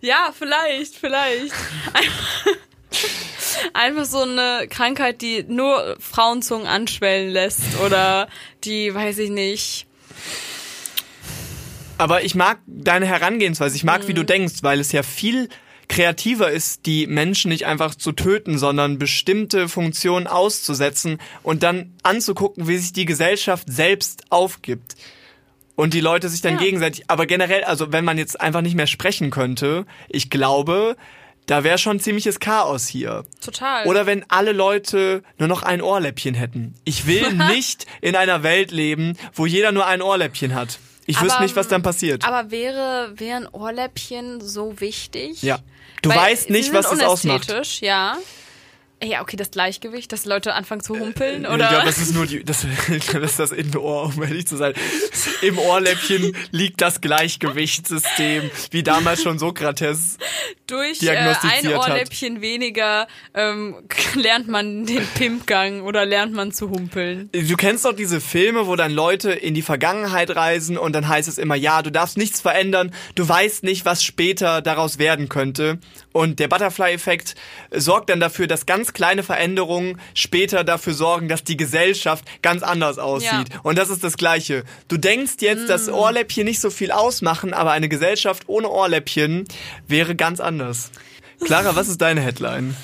Ja, 0.00 0.34
vielleicht, 0.36 0.96
vielleicht. 0.96 1.54
Einfach 3.74 4.04
so 4.04 4.22
eine 4.22 4.66
Krankheit, 4.70 5.20
die 5.20 5.44
nur 5.48 5.96
Frauenzungen 5.98 6.66
anschwellen 6.66 7.30
lässt 7.30 7.60
oder 7.84 8.28
die, 8.64 8.94
weiß 8.94 9.18
ich 9.18 9.30
nicht. 9.30 9.86
Aber 11.98 12.24
ich 12.24 12.34
mag 12.34 12.58
deine 12.66 13.06
Herangehensweise. 13.06 13.76
Ich 13.76 13.84
mag, 13.84 14.06
wie 14.08 14.12
Mhm. 14.12 14.16
du 14.16 14.24
denkst, 14.24 14.54
weil 14.62 14.80
es 14.80 14.92
ja 14.92 15.02
viel 15.02 15.48
kreativer 15.88 16.50
ist, 16.50 16.86
die 16.86 17.06
Menschen 17.06 17.50
nicht 17.50 17.66
einfach 17.66 17.94
zu 17.94 18.12
töten, 18.12 18.58
sondern 18.58 18.98
bestimmte 18.98 19.68
Funktionen 19.68 20.26
auszusetzen 20.26 21.18
und 21.42 21.62
dann 21.62 21.92
anzugucken, 22.02 22.66
wie 22.68 22.78
sich 22.78 22.92
die 22.92 23.04
Gesellschaft 23.04 23.66
selbst 23.70 24.24
aufgibt. 24.30 24.96
Und 25.76 25.92
die 25.92 26.00
Leute 26.00 26.28
sich 26.28 26.40
dann 26.40 26.54
Ja. 26.54 26.60
gegenseitig, 26.60 27.04
aber 27.08 27.26
generell, 27.26 27.64
also 27.64 27.92
wenn 27.92 28.04
man 28.04 28.16
jetzt 28.18 28.40
einfach 28.40 28.60
nicht 28.62 28.76
mehr 28.76 28.86
sprechen 28.86 29.30
könnte, 29.30 29.84
ich 30.08 30.30
glaube, 30.30 30.96
da 31.46 31.62
wäre 31.64 31.78
schon 31.78 32.00
ziemliches 32.00 32.40
Chaos 32.40 32.86
hier. 32.88 33.24
Total. 33.44 33.86
Oder 33.86 34.06
wenn 34.06 34.24
alle 34.30 34.52
Leute 34.52 35.22
nur 35.38 35.48
noch 35.48 35.62
ein 35.62 35.82
Ohrläppchen 35.82 36.34
hätten. 36.34 36.74
Ich 36.84 37.06
will 37.06 37.32
nicht 37.48 37.86
in 38.00 38.16
einer 38.16 38.42
Welt 38.42 38.70
leben, 38.70 39.16
wo 39.34 39.46
jeder 39.46 39.72
nur 39.72 39.86
ein 39.86 40.00
Ohrläppchen 40.02 40.54
hat. 40.54 40.78
Ich 41.06 41.20
wüsste 41.20 41.34
Aber- 41.36 41.44
nicht, 41.44 41.56
was 41.56 41.68
dann 41.68 41.82
passiert. 41.82 42.24
Aber 42.26 42.50
wäre, 42.50 43.12
wären 43.16 43.46
Ohrläppchen 43.46 44.40
so 44.40 44.80
wichtig? 44.80 45.42
Ja. 45.42 45.58
Du 46.00 46.10
Weil 46.10 46.16
weißt 46.18 46.50
nicht, 46.50 46.72
was 46.72 46.88
das 46.88 47.00
ausmacht. 47.00 47.52
Ja. 47.80 48.16
Ja, 49.04 49.20
okay, 49.20 49.36
das 49.36 49.50
Gleichgewicht, 49.50 50.12
dass 50.12 50.24
Leute 50.24 50.54
anfangen 50.54 50.80
zu 50.80 50.98
humpeln, 50.98 51.42
Ich 51.42 51.48
oder? 51.48 51.68
glaube, 51.68 51.84
das 51.84 51.98
ist 51.98 52.14
nur 52.14 52.26
die, 52.26 52.42
das, 52.42 52.66
das 53.12 53.30
ist 53.30 53.38
das 53.38 53.52
Innenohr, 53.52 54.04
um 54.14 54.22
ehrlich 54.22 54.46
zu 54.46 54.56
sein. 54.56 54.72
Im 55.42 55.58
Ohrläppchen 55.58 56.34
liegt 56.50 56.80
das 56.80 57.00
Gleichgewichtssystem, 57.00 58.50
wie 58.70 58.82
damals 58.82 59.22
schon 59.22 59.38
Sokrates. 59.38 60.16
Durch 60.66 61.02
äh, 61.02 61.10
ein 61.10 61.16
diagnostiziert 61.16 61.74
hat. 61.78 61.90
Ohrläppchen 61.90 62.40
weniger 62.40 63.06
ähm, 63.34 63.76
lernt 64.14 64.48
man 64.48 64.86
den 64.86 65.06
Pimpgang 65.14 65.82
oder 65.82 66.06
lernt 66.06 66.32
man 66.32 66.52
zu 66.52 66.70
humpeln. 66.70 67.28
Du 67.32 67.56
kennst 67.56 67.84
doch 67.84 67.94
diese 67.94 68.20
Filme, 68.20 68.66
wo 68.66 68.76
dann 68.76 68.92
Leute 68.92 69.32
in 69.32 69.54
die 69.54 69.62
Vergangenheit 69.62 70.34
reisen 70.34 70.78
und 70.78 70.94
dann 70.94 71.08
heißt 71.08 71.28
es 71.28 71.38
immer, 71.38 71.54
ja, 71.54 71.82
du 71.82 71.90
darfst 71.90 72.16
nichts 72.16 72.40
verändern, 72.40 72.92
du 73.14 73.28
weißt 73.28 73.64
nicht, 73.64 73.84
was 73.84 74.02
später 74.02 74.62
daraus 74.62 74.98
werden 74.98 75.28
könnte. 75.28 75.78
Und 76.14 76.38
der 76.38 76.46
Butterfly-Effekt 76.46 77.34
sorgt 77.72 78.08
dann 78.08 78.20
dafür, 78.20 78.46
dass 78.46 78.66
ganz 78.66 78.92
kleine 78.92 79.24
Veränderungen 79.24 80.00
später 80.14 80.62
dafür 80.62 80.94
sorgen, 80.94 81.28
dass 81.28 81.42
die 81.42 81.56
Gesellschaft 81.56 82.24
ganz 82.40 82.62
anders 82.62 82.98
aussieht. 82.98 83.52
Ja. 83.52 83.60
Und 83.64 83.76
das 83.76 83.90
ist 83.90 84.04
das 84.04 84.16
Gleiche. 84.16 84.62
Du 84.86 84.96
denkst 84.96 85.34
jetzt, 85.40 85.68
dass 85.68 85.88
Ohrläppchen 85.88 86.44
nicht 86.44 86.60
so 86.60 86.70
viel 86.70 86.92
ausmachen, 86.92 87.52
aber 87.52 87.72
eine 87.72 87.88
Gesellschaft 87.88 88.44
ohne 88.46 88.68
Ohrläppchen 88.68 89.48
wäre 89.88 90.14
ganz 90.14 90.38
anders. 90.38 90.92
Clara, 91.44 91.74
was 91.74 91.88
ist 91.88 92.00
deine 92.00 92.20
Headline? 92.20 92.76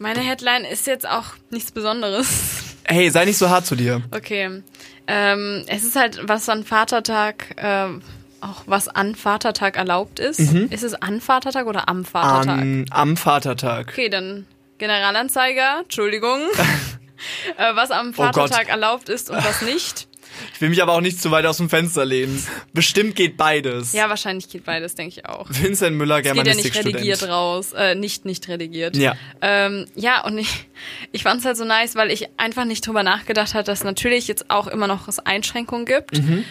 Meine 0.00 0.20
Headline 0.20 0.64
ist 0.64 0.88
jetzt 0.88 1.08
auch 1.08 1.26
nichts 1.50 1.70
Besonderes. 1.70 2.28
Hey, 2.84 3.08
sei 3.10 3.26
nicht 3.26 3.38
so 3.38 3.48
hart 3.48 3.64
zu 3.64 3.76
dir. 3.76 4.02
Okay. 4.10 4.60
Ähm, 5.06 5.64
es 5.68 5.84
ist 5.84 5.94
halt, 5.94 6.18
was 6.24 6.48
an 6.48 6.64
Vatertag, 6.64 7.54
ähm, 7.56 8.02
auch 8.42 8.62
was 8.66 8.88
an 8.88 9.14
Vatertag 9.14 9.76
erlaubt 9.76 10.18
ist. 10.18 10.40
Ist 10.40 10.82
es 10.82 10.94
an 10.94 11.20
Vatertag 11.20 11.66
oder 11.66 11.88
am 11.88 12.04
Vatertag? 12.04 12.60
Am, 12.60 12.84
am 12.90 13.16
Vatertag. 13.16 13.88
Okay, 13.90 14.08
dann 14.08 14.46
Generalanzeiger, 14.78 15.80
Entschuldigung. 15.82 16.40
äh, 17.56 17.74
was 17.74 17.90
am 17.90 18.10
Oh. 18.10 18.12
Vatertag 18.12 18.68
erlaubt 18.68 19.08
ist 19.08 19.30
und 19.30 19.36
was 19.44 19.62
nicht. 19.62 20.08
Ich 20.54 20.60
will 20.60 20.70
mich 20.70 20.82
aber 20.82 20.92
auch 20.94 21.00
nicht 21.00 21.20
zu 21.20 21.30
weit 21.30 21.44
aus 21.46 21.58
dem 21.58 21.68
Fenster 21.68 22.04
lehnen. 22.04 22.42
Bestimmt 22.72 23.16
geht 23.16 23.36
beides. 23.36 23.92
Ja, 23.92 24.08
wahrscheinlich 24.08 24.48
geht 24.48 24.64
beides, 24.64 24.94
denke 24.94 25.14
ich 25.20 25.26
auch. 25.26 25.46
Vincent 25.50 25.96
Müller, 25.96 26.22
Geht 26.22 26.34
ja 26.34 26.42
nicht 26.42 26.74
redigiert 26.74 27.28
raus, 27.28 27.72
äh, 27.72 27.94
nicht 27.94 28.24
nicht 28.24 28.48
redigiert. 28.48 28.96
Ja. 28.96 29.14
Ähm, 29.40 29.86
ja, 29.94 30.24
und 30.24 30.38
ich, 30.38 30.68
ich 31.12 31.22
fand 31.22 31.40
es 31.40 31.44
halt 31.46 31.56
so 31.56 31.64
nice, 31.64 31.96
weil 31.96 32.10
ich 32.10 32.28
einfach 32.38 32.64
nicht 32.64 32.86
drüber 32.86 33.02
nachgedacht 33.02 33.54
habe, 33.54 33.64
dass 33.64 33.84
natürlich 33.84 34.26
jetzt 34.26 34.50
auch 34.50 34.66
immer 34.66 34.86
noch 34.86 35.06
es 35.06 35.18
Einschränkungen 35.18 35.84
gibt. 35.84 36.18
Mhm. 36.18 36.44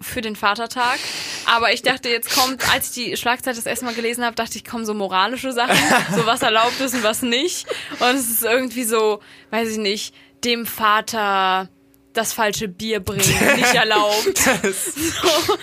Für 0.00 0.20
den 0.20 0.36
Vatertag. 0.36 0.98
Aber 1.46 1.72
ich 1.72 1.82
dachte, 1.82 2.08
jetzt 2.08 2.34
kommt, 2.34 2.68
als 2.72 2.88
ich 2.88 3.04
die 3.04 3.16
Schlagzeile 3.16 3.56
das 3.56 3.66
erste 3.66 3.84
Mal 3.84 3.94
gelesen 3.94 4.24
habe, 4.24 4.36
dachte 4.36 4.56
ich, 4.56 4.64
kommen 4.64 4.86
so 4.86 4.94
moralische 4.94 5.52
Sachen, 5.52 5.76
so 6.14 6.24
was 6.26 6.42
erlaubt 6.42 6.80
ist 6.80 6.94
und 6.94 7.02
was 7.02 7.22
nicht. 7.22 7.66
Und 7.98 8.14
es 8.14 8.30
ist 8.30 8.44
irgendwie 8.44 8.84
so, 8.84 9.20
weiß 9.50 9.70
ich 9.70 9.78
nicht, 9.78 10.14
dem 10.44 10.66
Vater 10.66 11.68
das 12.18 12.32
falsche 12.32 12.68
Bier 12.68 13.00
bringen, 13.00 13.22
nicht 13.56 13.74
erlaubt. 13.74 14.36
So. 14.38 15.54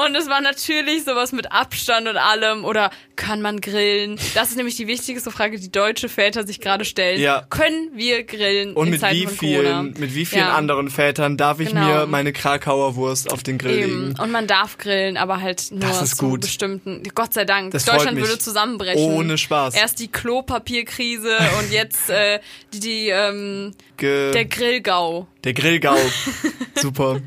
Und 0.00 0.14
es 0.14 0.28
war 0.28 0.40
natürlich 0.40 1.04
sowas 1.04 1.32
mit 1.32 1.50
Abstand 1.52 2.08
und 2.08 2.16
allem. 2.16 2.64
Oder 2.64 2.90
kann 3.16 3.42
man 3.42 3.60
grillen? 3.60 4.18
Das 4.34 4.50
ist 4.50 4.56
nämlich 4.56 4.76
die 4.76 4.86
wichtigste 4.86 5.30
Frage, 5.30 5.58
die 5.58 5.70
deutsche 5.72 6.08
Väter 6.08 6.46
sich 6.46 6.60
gerade 6.60 6.84
stellen. 6.84 7.20
Ja. 7.20 7.44
Können 7.50 7.90
wir 7.94 8.24
grillen 8.24 8.74
Und 8.74 8.90
mit 8.90 9.02
wie 9.02 9.26
vielen, 9.26 9.94
mit 9.98 10.14
wie 10.14 10.24
vielen 10.24 10.42
Ja. 10.46 10.54
anderen 10.54 10.88
Vätern 10.88 11.36
darf 11.36 11.60
ich 11.60 11.68
Genau. 11.70 11.86
mir 11.86 12.06
meine 12.06 12.32
Krakauer 12.32 12.94
Wurst 12.96 13.32
auf 13.32 13.42
den 13.42 13.58
Grill 13.58 13.78
Eben. 13.78 14.08
legen? 14.08 14.20
Und 14.20 14.30
man 14.30 14.46
darf 14.46 14.78
grillen, 14.78 15.16
aber 15.16 15.40
halt 15.40 15.70
nur 15.72 15.80
Das 15.80 16.00
ist 16.02 16.16
zu 16.18 16.28
gut. 16.28 16.40
bestimmten. 16.42 17.02
Gott 17.14 17.34
sei 17.34 17.44
Dank. 17.44 17.72
Das 17.72 17.84
Deutschland 17.84 18.16
würde 18.18 18.38
zusammenbrechen. 18.38 19.02
Ohne 19.02 19.36
Spaß. 19.36 19.74
Erst 19.74 19.98
die 19.98 20.08
Klopapierkrise 20.08 21.36
und 21.58 21.72
jetzt 21.72 22.08
äh, 22.10 22.38
die, 22.72 22.80
die 22.80 23.08
ähm, 23.08 23.74
Ge 23.96 24.32
der 24.32 24.44
Grillgau. 24.44 25.26
der 25.44 25.54
Grillgau. 25.54 25.96
Super. 26.74 27.20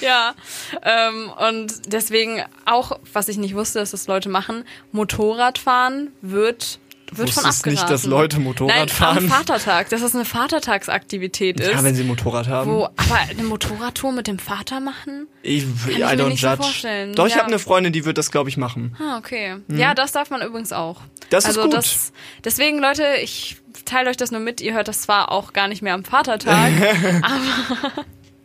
Ja, 0.00 0.34
ähm, 0.82 1.30
und 1.50 1.92
deswegen 1.92 2.42
auch, 2.64 2.98
was 3.12 3.28
ich 3.28 3.36
nicht 3.36 3.54
wusste, 3.54 3.78
dass 3.80 3.90
das 3.90 4.06
Leute 4.06 4.28
machen, 4.28 4.64
Motorradfahren 4.92 6.12
wird, 6.22 6.78
wird 7.18 7.30
von 7.30 7.44
wusstest 7.44 7.66
nicht, 7.66 7.78
abgeraten. 7.80 7.92
dass 7.92 8.04
Leute 8.04 8.40
Motorrad 8.40 8.76
Nein, 8.76 8.88
fahren? 8.88 9.18
am 9.18 9.28
Vatertag, 9.28 9.88
dass 9.90 10.00
das 10.00 10.14
eine 10.14 10.24
Vatertagsaktivität 10.24 11.60
ist. 11.60 11.70
Ja, 11.70 11.82
wenn 11.84 11.94
sie 11.94 12.04
Motorrad 12.04 12.48
haben. 12.48 12.70
wo, 12.70 12.84
aber 12.84 13.18
eine 13.30 13.42
Motorradtour 13.44 14.12
mit 14.12 14.26
dem 14.26 14.38
Vater 14.38 14.80
machen? 14.80 15.26
Ich, 15.42 15.64
ich 15.88 15.96
I 15.96 16.00
mir 16.00 16.06
don't 16.16 16.28
nicht 16.28 16.40
so 16.40 16.48
judge. 16.48 16.62
vorstellen. 16.62 17.14
Doch, 17.14 17.26
ich 17.26 17.32
Ja. 17.32 17.38
habe 17.38 17.48
eine 17.48 17.58
Freundin, 17.58 17.92
die 17.92 18.04
wird 18.04 18.18
das, 18.18 18.30
glaube 18.30 18.48
ich, 18.48 18.56
machen. 18.56 18.96
Ah, 19.00 19.18
okay. 19.18 19.56
Ja, 19.68 19.94
das 19.94 20.12
darf 20.12 20.30
man 20.30 20.42
übrigens 20.42 20.72
auch. 20.72 21.00
Das 21.30 21.44
ist 21.44 21.50
also 21.50 21.62
gut. 21.62 21.74
Das, 21.74 22.12
deswegen, 22.44 22.78
Leute, 22.78 23.04
ich 23.22 23.56
teile 23.84 24.10
euch 24.10 24.16
das 24.16 24.30
nur 24.30 24.40
mit. 24.40 24.60
Ihr 24.60 24.74
hört 24.74 24.88
das 24.88 25.02
zwar 25.02 25.32
auch 25.32 25.52
gar 25.52 25.68
nicht 25.68 25.82
mehr 25.82 25.94
am 25.94 26.04
Vatertag, 26.04 26.72
aber 27.22 28.04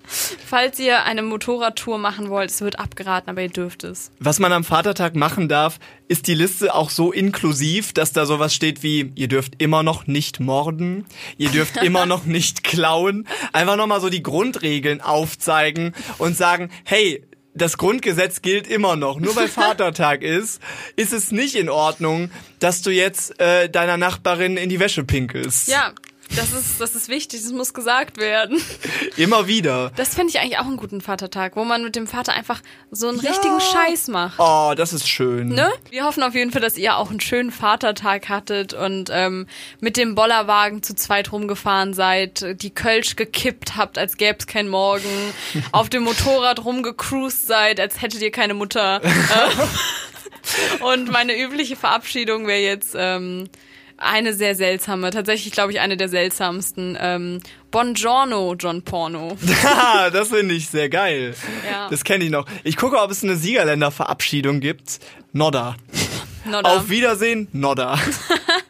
falls 0.09 0.79
ihr 0.79 1.03
eine 1.03 1.21
Motorradtour 1.21 1.97
machen 1.97 2.29
wollt, 2.29 2.49
es 2.49 2.61
wird 2.61 2.79
abgeraten, 2.79 3.29
aber 3.29 3.41
ihr 3.41 3.49
dürft 3.49 3.83
es. 3.83 4.11
Was 4.19 4.39
man 4.39 4.51
am 4.51 4.63
Vatertag 4.63 5.15
machen 5.15 5.47
darf, 5.47 5.79
ist 6.07 6.27
die 6.27 6.33
Liste 6.33 6.73
auch 6.73 6.89
so 6.89 7.11
inklusiv, 7.11 7.93
dass 7.93 8.11
da 8.11 8.25
sowas 8.25 8.53
steht 8.53 8.83
wie, 8.83 9.11
ihr 9.15 9.27
dürft 9.27 9.61
immer 9.61 9.83
noch 9.83 10.07
nicht 10.07 10.39
morden, 10.39 11.05
ihr 11.37 11.49
dürft 11.49 11.77
immer 11.83 12.05
noch 12.05 12.25
nicht 12.25 12.63
klauen. 12.63 13.27
Einfach 13.53 13.75
nochmal 13.75 14.01
so 14.01 14.09
die 14.09 14.23
Grundregeln 14.23 15.01
aufzeigen 15.01 15.93
und 16.17 16.35
sagen, 16.35 16.69
hey, 16.83 17.23
das 17.53 17.77
Grundgesetz 17.77 18.41
gilt 18.41 18.67
immer 18.67 18.95
noch. 18.95 19.19
Nur 19.19 19.35
weil 19.35 19.47
Vatertag 19.47 20.21
ist, 20.21 20.61
ist 20.95 21.13
es 21.13 21.31
nicht 21.31 21.55
in 21.55 21.69
Ordnung, 21.69 22.31
dass 22.59 22.81
du 22.81 22.89
jetzt 22.89 23.39
äh, 23.39 23.69
deiner 23.69 23.97
Nachbarin 23.97 24.57
in 24.57 24.69
die 24.69 24.79
Wäsche 24.79 25.03
pinkelst. 25.03 25.67
Ja, 25.67 25.93
Das 26.35 26.51
ist, 26.53 26.79
das 26.79 26.95
ist 26.95 27.09
wichtig, 27.09 27.41
das 27.41 27.51
muss 27.51 27.73
gesagt 27.73 28.17
werden. 28.17 28.61
Immer 29.17 29.47
wieder. 29.47 29.91
Das 29.95 30.15
fände 30.15 30.29
ich 30.29 30.39
eigentlich 30.39 30.59
auch 30.59 30.65
einen 30.65 30.77
guten 30.77 31.01
Vatertag, 31.01 31.55
wo 31.55 31.63
man 31.63 31.83
mit 31.83 31.95
dem 31.95 32.07
Vater 32.07 32.33
einfach 32.33 32.61
so 32.91 33.07
einen 33.07 33.19
richtigen 33.19 33.59
Scheiß 33.59 34.09
macht. 34.09 34.39
Oh, 34.39 34.73
das 34.75 34.93
ist 34.93 35.09
schön. 35.09 35.49
Ne? 35.49 35.71
Wir 35.89 36.05
hoffen 36.05 36.23
auf 36.23 36.35
jeden 36.35 36.51
Fall, 36.51 36.61
dass 36.61 36.77
ihr 36.77 36.97
auch 36.97 37.09
einen 37.09 37.19
schönen 37.19 37.51
Vatertag 37.51 38.29
hattet 38.29 38.73
und 38.73 39.09
ähm, 39.11 39.47
mit 39.79 39.97
dem 39.97 40.15
Bollerwagen 40.15 40.83
zu 40.83 40.95
zweit 40.95 41.31
rumgefahren 41.31 41.93
seid, 41.93 42.61
die 42.61 42.69
Kölsch 42.69 43.15
gekippt 43.15 43.75
habt, 43.75 43.97
als 43.97 44.17
gäb's 44.17 44.45
kein 44.45 44.67
Morgen, 44.67 45.33
auf 45.71 45.89
dem 45.89 46.03
Motorrad 46.03 46.63
rumgecruised 46.63 47.47
seid, 47.47 47.79
als 47.79 48.01
hättet 48.01 48.21
ihr 48.21 48.31
keine 48.31 48.53
Mutter. 48.53 49.01
Und 50.81 51.11
meine 51.11 51.37
übliche 51.39 51.75
Verabschiedung 51.75 52.47
wäre 52.47 52.61
jetzt 52.61 52.95
ähm, 52.97 53.49
eine 53.99 54.33
sehr 54.33 54.55
seltsame, 54.55 55.11
tatsächlich 55.11 55.51
glaube 55.53 55.71
ich 55.71 55.79
eine 55.79 55.97
der 55.97 56.09
seltsamsten. 56.09 56.97
Ähm, 56.99 57.39
Buongiorno, 57.71 58.55
John 58.57 58.81
Porno. 58.81 59.37
Das 60.11 60.29
finde 60.29 60.55
ich 60.55 60.69
sehr 60.69 60.89
geil. 60.89 61.35
Ja. 61.69 61.87
Das 61.89 62.03
kenne 62.03 62.23
ich 62.23 62.31
noch. 62.31 62.45
Ich 62.63 62.77
gucke, 62.77 62.99
ob 62.99 63.11
es 63.11 63.23
eine 63.23 63.35
Siegerländer 63.35 63.91
Verabschiedung 63.91 64.59
gibt. 64.59 64.99
Nodda. 65.33 65.75
Nodda. 66.45 66.77
Auf 66.77 66.89
Wiedersehen, 66.89 67.47
Nodda. 67.51 67.99